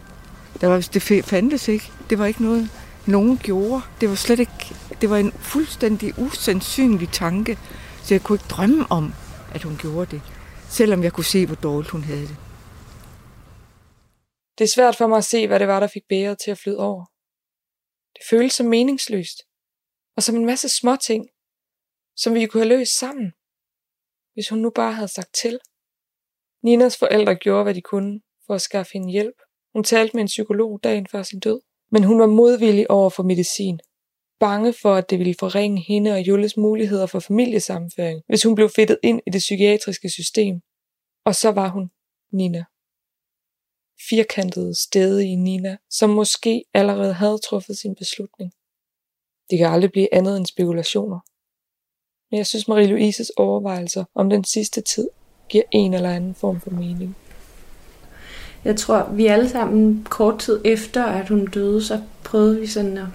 Der 0.61 0.67
var, 0.67 0.89
det 0.93 1.25
fandtes 1.25 1.67
ikke. 1.67 1.91
Det 2.09 2.19
var 2.19 2.25
ikke 2.25 2.43
noget, 2.43 2.69
nogen 3.07 3.37
gjorde. 3.37 3.81
Det 4.01 4.09
var 4.09 4.15
slet 4.15 4.39
ikke... 4.39 4.75
Det 5.01 5.09
var 5.09 5.17
en 5.17 5.31
fuldstændig 5.31 6.13
usandsynlig 6.19 7.09
tanke. 7.11 7.57
Så 8.03 8.13
jeg 8.13 8.21
kunne 8.23 8.35
ikke 8.35 8.47
drømme 8.49 8.85
om, 8.89 9.13
at 9.53 9.63
hun 9.63 9.77
gjorde 9.77 10.11
det. 10.11 10.21
Selvom 10.69 11.03
jeg 11.03 11.13
kunne 11.13 11.23
se, 11.25 11.45
hvor 11.45 11.55
dårligt 11.55 11.91
hun 11.91 12.03
havde 12.03 12.21
det. 12.21 12.37
Det 14.57 14.63
er 14.63 14.73
svært 14.75 14.95
for 14.95 15.07
mig 15.07 15.17
at 15.17 15.25
se, 15.25 15.47
hvad 15.47 15.59
det 15.59 15.67
var, 15.67 15.79
der 15.79 15.87
fik 15.87 16.03
bæret 16.09 16.37
til 16.43 16.51
at 16.51 16.57
flyde 16.57 16.79
over. 16.79 17.05
Det 18.13 18.21
føles 18.29 18.53
som 18.53 18.65
meningsløst. 18.65 19.37
Og 20.17 20.23
som 20.23 20.35
en 20.35 20.45
masse 20.45 20.69
små 20.69 20.95
ting, 20.95 21.25
som 22.15 22.33
vi 22.33 22.45
kunne 22.45 22.63
have 22.63 22.77
løst 22.77 22.99
sammen, 22.99 23.33
hvis 24.33 24.49
hun 24.49 24.59
nu 24.59 24.69
bare 24.69 24.93
havde 24.93 25.07
sagt 25.07 25.33
til. 25.33 25.59
Ninas 26.63 26.97
forældre 26.97 27.35
gjorde, 27.35 27.63
hvad 27.63 27.73
de 27.73 27.81
kunne 27.81 28.21
for 28.45 28.53
at 28.53 28.61
skaffe 28.61 28.93
hende 28.93 29.11
hjælp. 29.11 29.35
Hun 29.73 29.83
talte 29.83 30.13
med 30.13 30.21
en 30.21 30.27
psykolog 30.27 30.79
dagen 30.83 31.07
før 31.07 31.23
sin 31.23 31.39
død, 31.39 31.61
men 31.91 32.03
hun 32.03 32.19
var 32.19 32.27
modvillig 32.27 32.91
over 32.91 33.09
for 33.09 33.23
medicin. 33.23 33.79
Bange 34.39 34.73
for, 34.81 34.95
at 34.95 35.09
det 35.09 35.19
ville 35.19 35.35
forringe 35.39 35.81
hende 35.87 36.11
og 36.11 36.21
Julles 36.21 36.57
muligheder 36.57 37.05
for 37.05 37.19
familiesammenføring, 37.19 38.21
hvis 38.27 38.43
hun 38.43 38.55
blev 38.55 38.69
fedtet 38.69 38.99
ind 39.03 39.21
i 39.27 39.29
det 39.29 39.39
psykiatriske 39.39 40.09
system. 40.09 40.61
Og 41.25 41.35
så 41.35 41.51
var 41.51 41.69
hun 41.69 41.91
Nina. 42.31 42.63
Firkantede 44.09 44.75
stedige 44.75 45.35
Nina, 45.35 45.77
som 45.89 46.09
måske 46.09 46.63
allerede 46.73 47.13
havde 47.13 47.37
truffet 47.37 47.77
sin 47.77 47.95
beslutning. 47.95 48.51
Det 49.49 49.57
kan 49.57 49.67
aldrig 49.67 49.91
blive 49.91 50.13
andet 50.13 50.37
end 50.37 50.45
spekulationer. 50.45 51.19
Men 52.35 52.37
jeg 52.37 52.47
synes, 52.47 52.67
Marie-Louises 52.67 53.29
overvejelser 53.37 54.03
om 54.15 54.29
den 54.29 54.43
sidste 54.43 54.81
tid 54.81 55.07
giver 55.49 55.63
en 55.71 55.93
eller 55.93 56.09
anden 56.09 56.35
form 56.35 56.61
for 56.61 56.69
mening. 56.69 57.15
Jeg 58.65 58.75
tror, 58.75 59.09
vi 59.13 59.25
alle 59.25 59.49
sammen 59.49 60.07
kort 60.09 60.39
tid 60.39 60.61
efter, 60.63 61.03
at 61.03 61.29
hun 61.29 61.45
døde, 61.45 61.83
så 61.83 62.01
prøvede 62.23 62.59
vi 62.59 62.67
sådan 62.67 62.97
at 62.97 63.05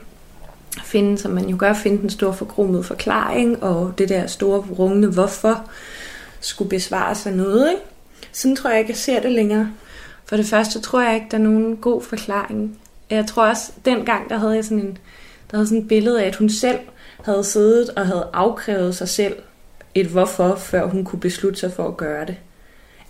finde, 0.85 1.19
som 1.19 1.31
man 1.31 1.49
jo 1.49 1.57
gør, 1.59 1.73
finde 1.73 2.03
den 2.03 2.11
store 2.11 2.35
forkromede 2.35 2.83
forklaring, 2.83 3.63
og 3.63 3.93
det 3.99 4.09
der 4.09 4.27
store 4.27 4.59
rungende 4.79 5.09
hvorfor 5.09 5.71
skulle 6.41 6.69
besvare 6.69 7.15
sig 7.15 7.33
noget. 7.33 7.71
Ikke? 7.71 7.83
Sådan 8.33 8.57
tror 8.57 8.71
jeg 8.71 8.79
ikke, 8.79 8.91
jeg 8.91 8.99
ser 8.99 9.21
det 9.21 9.33
længere. 9.33 9.73
For 10.25 10.37
det 10.37 10.47
første 10.47 10.81
tror 10.81 11.01
jeg 11.01 11.15
ikke, 11.15 11.27
der 11.31 11.39
er 11.39 11.43
nogen 11.43 11.77
god 11.77 12.03
forklaring. 12.03 12.79
Jeg 13.11 13.27
tror 13.27 13.47
også, 13.47 13.73
dengang 13.85 14.31
der 14.31 14.39
havde 14.39 14.55
jeg 14.55 14.65
sådan 14.65 14.81
en, 14.81 14.99
der 15.51 15.57
havde 15.57 15.67
sådan 15.67 15.83
et 15.83 15.89
billede 15.89 16.23
af, 16.23 16.27
at 16.27 16.37
hun 16.37 16.51
selv 16.51 16.79
havde 17.31 17.45
siddet 17.45 17.91
og 17.91 18.07
havde 18.07 18.29
afkrævet 18.33 18.95
sig 18.95 19.09
selv 19.09 19.37
et 19.95 20.07
hvorfor, 20.07 20.55
før 20.55 20.87
hun 20.87 21.05
kunne 21.05 21.21
beslutte 21.21 21.61
sig 21.61 21.73
for 21.73 21.89
at 21.89 21.97
gøre 21.97 22.27
det. 22.27 22.37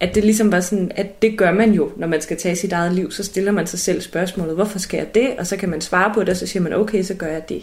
At 0.00 0.14
det 0.14 0.24
ligesom 0.24 0.52
var 0.52 0.60
sådan, 0.60 0.92
at 0.94 1.22
det 1.22 1.38
gør 1.38 1.52
man 1.52 1.72
jo, 1.72 1.92
når 1.96 2.06
man 2.06 2.20
skal 2.20 2.36
tage 2.36 2.56
sit 2.56 2.72
eget 2.72 2.92
liv, 2.92 3.10
så 3.10 3.24
stiller 3.24 3.52
man 3.52 3.66
sig 3.66 3.78
selv 3.78 4.00
spørgsmålet, 4.00 4.54
hvorfor 4.54 4.78
skal 4.78 4.98
jeg 4.98 5.14
det? 5.14 5.36
Og 5.38 5.46
så 5.46 5.56
kan 5.56 5.68
man 5.68 5.80
svare 5.80 6.14
på 6.14 6.20
det, 6.20 6.28
og 6.28 6.36
så 6.36 6.46
siger 6.46 6.62
man, 6.62 6.72
okay, 6.72 7.02
så 7.02 7.14
gør 7.14 7.26
jeg 7.26 7.48
det. 7.48 7.62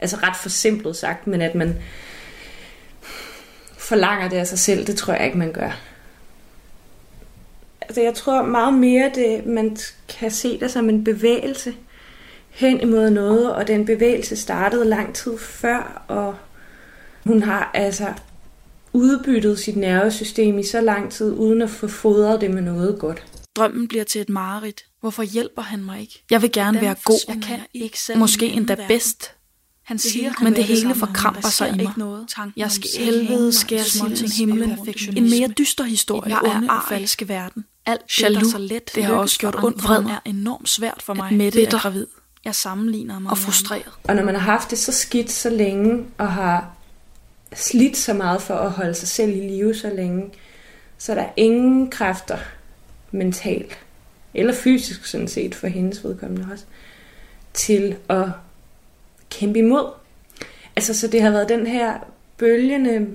Altså 0.00 0.16
ret 0.16 0.36
forsimplet 0.36 0.96
sagt, 0.96 1.26
men 1.26 1.42
at 1.42 1.54
man 1.54 1.76
forlanger 3.78 4.28
det 4.28 4.36
af 4.36 4.46
sig 4.46 4.58
selv, 4.58 4.86
det 4.86 4.96
tror 4.96 5.12
jeg 5.12 5.26
ikke, 5.26 5.38
man 5.38 5.52
gør. 5.52 5.80
Altså 7.80 8.00
jeg 8.02 8.14
tror 8.14 8.42
meget 8.42 8.74
mere, 8.74 9.10
det, 9.14 9.46
man 9.46 9.76
kan 10.08 10.30
se 10.30 10.60
det 10.60 10.70
som 10.70 10.88
en 10.88 11.04
bevægelse 11.04 11.74
hen 12.58 12.80
imod 12.80 13.10
noget, 13.10 13.54
og 13.54 13.66
den 13.66 13.86
bevægelse 13.86 14.36
startede 14.36 14.84
lang 14.84 15.14
tid 15.14 15.38
før, 15.38 16.04
og 16.08 16.36
hun 17.24 17.42
har 17.42 17.70
altså 17.74 18.12
udbyttet 18.92 19.58
sit 19.58 19.76
nervesystem 19.76 20.58
i 20.58 20.62
så 20.62 20.80
lang 20.80 21.12
tid, 21.12 21.32
uden 21.32 21.62
at 21.62 21.70
få 21.70 21.88
fodret 21.88 22.40
det 22.40 22.50
med 22.50 22.62
noget 22.62 22.98
godt. 22.98 23.26
Drømmen 23.56 23.88
bliver 23.88 24.04
til 24.04 24.20
et 24.20 24.28
mareridt. 24.28 24.84
Hvorfor 25.00 25.22
hjælper 25.22 25.62
han 25.62 25.84
mig 25.84 26.00
ikke? 26.00 26.24
Jeg 26.30 26.42
vil 26.42 26.52
gerne 26.52 26.78
Hvordan 26.78 26.86
være 26.86 26.96
god. 27.04 27.18
Jeg 27.28 27.38
kan 27.42 27.58
jeg 27.74 27.82
ikke 27.82 28.00
selv 28.00 28.18
Måske 28.18 28.46
endda 28.46 28.72
verden? 28.72 28.88
bedst. 28.88 29.32
Han 29.84 29.98
siger, 29.98 30.32
men 30.42 30.54
det 30.54 30.64
hele 30.64 30.94
forkramper 30.94 31.48
sig 31.48 31.68
i 31.68 31.72
mig. 31.72 31.80
ikke 31.80 31.98
noget. 31.98 32.28
Tanken 32.36 32.60
Jeg 32.60 32.70
skal 32.70 32.90
helvede 32.98 33.44
jeg 33.46 33.52
sige 33.52 33.84
småting 33.84 34.16
til 34.16 34.30
himlen. 34.30 34.70
er 34.70 35.12
En 35.16 35.30
mere 35.30 35.48
dyster 35.48 35.84
historie. 35.84 36.36
Onde 36.42 36.70
og 36.70 36.76
og 36.76 36.82
falske 36.88 37.28
verden. 37.28 37.64
Alt 37.86 38.20
Jaloux, 38.22 38.44
det, 38.44 38.52
der 38.52 38.58
så 38.58 38.58
let 38.58 38.94
det 38.94 39.04
har 39.04 39.14
også 39.14 39.38
gjort 39.38 39.56
ondt 39.64 39.88
mig. 39.88 40.10
er 40.10 40.30
enormt 40.30 40.68
svært 40.68 41.02
for 41.02 41.14
mig. 41.14 41.30
At 41.30 41.36
Mette 41.36 41.64
er 41.64 41.70
gravid. 41.70 42.06
Jeg 42.48 42.54
sammenligner 42.54 43.18
mig 43.18 43.30
Og 43.30 43.38
frustreret. 43.38 43.92
Og 44.04 44.14
når 44.14 44.24
man 44.24 44.34
har 44.34 44.52
haft 44.52 44.70
det 44.70 44.78
så 44.78 44.92
skidt 44.92 45.30
så 45.30 45.50
længe, 45.50 46.04
og 46.18 46.32
har 46.32 46.72
slidt 47.54 47.96
så 47.96 48.14
meget 48.14 48.42
for 48.42 48.54
at 48.54 48.70
holde 48.70 48.94
sig 48.94 49.08
selv 49.08 49.30
i 49.30 49.40
live 49.40 49.74
så 49.74 49.90
længe, 49.94 50.30
så 50.98 51.12
er 51.12 51.16
der 51.16 51.26
ingen 51.36 51.90
kræfter 51.90 52.38
mentalt, 53.10 53.78
eller 54.34 54.54
fysisk 54.54 55.06
sådan 55.06 55.28
set 55.28 55.54
for 55.54 55.66
hendes 55.66 56.04
vedkommende 56.04 56.48
også, 56.52 56.64
til 57.54 57.96
at 58.08 58.26
kæmpe 59.30 59.58
imod. 59.58 59.90
Altså, 60.76 60.94
så 60.94 61.06
det 61.06 61.22
har 61.22 61.30
været 61.30 61.48
den 61.48 61.66
her 61.66 61.98
bølgende 62.38 63.06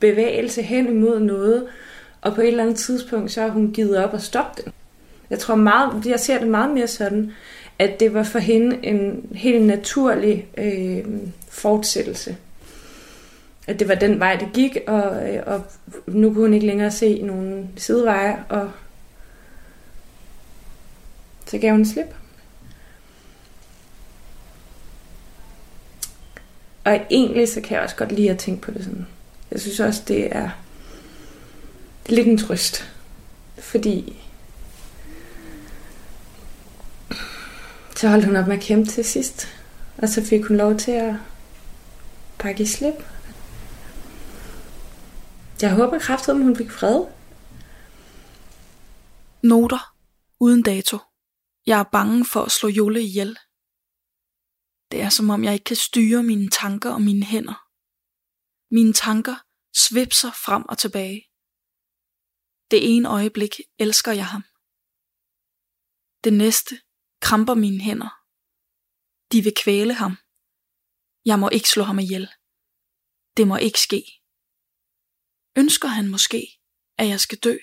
bevægelse 0.00 0.62
hen 0.62 0.88
imod 0.88 1.20
noget, 1.20 1.66
Og 2.20 2.34
på 2.34 2.40
et 2.40 2.48
eller 2.48 2.62
andet 2.62 2.76
tidspunkt, 2.76 3.32
så 3.32 3.40
har 3.40 3.48
hun 3.48 3.72
givet 3.72 3.96
op 3.96 4.14
og 4.14 4.20
stoppet 4.20 4.64
den. 4.64 4.72
Jeg 5.30 5.38
tror 5.38 5.54
meget, 5.54 6.06
jeg 6.06 6.20
ser 6.20 6.38
det 6.38 6.48
meget 6.48 6.70
mere 6.70 6.86
sådan, 6.86 7.32
at 7.78 8.00
det 8.00 8.14
var 8.14 8.22
for 8.22 8.38
hende 8.38 8.86
en 8.86 9.28
helt 9.34 9.62
naturlig 9.62 10.46
øh, 10.56 11.04
fortsættelse. 11.48 12.36
At 13.66 13.80
det 13.80 13.88
var 13.88 13.94
den 13.94 14.20
vej, 14.20 14.36
det 14.36 14.48
gik, 14.54 14.76
og, 14.86 15.30
øh, 15.30 15.42
og 15.46 15.64
nu 16.06 16.28
kunne 16.28 16.44
hun 16.44 16.54
ikke 16.54 16.66
længere 16.66 16.90
se 16.90 17.22
nogen 17.22 17.70
sideveje, 17.76 18.44
og 18.48 18.70
så 21.46 21.58
gav 21.58 21.72
hun 21.72 21.84
slip. 21.86 22.14
Og 26.84 27.00
egentlig 27.10 27.48
så 27.48 27.60
kan 27.60 27.74
jeg 27.74 27.84
også 27.84 27.96
godt 27.96 28.12
lide 28.12 28.30
at 28.30 28.38
tænke 28.38 28.62
på 28.62 28.70
det 28.70 28.84
sådan. 28.84 29.06
Jeg 29.50 29.60
synes 29.60 29.80
også, 29.80 30.02
det 30.08 30.36
er, 30.36 30.50
det 32.06 32.12
er 32.12 32.16
lidt 32.16 32.28
en 32.28 32.38
trøst. 32.38 32.92
Fordi 33.58 34.27
så 37.98 38.08
holdt 38.08 38.24
hun 38.24 38.36
op 38.36 38.46
med 38.46 38.56
at 38.56 38.62
kæmpe 38.62 38.90
til 38.90 39.04
sidst. 39.04 39.46
Og 39.96 40.08
så 40.08 40.24
fik 40.24 40.44
hun 40.44 40.56
lov 40.56 40.76
til 40.76 40.90
at 40.90 41.14
pakke 42.38 42.62
i 42.62 42.66
slip. 42.66 42.94
Jeg 45.62 45.74
håber 45.74 45.98
kraftigt, 45.98 46.36
at 46.36 46.42
hun 46.42 46.56
fik 46.56 46.70
fred. 46.70 47.06
Noter 49.42 49.96
uden 50.40 50.62
dato. 50.62 50.98
Jeg 51.66 51.80
er 51.80 51.90
bange 51.92 52.24
for 52.24 52.42
at 52.42 52.52
slå 52.52 52.68
Jolle 52.68 53.02
ihjel. 53.02 53.38
Det 54.90 55.02
er 55.02 55.08
som 55.08 55.30
om 55.30 55.44
jeg 55.44 55.52
ikke 55.52 55.64
kan 55.64 55.76
styre 55.76 56.22
mine 56.22 56.48
tanker 56.48 56.90
og 56.90 57.02
mine 57.02 57.26
hænder. 57.26 57.58
Mine 58.74 58.92
tanker 58.92 59.36
svipser 59.76 60.30
frem 60.44 60.64
og 60.68 60.78
tilbage. 60.78 61.20
Det 62.70 62.96
ene 62.96 63.08
øjeblik 63.08 63.54
elsker 63.78 64.12
jeg 64.12 64.26
ham. 64.26 64.44
Det 66.24 66.32
næste 66.32 66.87
kramper 67.26 67.54
mine 67.54 67.80
hænder. 67.86 68.12
De 69.32 69.38
vil 69.46 69.54
kvæle 69.62 69.94
ham. 70.02 70.14
Jeg 71.30 71.38
må 71.38 71.48
ikke 71.56 71.68
slå 71.74 71.82
ham 71.90 71.98
ihjel. 71.98 72.26
Det 73.36 73.44
må 73.50 73.56
ikke 73.56 73.80
ske. 73.86 74.02
Ønsker 75.60 75.88
han 75.96 76.06
måske, 76.14 76.40
at 77.00 77.06
jeg 77.12 77.20
skal 77.20 77.38
dø? 77.46 77.56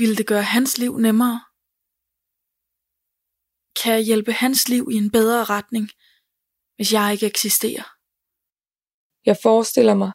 Vil 0.00 0.18
det 0.18 0.26
gøre 0.32 0.46
hans 0.56 0.72
liv 0.82 0.92
nemmere? 1.06 1.38
Kan 3.78 3.92
jeg 3.96 4.04
hjælpe 4.10 4.32
hans 4.32 4.60
liv 4.72 4.84
i 4.94 4.96
en 5.02 5.10
bedre 5.18 5.44
retning, 5.54 5.86
hvis 6.76 6.92
jeg 6.92 7.06
ikke 7.12 7.26
eksisterer? 7.26 7.86
Jeg 9.28 9.36
forestiller 9.46 9.94
mig, 10.02 10.12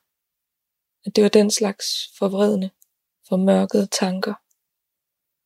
at 1.06 1.12
det 1.16 1.22
var 1.24 1.34
den 1.40 1.52
slags 1.60 1.86
forvredne, 2.20 2.68
formørkede 3.30 3.88
tanker, 4.02 4.34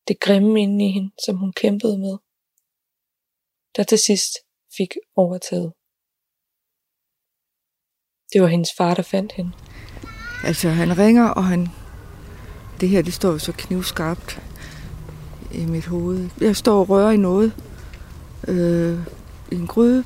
det 0.08 0.20
grimme 0.20 0.62
inde 0.62 0.86
i 0.86 0.92
hende, 0.92 1.12
som 1.26 1.36
hun 1.38 1.54
kæmpede 1.54 1.98
med, 1.98 2.18
der 3.76 3.84
til 3.84 3.98
sidst 3.98 4.32
fik 4.78 4.92
overtaget. 5.16 5.74
Det 8.34 8.42
var 8.42 8.48
hendes 8.48 8.70
far, 8.78 8.94
der 8.94 9.02
fandt 9.04 9.32
hende. 9.32 9.52
Altså, 10.44 10.70
han 10.70 10.98
ringer, 10.98 11.28
og 11.30 11.46
han... 11.46 11.68
Det 12.80 12.90
her, 12.90 13.02
det 13.02 13.14
står 13.14 13.38
så 13.38 13.52
knivskarpt 13.52 14.42
i 15.54 15.66
mit 15.66 15.86
hoved. 15.86 16.30
Jeg 16.42 16.56
står 16.56 16.80
og 16.80 16.90
rører 16.90 17.12
i 17.12 17.18
noget. 17.18 17.54
Øh, 18.48 19.00
I 19.52 19.56
en 19.56 19.68
gryde. 19.68 20.04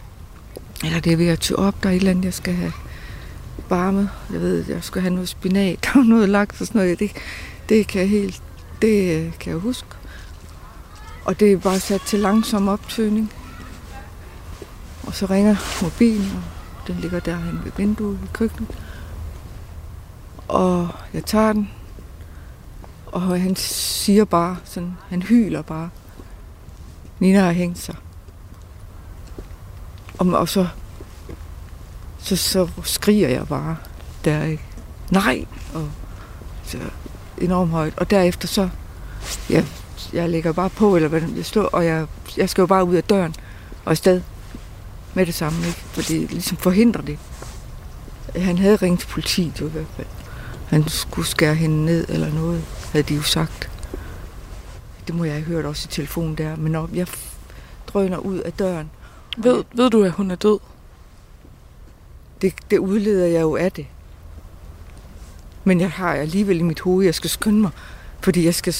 Eller 0.83 0.99
det 0.99 1.13
er 1.13 1.17
ved 1.17 1.27
at 1.27 1.39
tage 1.39 1.59
op. 1.59 1.83
Der 1.83 1.89
er 1.89 1.93
et 1.93 1.97
eller 1.97 2.11
andet, 2.11 2.25
jeg 2.25 2.33
skal 2.33 2.53
have 2.53 2.73
varme. 3.69 4.09
Jeg 4.31 4.41
ved, 4.41 4.65
jeg 4.69 4.83
skal 4.83 5.01
have 5.01 5.13
noget 5.13 5.29
spinat 5.29 5.89
og 5.95 6.05
noget 6.05 6.29
laks 6.29 6.61
og 6.61 6.67
sådan 6.67 6.81
noget. 6.81 6.99
Det, 6.99 7.11
det 7.69 7.87
kan 7.87 8.01
jeg 8.01 8.09
helt... 8.09 8.43
Det 8.81 9.25
øh, 9.25 9.33
kan 9.39 9.51
jeg 9.51 9.59
huske. 9.59 9.87
Og 11.25 11.39
det 11.39 11.51
er 11.51 11.57
bare 11.57 11.79
sat 11.79 12.01
til 12.01 12.19
langsom 12.19 12.67
optøning. 12.67 13.33
Og 15.03 15.13
så 15.13 15.25
ringer 15.25 15.55
mobilen, 15.81 16.43
og 16.81 16.87
den 16.87 16.95
ligger 16.95 17.19
derhen 17.19 17.61
ved 17.63 17.71
vinduet 17.77 18.19
i 18.23 18.27
køkkenet. 18.33 18.69
Og 20.47 20.89
jeg 21.13 21.25
tager 21.25 21.53
den, 21.53 21.69
og 23.05 23.21
han 23.21 23.55
siger 23.55 24.25
bare 24.25 24.57
sådan, 24.63 24.97
han 25.09 25.21
hyler 25.21 25.61
bare. 25.61 25.89
Nina 27.19 27.39
har 27.39 27.51
hængt 27.51 27.77
sig. 27.77 27.95
Og, 30.17 30.27
og 30.27 30.49
så, 30.49 30.67
så, 32.17 32.35
så 32.35 32.69
skriger 32.83 33.29
jeg 33.29 33.47
bare 33.47 33.75
der, 34.25 34.43
ikke? 34.43 34.63
Nej! 35.11 35.45
Og 35.73 35.89
så 36.63 36.77
enormt 37.37 37.71
højt. 37.71 37.93
Og 37.97 38.09
derefter 38.09 38.47
så, 38.47 38.69
ja, 39.49 39.65
jeg 40.13 40.29
lægger 40.29 40.51
bare 40.51 40.69
på, 40.69 40.95
eller 40.95 41.09
hvad 41.09 41.21
jeg 41.35 41.45
står, 41.45 41.63
og 41.63 41.85
jeg, 41.85 42.07
jeg 42.37 42.49
skal 42.49 42.61
jo 42.61 42.65
bare 42.65 42.85
ud 42.85 42.95
af 42.95 43.03
døren 43.03 43.35
og 43.85 43.91
afsted 43.91 44.21
med 45.13 45.25
det 45.25 45.33
samme, 45.33 45.67
ikke? 45.67 45.79
For 45.79 46.01
det 46.01 46.31
ligesom 46.31 46.57
forhindrer 46.57 47.01
det. 47.01 47.19
Han 48.35 48.57
havde 48.57 48.75
ringet 48.75 48.99
til 48.99 49.07
politiet 49.07 49.61
jo 49.61 49.67
i 49.67 49.69
hvert 49.69 49.85
fald. 49.95 50.07
Han 50.67 50.87
skulle 50.87 51.27
skære 51.27 51.55
hende 51.55 51.85
ned 51.85 52.05
eller 52.09 52.33
noget, 52.33 52.63
havde 52.91 53.03
de 53.03 53.15
jo 53.15 53.21
sagt. 53.21 53.69
Det 55.07 55.15
må 55.15 55.23
jeg 55.23 55.33
have 55.33 55.45
hørt 55.45 55.65
også 55.65 55.87
i 55.89 55.93
telefonen 55.93 56.35
der. 56.35 56.55
Men 56.55 56.71
når 56.71 56.89
jeg 56.93 57.07
drøner 57.87 58.17
ud 58.17 58.39
af 58.39 58.53
døren... 58.53 58.89
Ved, 59.37 59.63
ved 59.73 59.89
du, 59.89 60.03
at 60.03 60.11
hun 60.11 60.31
er 60.31 60.35
død? 60.35 60.59
Det, 62.41 62.53
det 62.71 62.77
udleder 62.77 63.27
jeg 63.27 63.41
jo 63.41 63.55
af 63.55 63.71
det. 63.71 63.85
Men 65.67 65.81
jeg 65.81 65.91
har 65.91 66.13
alligevel 66.13 66.59
i 66.59 66.63
mit 66.63 66.79
hoved, 66.79 67.05
jeg 67.05 67.15
skal 67.15 67.29
skynde 67.29 67.61
mig. 67.61 67.71
Fordi 68.21 68.45
jeg 68.45 68.55
skal... 68.55 68.75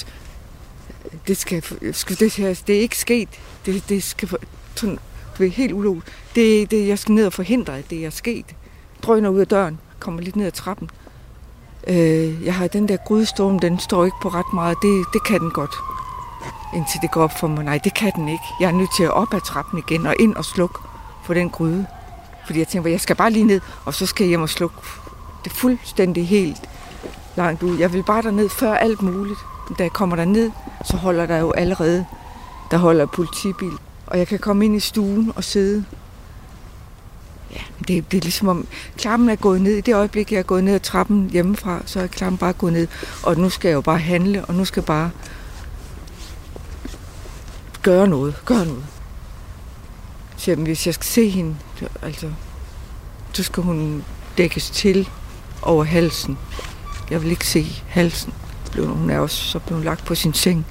Det, 1.28 1.38
skal, 1.38 1.64
skal 1.94 2.20
det, 2.20 2.34
her, 2.34 2.62
det 2.68 2.76
er 2.76 2.80
ikke 2.80 2.98
sket. 2.98 3.30
Det, 3.66 3.90
det 3.90 4.04
skal 4.04 4.30
sådan, 4.76 5.00
det 5.38 5.48
er 5.48 5.52
helt 5.52 5.74
ulogisk. 5.74 6.08
Det, 6.36 6.72
det, 6.72 6.88
jeg 6.88 7.00
skal 7.00 7.16
ned 7.16 7.26
og 7.26 7.34
forhindre, 7.34 7.78
at 7.78 7.90
det 7.90 8.06
er 8.06 8.10
sket. 8.10 8.46
Drøner 9.04 9.30
ud 9.30 9.40
af 9.40 9.48
døren, 9.48 9.80
kommer 10.00 10.22
lidt 10.22 10.36
ned 10.36 10.46
ad 10.46 10.52
trappen. 10.52 10.90
Øh, 11.88 12.46
jeg 12.46 12.56
har 12.56 12.68
den 12.68 12.88
der 12.88 12.98
grydestorm, 12.98 13.60
den 13.60 13.80
står 13.80 14.06
ikke 14.06 14.18
på 14.22 14.30
ret 14.30 14.54
meget. 14.54 14.78
Det, 14.82 15.06
det 15.14 15.24
kan 15.24 15.40
den 15.40 15.52
godt. 15.52 15.76
Indtil 16.76 17.00
det 17.02 17.12
går 17.12 17.24
op 17.24 17.40
for 17.40 17.48
mig. 17.48 17.64
Nej, 17.64 17.78
det 17.84 17.94
kan 17.94 18.12
den 18.16 18.30
ikke. 18.30 18.44
Jeg 18.60 18.68
er 18.68 18.76
nødt 18.76 18.96
til 18.98 19.04
at 19.04 19.12
op 19.12 19.34
ad 19.34 19.42
trappen 19.42 19.84
igen 19.88 20.06
og 20.06 20.16
ind 20.20 20.36
og 20.36 20.46
slukke 20.46 20.80
for 21.24 21.34
den 21.34 21.50
gryde. 21.50 21.86
Fordi 22.46 22.60
jeg 22.60 22.68
tænker, 22.68 22.90
jeg 22.90 23.02
skal 23.02 23.16
bare 23.16 23.32
lige 23.32 23.46
ned, 23.46 23.62
og 23.86 23.94
så 23.94 24.06
skal 24.06 24.24
jeg 24.24 24.30
hjem 24.30 24.42
og 24.42 24.50
slukke. 24.50 24.78
Det 25.44 25.52
fuldstændig 25.52 26.28
helt 26.28 26.70
langt 27.38 27.64
ud. 27.64 27.78
Jeg 27.78 27.94
vil 27.94 28.04
bare 28.04 28.22
derned 28.22 28.50
før 28.50 28.74
alt 28.74 29.02
muligt. 29.02 29.40
Da 29.78 29.84
jeg 29.84 29.94
kommer 29.94 30.16
derned, 30.16 30.52
så 30.86 30.98
holder 30.98 31.26
der 31.26 31.38
jo 31.38 31.52
allerede, 31.52 32.06
der 32.72 32.78
holder 32.78 33.06
politibil. 33.06 33.72
Og 34.08 34.18
jeg 34.18 34.28
kan 34.28 34.40
komme 34.40 34.66
ind 34.66 34.76
i 34.76 34.80
stuen 34.80 35.32
og 35.36 35.44
sidde 35.44 35.86
Ja, 37.52 37.62
det, 37.88 38.12
det 38.12 38.18
er 38.18 38.22
ligesom 38.22 38.48
om, 38.48 38.68
klammen 38.98 39.30
er 39.30 39.36
gået 39.36 39.62
ned. 39.62 39.74
I 39.74 39.82
det 39.82 39.96
øjeblik, 39.96 40.32
jeg 40.32 40.40
er 40.40 40.44
gået 40.44 40.64
ned 40.64 40.74
ad 40.74 40.80
trappen 40.80 41.30
hjemmefra, 41.30 41.82
så 41.86 42.00
er 42.00 42.08
klammen 42.08 42.38
bare 42.38 42.54
gået 42.54 42.74
ned. 42.74 42.88
Og 43.24 43.38
nu 43.38 43.50
skal 43.50 43.70
jeg 43.70 43.76
jo 43.76 43.82
bare 43.82 44.00
handle, 44.00 44.46
og 44.46 44.54
nu 44.54 44.66
skal 44.66 44.82
jeg 44.82 44.86
bare 44.86 45.12
gøre 47.82 48.08
noget. 48.08 48.36
Gøre 48.46 48.66
noget. 48.66 48.86
Så 50.38 50.52
jamen, 50.52 50.66
hvis 50.66 50.86
jeg 50.86 50.94
skal 50.94 51.06
se 51.06 51.30
hende, 51.30 51.56
altså, 52.02 52.32
så 53.34 53.44
skal 53.44 53.64
hun 53.64 54.04
dækkes 54.38 54.70
til 54.70 55.10
over 55.62 55.84
halsen. 55.84 56.38
Jeg 57.12 57.22
vil 57.22 57.32
ikke 57.32 57.48
se 57.48 57.84
halsen. 57.88 58.34
Hun 58.78 59.10
er 59.10 59.20
også 59.20 59.44
så 59.44 59.60
blevet 59.60 59.86
lagt 59.86 60.06
på 60.06 60.16
sin 60.16 60.34
seng. 60.34 60.66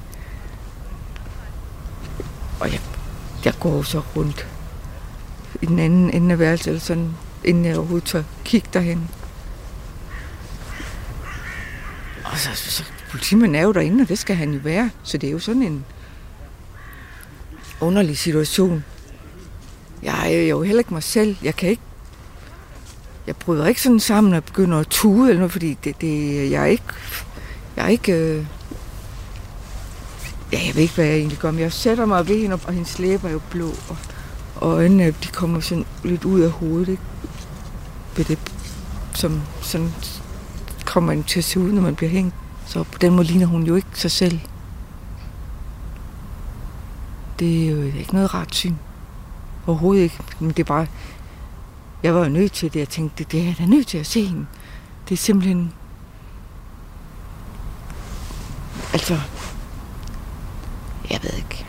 Og 2.60 2.72
jeg, 2.72 2.80
jeg 3.44 3.54
går 3.60 3.82
så 3.82 4.02
rundt 4.16 4.46
i 5.62 5.66
den 5.66 5.78
anden 5.78 6.10
ende 6.10 6.32
af 6.32 6.38
værelset, 6.38 6.66
eller 6.66 6.80
sådan, 6.80 7.10
inden 7.44 7.64
jeg 7.64 7.76
overhovedet 7.76 8.08
tør 8.08 8.22
kigge 8.44 8.68
derhen. 8.72 9.10
Og 12.24 12.38
så, 12.38 12.48
så, 12.54 12.70
så 12.70 12.84
politimanden 13.10 13.54
er 13.54 13.62
jo 13.62 13.72
derinde, 13.72 14.02
og 14.02 14.08
det 14.08 14.18
skal 14.18 14.36
han 14.36 14.52
jo 14.52 14.60
være. 14.62 14.90
Så 15.02 15.18
det 15.18 15.26
er 15.26 15.30
jo 15.32 15.38
sådan 15.38 15.62
en 15.62 15.84
underlig 17.80 18.18
situation. 18.18 18.84
Jeg 20.02 20.34
er 20.34 20.40
jo 20.40 20.62
heller 20.62 20.80
ikke 20.80 20.94
mig 20.94 21.02
selv. 21.02 21.36
Jeg 21.42 21.56
kan 21.56 21.68
ikke 21.70 21.82
jeg 23.26 23.36
bryder 23.36 23.66
ikke 23.66 23.82
sådan 23.82 24.00
sammen 24.00 24.34
og 24.34 24.44
begynder 24.44 24.78
at 24.78 24.86
tude 24.86 25.28
eller 25.28 25.40
noget, 25.40 25.52
fordi 25.52 25.78
det, 25.84 26.00
det, 26.00 26.50
jeg 26.50 26.62
er 26.62 26.66
ikke, 26.66 26.84
jeg 27.76 27.84
er 27.84 27.88
ikke, 27.88 28.12
øh, 28.12 28.46
ja, 30.52 30.58
jeg 30.66 30.74
ved 30.74 30.82
ikke, 30.82 30.94
hvad 30.94 31.04
jeg 31.04 31.16
egentlig 31.16 31.38
gør, 31.38 31.50
men 31.50 31.60
jeg 31.60 31.72
sætter 31.72 32.06
mig 32.06 32.28
ved 32.28 32.40
hende, 32.40 32.58
og 32.66 32.72
hendes 32.72 32.98
læber 32.98 33.28
er 33.28 33.32
jo 33.32 33.40
blå, 33.50 33.68
og 33.88 33.96
og 34.56 34.72
øjnene, 34.72 35.06
de 35.10 35.28
kommer 35.28 35.60
sådan 35.60 35.84
lidt 36.04 36.24
ud 36.24 36.40
af 36.40 36.50
hovedet, 36.50 36.88
ikke? 36.88 37.02
Ved 38.16 38.24
det, 38.24 38.38
som 39.14 39.42
sådan 39.60 39.92
kommer 40.84 41.14
man 41.14 41.24
til 41.24 41.38
at 41.40 41.44
se 41.44 41.60
ud, 41.60 41.72
når 41.72 41.82
man 41.82 41.94
bliver 41.94 42.10
hængt. 42.10 42.34
Så 42.66 42.82
på 42.82 42.98
den 42.98 43.12
måde 43.12 43.26
ligner 43.26 43.46
hun 43.46 43.62
jo 43.62 43.74
ikke 43.74 43.88
sig 43.92 44.10
selv. 44.10 44.40
Det 47.38 47.66
er 47.66 47.70
jo 47.70 47.82
ikke 47.82 48.14
noget 48.14 48.34
rart 48.34 48.54
syn. 48.54 48.74
Overhovedet 49.66 50.02
ikke. 50.02 50.18
Men 50.40 50.50
det 50.50 50.58
er 50.58 50.64
bare... 50.64 50.86
Jeg 52.06 52.14
var 52.14 52.20
jo 52.22 52.28
nødt 52.28 52.52
til 52.52 52.72
det. 52.72 52.80
Jeg 52.80 52.88
tænkte, 52.88 53.24
det 53.24 53.40
er 53.40 53.44
jeg 53.44 53.54
da 53.58 53.66
nødt 53.66 53.86
til 53.86 53.98
at 53.98 54.06
se 54.06 54.24
hende. 54.24 54.46
Det 55.08 55.14
er 55.14 55.16
simpelthen... 55.16 55.72
altså, 58.92 59.18
jeg 61.10 61.18
ved 61.22 61.30
ikke. 61.36 61.66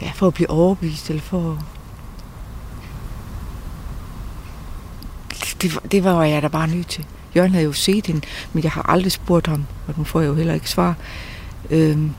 Ja, 0.00 0.10
for 0.14 0.26
at 0.26 0.34
blive 0.34 0.50
overbevist, 0.50 1.10
eller 1.10 1.22
for 1.22 1.52
at... 1.52 1.58
Det, 5.62 5.74
var- 5.74 5.80
det 5.80 6.04
var 6.04 6.24
jeg 6.24 6.42
da 6.42 6.48
bare 6.48 6.68
nødt 6.68 6.86
til. 6.88 7.06
Jørgen 7.36 7.52
havde 7.52 7.64
jo 7.64 7.72
set 7.72 8.06
hende, 8.06 8.20
men 8.52 8.62
jeg 8.64 8.72
har 8.72 8.82
aldrig 8.82 9.12
spurgt 9.12 9.46
ham, 9.46 9.64
og 9.88 9.94
nu 9.96 10.04
får 10.04 10.20
jeg 10.20 10.28
jo 10.28 10.34
heller 10.34 10.54
ikke 10.54 10.70
svar, 10.70 10.94
øhm, 11.70 12.14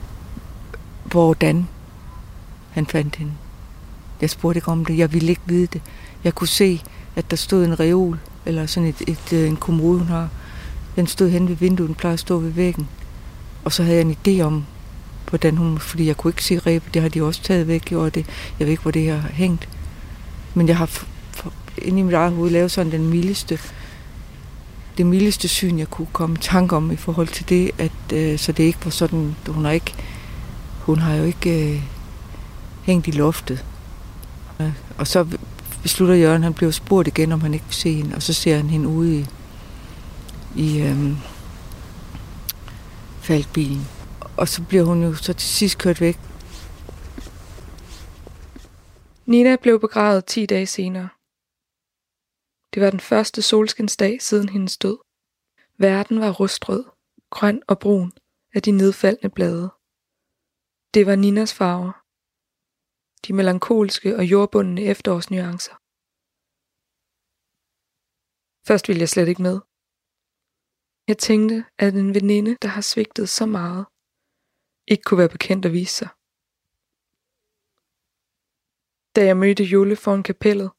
hvordan 1.05 1.67
han 2.71 2.85
fandt 2.85 3.15
hende. 3.15 3.33
Jeg 4.21 4.29
spurgte 4.29 4.57
ikke 4.57 4.71
om 4.71 4.85
det, 4.85 4.97
jeg 4.97 5.13
ville 5.13 5.29
ikke 5.29 5.41
vide 5.45 5.67
det. 5.67 5.81
Jeg 6.23 6.35
kunne 6.35 6.47
se, 6.47 6.81
at 7.15 7.31
der 7.31 7.37
stod 7.37 7.65
en 7.65 7.79
reol, 7.79 8.19
eller 8.45 8.65
sådan 8.65 8.89
et, 8.89 9.01
et, 9.07 9.33
øh, 9.33 9.47
en 9.49 9.55
kommode, 9.55 9.97
hun 9.99 10.07
har. 10.07 10.29
Den 10.95 11.07
stod 11.07 11.29
hen 11.29 11.47
ved 11.49 11.55
vinduet, 11.55 11.87
den 11.87 11.95
plejer 11.95 12.13
at 12.13 12.19
stå 12.19 12.37
ved 12.39 12.49
væggen. 12.51 12.87
Og 13.63 13.73
så 13.73 13.83
havde 13.83 13.97
jeg 13.97 14.05
en 14.05 14.17
idé 14.27 14.41
om, 14.43 14.63
hvordan 15.29 15.57
hun, 15.57 15.77
fordi 15.79 16.07
jeg 16.07 16.17
kunne 16.17 16.31
ikke 16.31 16.43
se 16.43 16.59
rebet, 16.59 16.93
det 16.93 17.01
har 17.01 17.09
de 17.09 17.23
også 17.23 17.43
taget 17.43 17.67
væk, 17.67 17.91
og 17.91 18.15
det, 18.15 18.25
jeg 18.59 18.67
ved 18.67 18.71
ikke, 18.71 18.81
hvor 18.81 18.91
det 18.91 19.01
her 19.01 19.17
har 19.17 19.29
hængt. 19.29 19.69
Men 20.53 20.67
jeg 20.67 20.77
har 20.77 20.85
f- 20.85 21.49
inde 21.77 21.99
i 21.99 22.01
mit 22.03 22.13
eget 22.13 22.33
hoved 22.33 22.49
lavet 22.51 22.71
sådan 22.71 22.91
den 22.91 23.07
mildeste, 23.07 23.59
det 24.97 25.05
mildeste 25.05 25.47
syn, 25.47 25.77
jeg 25.79 25.89
kunne 25.89 26.07
komme 26.13 26.35
i 26.35 26.39
tanke 26.41 26.75
om 26.75 26.91
i 26.91 26.95
forhold 26.95 27.27
til 27.27 27.49
det, 27.49 27.71
at 27.77 28.13
øh, 28.13 28.39
så 28.39 28.51
det 28.51 28.63
ikke 28.63 28.79
var 28.83 28.91
sådan, 28.91 29.35
hun 29.47 29.65
har 29.65 29.71
ikke, 29.71 29.93
hun 30.79 30.99
har 30.99 31.15
jo 31.15 31.23
ikke 31.23 31.73
øh, 31.73 31.81
hængt 32.83 33.07
i 33.07 33.11
loftet. 33.11 33.65
Og 34.97 35.07
så 35.07 35.37
beslutter 35.81 36.15
Jørgen, 36.15 36.43
han 36.43 36.53
bliver 36.53 36.71
spurgt 36.71 37.07
igen, 37.07 37.31
om 37.31 37.41
han 37.41 37.53
ikke 37.53 37.65
vil 37.65 37.73
se 37.73 37.93
hende, 37.93 38.15
og 38.15 38.21
så 38.21 38.33
ser 38.33 38.55
han 38.55 38.69
hende 38.69 38.87
ude 38.87 39.19
i, 39.19 39.25
i 40.55 40.81
øhm, 40.81 41.15
faldbilen. 43.21 43.87
Og 44.37 44.47
så 44.47 44.63
bliver 44.63 44.83
hun 44.83 45.03
jo 45.03 45.15
så 45.15 45.33
til 45.33 45.49
sidst 45.49 45.77
kørt 45.77 46.01
væk. 46.01 46.19
Nina 49.25 49.55
blev 49.55 49.79
begravet 49.79 50.25
10 50.25 50.45
dage 50.45 50.65
senere. 50.65 51.09
Det 52.73 52.81
var 52.83 52.89
den 52.89 52.99
første 52.99 53.41
solskinsdag 53.41 54.21
siden 54.21 54.49
hendes 54.49 54.77
død. 54.77 54.97
Verden 55.77 56.19
var 56.19 56.31
rustrød, 56.31 56.83
grøn 57.29 57.61
og 57.67 57.79
brun 57.79 58.11
af 58.53 58.61
de 58.61 58.71
nedfaldne 58.71 59.29
blade. 59.29 59.69
Det 60.93 61.05
var 61.05 61.15
Ninas 61.15 61.53
farver. 61.53 61.98
De 63.27 63.33
melankolske 63.33 64.09
og 64.19 64.23
jordbundne 64.31 64.81
efterårsnuancer. 64.93 65.75
Først 68.67 68.87
ville 68.87 69.03
jeg 69.03 69.09
slet 69.09 69.27
ikke 69.31 69.45
med. 69.49 69.57
Jeg 71.09 71.17
tænkte, 71.27 71.57
at 71.85 71.93
en 72.03 72.13
veninde, 72.17 72.53
der 72.63 72.69
har 72.75 72.85
svigtet 72.91 73.27
så 73.29 73.45
meget, 73.57 73.83
ikke 74.91 75.03
kunne 75.05 75.21
være 75.23 75.35
bekendt 75.37 75.65
at 75.65 75.75
vise 75.79 75.95
sig. 75.99 76.09
Da 79.15 79.21
jeg 79.29 79.37
mødte 79.43 79.63
Jule 79.71 79.95
foran 80.03 80.23
kapellet, 80.29 80.69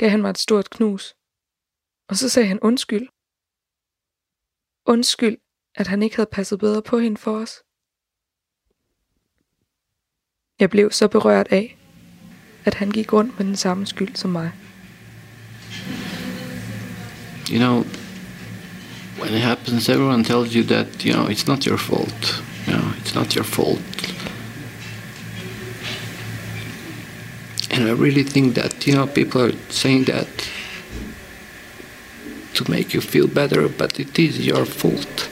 gav 0.00 0.08
han 0.14 0.22
mig 0.22 0.30
et 0.30 0.44
stort 0.46 0.68
knus, 0.76 1.04
og 2.10 2.14
så 2.20 2.26
sagde 2.34 2.48
han 2.52 2.60
undskyld. 2.68 3.06
Undskyld, 4.94 5.38
at 5.80 5.86
han 5.86 6.02
ikke 6.02 6.16
havde 6.16 6.34
passet 6.36 6.58
bedre 6.58 6.82
på 6.90 6.98
hende 7.04 7.20
for 7.24 7.34
os. 7.42 7.65
Jeg 10.60 10.70
blev 10.70 10.92
så 10.92 11.08
berørt 11.08 11.46
af, 11.50 11.76
at 12.64 12.74
han 12.74 12.90
gik 12.90 13.12
rundt 13.12 13.38
med 13.38 13.46
den 13.46 13.56
samme 13.56 13.86
skyld 13.86 14.14
som 14.14 14.30
mig. 14.30 14.50
You 17.50 17.58
know, 17.58 17.84
when 19.20 19.34
it 19.34 19.40
happens, 19.40 19.88
everyone 19.88 20.24
tells 20.24 20.54
you 20.54 20.62
that, 20.64 20.86
you 21.04 21.12
know, 21.12 21.28
it's 21.28 21.46
not 21.46 21.64
your 21.64 21.76
fault. 21.76 22.42
You 22.66 22.74
know, 22.74 22.90
it's 23.04 23.14
not 23.14 23.34
your 23.34 23.44
fault. 23.44 24.14
And 27.70 27.88
I 27.88 27.92
really 27.92 28.24
think 28.24 28.54
that, 28.54 28.86
you 28.86 28.94
know, 28.94 29.06
people 29.06 29.40
are 29.42 29.54
saying 29.68 30.06
that 30.06 30.28
to 32.54 32.64
make 32.70 32.94
you 32.94 33.00
feel 33.02 33.28
better, 33.28 33.68
but 33.68 34.00
it 34.00 34.18
is 34.18 34.38
your 34.46 34.64
fault. 34.64 35.28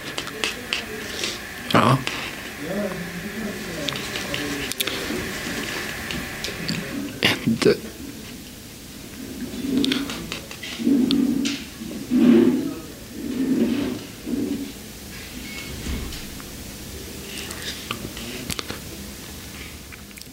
You 1.73 1.81
know? 1.81 1.99
Uh, 7.47 7.75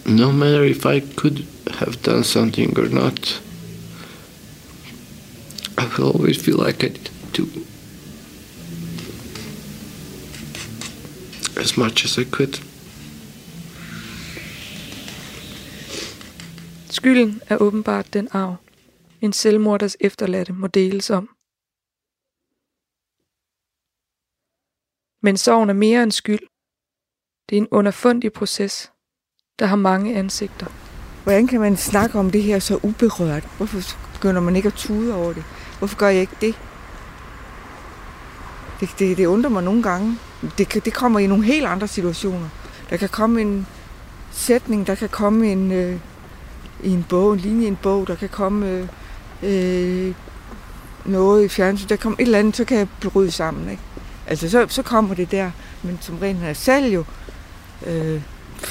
no 0.05 0.31
matter 0.31 0.63
if 0.63 0.85
I 0.85 1.01
could 1.01 1.45
have 1.79 2.01
done 2.01 2.23
something 2.23 2.79
or 2.79 2.87
not, 2.87 3.41
I 5.77 5.91
will 5.97 6.11
always 6.13 6.41
feel 6.41 6.57
like 6.57 6.81
I 6.81 6.89
did 6.89 7.09
do 7.33 7.65
as 11.57 11.75
much 11.75 12.05
as 12.05 12.17
I 12.17 12.23
could. 12.23 12.59
Skylden 16.91 17.41
er 17.47 17.57
åbenbart 17.57 18.13
den 18.13 18.27
arv, 18.31 18.55
en 19.21 19.33
selvmorders 19.33 19.97
efterladte 19.99 20.53
må 20.53 20.67
deles 20.67 21.09
om. 21.09 21.29
Men 25.21 25.37
sorgen 25.37 25.69
er 25.69 25.73
mere 25.73 26.03
end 26.03 26.11
skyld. 26.11 26.47
Det 27.49 27.57
er 27.57 27.61
en 27.61 27.67
underfundig 27.71 28.33
proces, 28.33 28.91
der 29.59 29.65
har 29.65 29.75
mange 29.75 30.15
ansigter. 30.15 30.65
Hvordan 31.23 31.47
kan 31.47 31.59
man 31.59 31.77
snakke 31.77 32.19
om 32.19 32.31
det 32.31 32.43
her 32.43 32.59
så 32.59 32.79
uberørt? 32.83 33.43
Hvorfor 33.57 33.79
begynder 34.13 34.41
man 34.41 34.55
ikke 34.55 34.67
at 34.67 34.73
tude 34.73 35.15
over 35.15 35.33
det? 35.33 35.43
Hvorfor 35.79 35.97
gør 35.97 36.07
jeg 36.07 36.21
ikke 36.21 36.37
det? 36.41 36.55
Det, 38.79 38.89
det, 38.99 39.17
det 39.17 39.25
undrer 39.25 39.49
mig 39.49 39.63
nogle 39.63 39.83
gange. 39.83 40.17
Det, 40.57 40.85
det 40.85 40.93
kommer 40.93 41.19
i 41.19 41.27
nogle 41.27 41.43
helt 41.43 41.65
andre 41.65 41.87
situationer. 41.87 42.49
Der 42.89 42.97
kan 42.97 43.09
komme 43.09 43.41
en 43.41 43.67
sætning, 44.31 44.87
der 44.87 44.95
kan 44.95 45.09
komme 45.09 45.51
en, 45.51 45.71
øh, 45.71 45.99
i 46.83 46.89
en 46.89 47.05
bog, 47.09 47.33
en 47.33 47.39
linje 47.39 47.65
i 47.65 47.67
en 47.67 47.75
bog, 47.75 48.07
der 48.07 48.15
kan 48.15 48.29
komme 48.29 48.69
øh, 48.69 48.87
øh, 49.43 50.13
noget 51.05 51.45
i 51.45 51.47
fjernsyn, 51.47 51.87
der 51.87 51.95
kommer 51.95 52.17
et 52.19 52.25
eller 52.25 52.39
andet, 52.39 52.55
så 52.55 52.65
kan 52.65 52.77
jeg 52.77 52.87
bryde 53.01 53.31
sammen. 53.31 53.69
Ikke? 53.69 53.83
Altså, 54.27 54.49
så, 54.49 54.65
så 54.69 54.81
kommer 54.81 55.15
det 55.15 55.31
der. 55.31 55.51
Men 55.83 55.97
som 56.01 56.17
rent 56.17 56.43
er 56.43 56.53
selv 56.53 56.93
jo, 56.93 57.03
øh, 57.85 58.21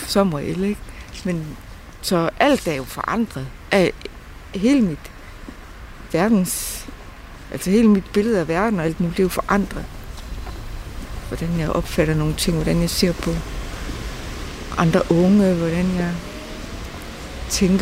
som 0.07 0.33
regel, 0.33 0.65
ikke? 0.65 0.81
Men 1.25 1.47
så 2.03 2.31
alt 2.41 2.69
er 2.69 2.75
jo 2.75 2.85
forandret. 2.85 3.47
Af 3.71 3.93
hele 4.55 4.81
mit 4.81 5.11
verdens, 6.13 6.87
altså 7.53 7.71
hele 7.71 7.89
mit 7.89 8.05
billede 8.13 8.41
af 8.41 8.49
verden 8.49 8.81
og 8.81 8.85
alt 8.85 9.01
nu, 9.01 9.09
det 9.09 9.19
er 9.19 9.23
jo 9.23 9.29
forandret. 9.29 9.85
Hvordan 11.29 11.59
jeg 11.59 11.71
opfatter 11.71 12.15
nogle 12.15 12.35
ting, 12.35 12.57
hvordan 12.57 12.81
jeg 12.81 12.91
ser 12.91 13.13
på 13.13 13.31
andre 14.79 15.03
unge, 15.11 15.55
hvordan 15.55 15.95
jeg 15.97 16.15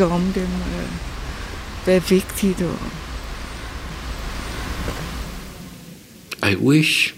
om 0.01 0.33
dem, 0.35 0.43
øh, 0.43 0.89
er 1.95 2.01
vigtigt. 2.01 2.63
Og... 2.63 2.79
I 6.43 6.55
wish 6.55 7.15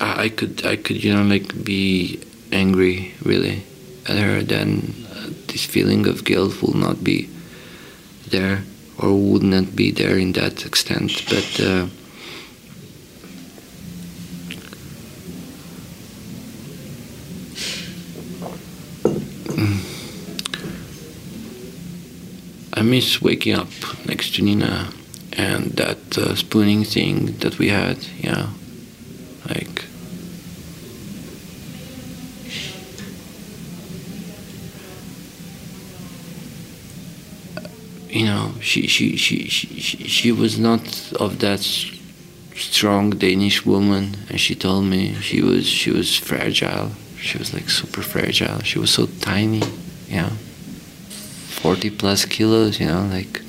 I 0.00 0.28
could 0.28 0.64
I 0.64 0.76
could 0.76 1.04
you 1.04 1.14
know 1.14 1.22
like 1.22 1.64
be 1.64 2.18
angry 2.52 3.12
really 3.24 3.62
at 4.06 4.16
her 4.18 4.42
then 4.42 4.94
uh, 5.10 5.30
this 5.46 5.64
feeling 5.64 6.06
of 6.06 6.24
guilt 6.24 6.62
will 6.62 6.76
not 6.76 7.04
be 7.04 7.28
there 8.30 8.58
or 8.98 9.12
would 9.12 9.42
not 9.42 9.76
be 9.76 9.90
there 9.90 10.18
in 10.18 10.32
that 10.32 10.66
extent 10.66 11.24
but 11.28 11.60
uh, 11.60 11.86
I 22.76 22.82
miss 22.82 23.22
waking 23.22 23.54
up 23.54 23.68
next 24.06 24.34
to 24.34 24.42
Nina 24.42 24.90
and 25.32 25.72
that 25.72 26.18
uh, 26.18 26.34
spooning 26.34 26.84
thing 26.84 27.38
that 27.38 27.58
we 27.58 27.70
had, 27.70 27.96
yeah. 28.18 28.50
Like 29.48 29.84
you 38.10 38.26
know, 38.26 38.52
she 38.60 38.86
she 38.86 39.16
she 39.16 39.48
she 39.48 39.80
she, 39.80 39.96
she 40.04 40.32
was 40.32 40.58
not 40.58 41.12
of 41.20 41.38
that 41.38 41.60
strong 42.54 43.10
Danish 43.10 43.64
woman 43.64 44.16
and 44.28 44.38
she 44.38 44.54
told 44.54 44.84
me 44.84 45.14
she 45.22 45.40
was 45.40 45.66
she 45.66 45.90
was 45.90 46.14
fragile. 46.16 46.90
She 47.18 47.38
was 47.38 47.54
like 47.54 47.70
super 47.70 48.02
fragile. 48.02 48.60
She 48.62 48.78
was 48.78 48.90
so 48.90 49.06
tiny, 49.20 49.62
know. 50.10 50.32
40 51.66 51.90
plus 51.90 52.24
kilos, 52.24 52.78
you 52.78 52.86
know, 52.86 53.08
like 53.10 53.42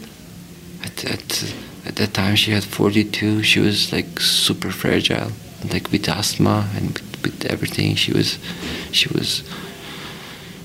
at, 0.83 1.05
at, 1.05 1.53
at 1.85 1.95
that 1.97 2.13
time 2.13 2.35
she 2.35 2.51
had 2.51 2.63
42 2.63 3.43
she 3.43 3.59
was 3.59 3.91
like 3.91 4.19
super 4.19 4.71
fragile 4.71 5.31
like 5.71 5.91
with 5.91 6.09
asthma 6.09 6.69
and 6.75 6.97
with 6.97 7.07
with 7.27 7.45
everything. 7.45 7.95
She 7.95 8.13
was, 8.13 8.37
she 8.91 9.09
was, 9.09 9.43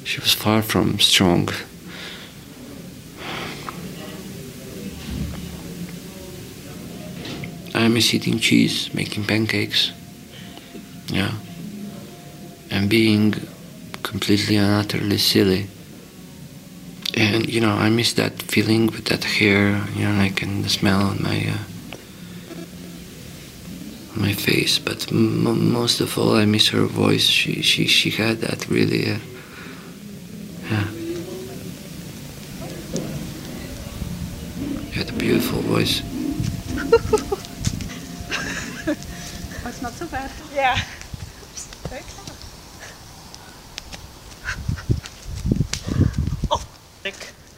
she 0.05 0.21
was 0.21 0.33
far 0.33 0.63
from 0.63 0.99
strong. 0.99 1.49
I 7.75 7.89
miss 7.89 8.13
eating 8.15 8.39
cheese, 8.39 8.93
making 8.95 9.25
pancakes. 9.25 9.93
Yeah. 11.09 11.33
And 12.71 12.89
being 12.89 13.35
completely 14.03 14.57
and 14.57 14.73
utterly 14.73 15.19
silly. 15.19 15.69
And, 17.15 17.49
you 17.49 17.61
know, 17.61 17.73
I 17.73 17.91
miss 17.91 18.15
that 18.15 18.41
feeling 18.43 18.87
with 18.87 19.05
that 19.07 19.25
hair, 19.25 19.87
you 19.95 20.05
know, 20.05 20.15
like, 20.17 20.43
and 20.43 20.65
the 20.65 20.69
smell 20.71 21.03
on 21.03 21.23
my, 21.23 21.47
uh, 21.47 21.59
my 24.17 24.33
face. 24.33 24.79
But 24.79 25.11
m- 25.13 25.73
most 25.73 26.01
of 26.01 26.17
all, 26.19 26.35
I 26.37 26.47
miss 26.47 26.69
her 26.69 26.87
voice. 26.87 27.27
She, 27.27 27.61
she, 27.63 27.87
she 27.87 28.11
had 28.11 28.39
that 28.41 28.67
really, 28.69 29.11
uh, 29.11 29.19
yeah. 30.71 30.87
She 34.91 34.99
had 34.99 35.11
a 35.11 35.13
beautiful 35.13 35.61
voice. 35.61 36.01
That's 39.65 39.83
not 39.83 39.93
so 39.93 40.07
bad. 40.07 40.31
Yeah. 40.55 40.79
Okay. 41.87 42.03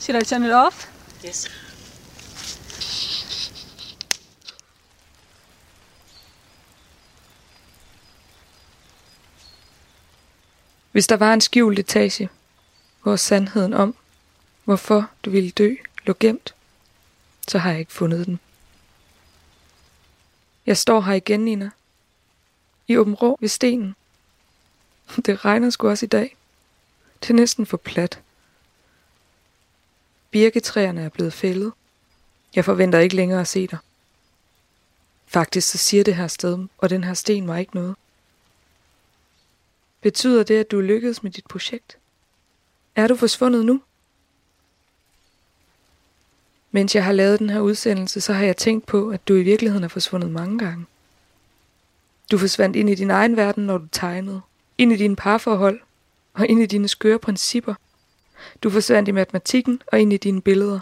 Should 0.05 0.23
I 0.23 0.25
turn 0.25 0.45
it 0.45 0.53
off? 0.53 0.87
Yes. 1.25 1.49
Hvis 10.93 11.07
der 11.07 11.17
var 11.17 11.35
en 11.35 11.41
skjult 11.41 11.79
etage, 11.79 12.29
hvor 13.03 13.17
sandheden 13.17 13.75
om, 13.75 13.95
hvorfor 14.65 15.11
du 15.25 15.31
ville 15.31 15.51
dø, 15.51 15.75
lå 16.07 16.15
gemt, 16.21 16.55
så 17.49 17.59
har 17.59 17.71
jeg 17.71 17.81
ikke 17.81 17.93
fundet 17.93 18.27
den. 18.27 18.41
Jeg 20.67 20.77
står 20.77 21.01
her 21.01 21.15
igen, 21.15 21.41
Nina. 21.41 21.71
I 22.89 22.97
Åben 22.97 23.15
Rå 23.15 23.37
ved 23.41 23.49
stenen. 23.49 23.95
Det 25.17 25.45
regner 25.45 25.71
sgu 25.71 25.89
også 25.89 26.07
i 26.07 26.09
dag. 26.09 26.37
Det 27.21 27.31
er 27.31 27.35
næsten 27.35 27.67
for 27.67 27.77
plat. 27.77 28.24
Birketræerne 30.35 31.03
er 31.03 31.09
blevet 31.09 31.33
fældet. 31.33 31.73
Jeg 32.55 32.65
forventer 32.65 32.99
ikke 32.99 33.17
længere 33.17 33.41
at 33.41 33.49
se 33.49 33.67
dig. 33.67 33.79
Faktisk 35.27 35.71
så 35.71 35.79
siger 35.79 36.05
det 36.05 36.17
her 36.17 36.27
sted 36.27 36.67
og 36.79 36.91
den 36.91 37.05
her 37.05 37.15
sten 37.15 37.47
mig 37.47 37.61
ikke 37.61 37.75
noget. 37.75 37.95
Betyder 40.01 40.43
det, 40.43 40.57
at 40.61 40.71
du 40.71 40.79
er 40.79 40.83
lykkedes 40.83 41.23
med 41.23 41.31
dit 41.31 41.47
projekt? 41.47 41.99
Er 42.97 43.07
du 43.07 43.17
forsvundet 43.17 43.67
nu? 43.67 43.83
Mens 46.71 46.95
jeg 46.95 47.05
har 47.05 47.13
lavet 47.13 47.39
den 47.39 47.51
her 47.51 47.61
udsendelse, 47.61 48.21
så 48.21 48.33
har 48.33 48.45
jeg 48.45 48.57
tænkt 48.57 48.87
på, 48.87 49.11
at 49.11 49.29
du 49.29 49.35
i 49.35 49.43
virkeligheden 49.43 49.85
er 49.85 49.89
forsvundet 49.89 50.31
mange 50.31 50.59
gange. 50.59 50.87
Du 52.31 52.39
forsvandt 52.39 52.77
ind 52.77 52.91
i 52.91 52.95
din 52.95 53.11
egen 53.11 53.37
verden, 53.37 53.67
når 53.67 53.79
du 53.79 53.87
tegnede. 53.93 54.41
Ind 54.79 54.93
i 54.93 54.97
dine 54.97 55.17
parforhold. 55.17 55.81
Og 56.33 56.47
ind 56.47 56.63
i 56.63 56.67
dine 56.67 56.89
skøre 56.89 57.19
principper. 57.19 57.75
Du 58.63 58.71
forsvandt 58.71 59.09
i 59.09 59.13
matematikken 59.13 59.83
og 59.87 60.01
ind 60.01 60.13
i 60.13 60.17
dine 60.17 60.43
billeder. 60.43 60.81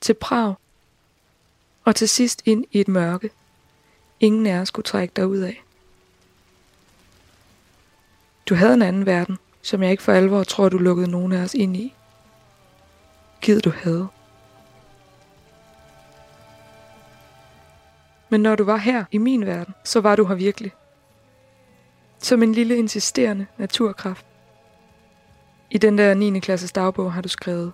Til 0.00 0.14
Prag. 0.14 0.54
Og 1.84 1.96
til 1.96 2.08
sidst 2.08 2.42
ind 2.44 2.64
i 2.72 2.80
et 2.80 2.88
mørke. 2.88 3.30
Ingen 4.20 4.46
af 4.46 4.58
os 4.58 4.70
kunne 4.70 4.84
trække 4.84 5.12
dig 5.16 5.26
ud 5.26 5.38
af. 5.38 5.62
Du 8.46 8.54
havde 8.54 8.74
en 8.74 8.82
anden 8.82 9.06
verden, 9.06 9.38
som 9.62 9.82
jeg 9.82 9.90
ikke 9.90 10.02
for 10.02 10.12
alvor 10.12 10.44
tror, 10.44 10.68
du 10.68 10.78
lukkede 10.78 11.10
nogen 11.10 11.32
af 11.32 11.42
os 11.42 11.54
ind 11.54 11.76
i. 11.76 11.94
Gid 13.40 13.60
du 13.60 13.70
havde. 13.70 14.08
Men 18.28 18.40
når 18.40 18.56
du 18.56 18.64
var 18.64 18.76
her 18.76 19.04
i 19.10 19.18
min 19.18 19.46
verden, 19.46 19.74
så 19.84 20.00
var 20.00 20.16
du 20.16 20.24
her 20.24 20.34
virkelig. 20.34 20.72
Som 22.18 22.42
en 22.42 22.52
lille 22.52 22.76
insisterende 22.76 23.46
naturkraft. 23.58 24.26
I 25.70 25.78
den 25.78 25.98
der 25.98 26.14
9. 26.14 26.40
klasses 26.40 26.72
dagbog 26.72 27.12
har 27.12 27.22
du 27.22 27.28
skrevet, 27.28 27.72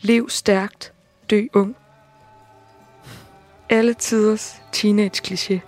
Lev 0.00 0.28
stærkt, 0.28 0.92
dø 1.30 1.46
ung. 1.52 1.76
Alle 3.68 3.94
tiders 3.94 4.62
teenage 4.72 5.22
kliché 5.26 5.58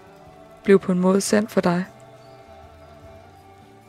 blev 0.64 0.78
på 0.78 0.92
en 0.92 0.98
måde 0.98 1.20
sand 1.20 1.48
for 1.48 1.60
dig. 1.60 1.84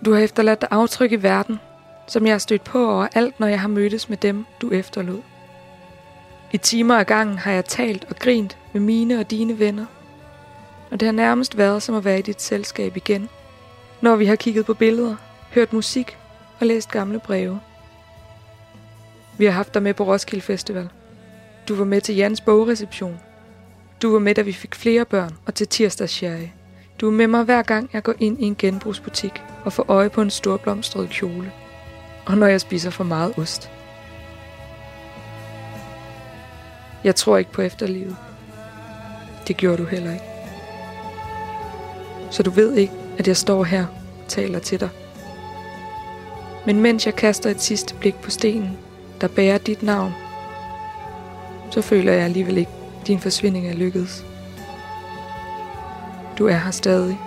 Du 0.05 0.13
har 0.13 0.19
efterladt 0.19 0.61
dig 0.61 0.69
aftryk 0.71 1.11
i 1.11 1.15
verden, 1.15 1.59
som 2.07 2.25
jeg 2.25 2.33
har 2.33 2.39
stødt 2.39 2.63
på 2.63 2.91
over 2.91 3.07
alt, 3.13 3.39
når 3.39 3.47
jeg 3.47 3.61
har 3.61 3.67
mødtes 3.67 4.09
med 4.09 4.17
dem, 4.17 4.45
du 4.61 4.71
efterlod. 4.71 5.21
I 6.51 6.57
timer 6.57 6.95
af 6.95 7.05
gangen 7.05 7.37
har 7.37 7.51
jeg 7.51 7.65
talt 7.65 8.05
og 8.09 8.15
grint 8.15 8.57
med 8.73 8.81
mine 8.81 9.19
og 9.19 9.31
dine 9.31 9.59
venner, 9.59 9.85
og 10.91 10.99
det 10.99 11.05
har 11.05 11.13
nærmest 11.13 11.57
været 11.57 11.83
som 11.83 11.95
at 11.95 12.05
være 12.05 12.19
i 12.19 12.21
dit 12.21 12.41
selskab 12.41 12.97
igen, 12.97 13.29
når 14.01 14.15
vi 14.15 14.25
har 14.25 14.35
kigget 14.35 14.65
på 14.65 14.73
billeder, 14.73 15.15
hørt 15.51 15.73
musik 15.73 16.17
og 16.63 16.67
læst 16.67 16.91
gamle 16.91 17.19
breve. 17.19 17.59
Vi 19.37 19.45
har 19.45 19.51
haft 19.51 19.73
dig 19.73 19.83
med 19.83 19.93
på 19.93 20.03
Roskilde 20.03 20.45
Festival. 20.45 20.89
Du 21.67 21.75
var 21.75 21.85
med 21.85 22.01
til 22.01 22.15
Jans 22.15 22.41
bogreception. 22.41 23.19
Du 24.01 24.11
var 24.11 24.19
med, 24.19 24.35
da 24.35 24.41
vi 24.41 24.53
fik 24.53 24.75
flere 24.75 25.05
børn 25.05 25.31
og 25.45 25.55
til 25.55 25.67
tirsdagssherry. 25.67 26.47
Du 27.01 27.07
er 27.07 27.11
med 27.11 27.27
mig 27.27 27.43
hver 27.43 27.61
gang, 27.61 27.89
jeg 27.93 28.03
går 28.03 28.13
ind 28.19 28.39
i 28.39 28.45
en 28.45 28.55
genbrugsbutik 28.55 29.41
og 29.65 29.73
får 29.73 29.85
øje 29.87 30.09
på 30.09 30.21
en 30.21 30.29
stor 30.29 30.57
blomstret 30.57 31.09
kjole. 31.09 31.51
Og 32.25 32.37
når 32.37 32.47
jeg 32.47 32.61
spiser 32.61 32.89
for 32.89 33.03
meget 33.03 33.33
ost. 33.37 33.71
Jeg 37.03 37.15
tror 37.15 37.37
ikke 37.37 37.51
på 37.51 37.61
efterlivet. 37.61 38.15
Det 39.47 39.57
gjorde 39.57 39.77
du 39.77 39.85
heller 39.85 40.13
ikke. 40.13 40.25
Så 42.31 42.43
du 42.43 42.49
ved 42.49 42.73
ikke, 42.73 42.93
at 43.17 43.27
jeg 43.27 43.37
står 43.37 43.63
her 43.63 43.85
og 44.23 44.27
taler 44.27 44.59
til 44.59 44.79
dig. 44.79 44.89
Men 46.65 46.81
mens 46.81 47.05
jeg 47.05 47.15
kaster 47.15 47.49
et 47.49 47.61
sidste 47.61 47.95
blik 47.95 48.15
på 48.15 48.31
stenen, 48.31 48.77
der 49.21 49.27
bærer 49.27 49.57
dit 49.57 49.83
navn, 49.83 50.11
så 51.71 51.81
føler 51.81 52.13
jeg 52.13 52.23
alligevel 52.23 52.57
ikke, 52.57 52.71
at 53.01 53.07
din 53.07 53.19
forsvinding 53.19 53.67
er 53.67 53.73
lykkedes. 53.73 54.25
Du 56.37 56.47
er 56.47 56.57
her 56.57 56.71
stadig. 56.71 57.17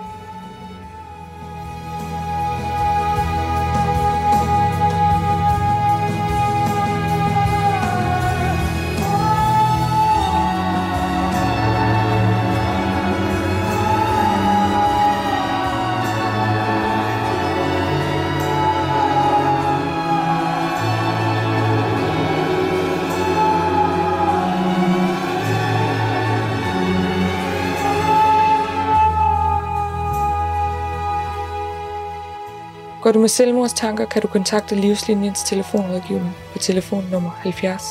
Du 33.17 33.21
med 33.21 33.29
selvmordstanker, 33.29 34.05
kan 34.05 34.21
du 34.21 34.27
kontakte 34.27 34.75
Livslinjens 34.75 35.43
telefonrådgivning 35.43 36.35
på 36.51 36.57
telefonnummer 36.57 37.29
70 37.29 37.83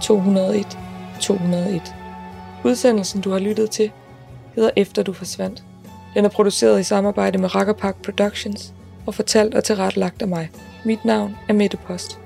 201 0.00 0.78
201. 1.20 1.94
Udsendelsen, 2.64 3.20
du 3.20 3.30
har 3.30 3.38
lyttet 3.38 3.70
til, 3.70 3.90
hedder 4.54 4.70
Efter 4.76 5.02
du 5.02 5.12
forsvandt. 5.12 5.64
Den 6.14 6.24
er 6.24 6.28
produceret 6.28 6.80
i 6.80 6.82
samarbejde 6.82 7.38
med 7.38 7.54
Rakkerpark 7.54 8.02
Productions 8.02 8.74
og 9.06 9.14
fortalt 9.14 9.54
og 9.54 9.64
tilrettelagt 9.64 10.22
af 10.22 10.28
mig. 10.28 10.50
Mit 10.84 11.04
navn 11.04 11.36
er 11.48 11.52
Mette 11.52 11.76
Post. 11.76 12.21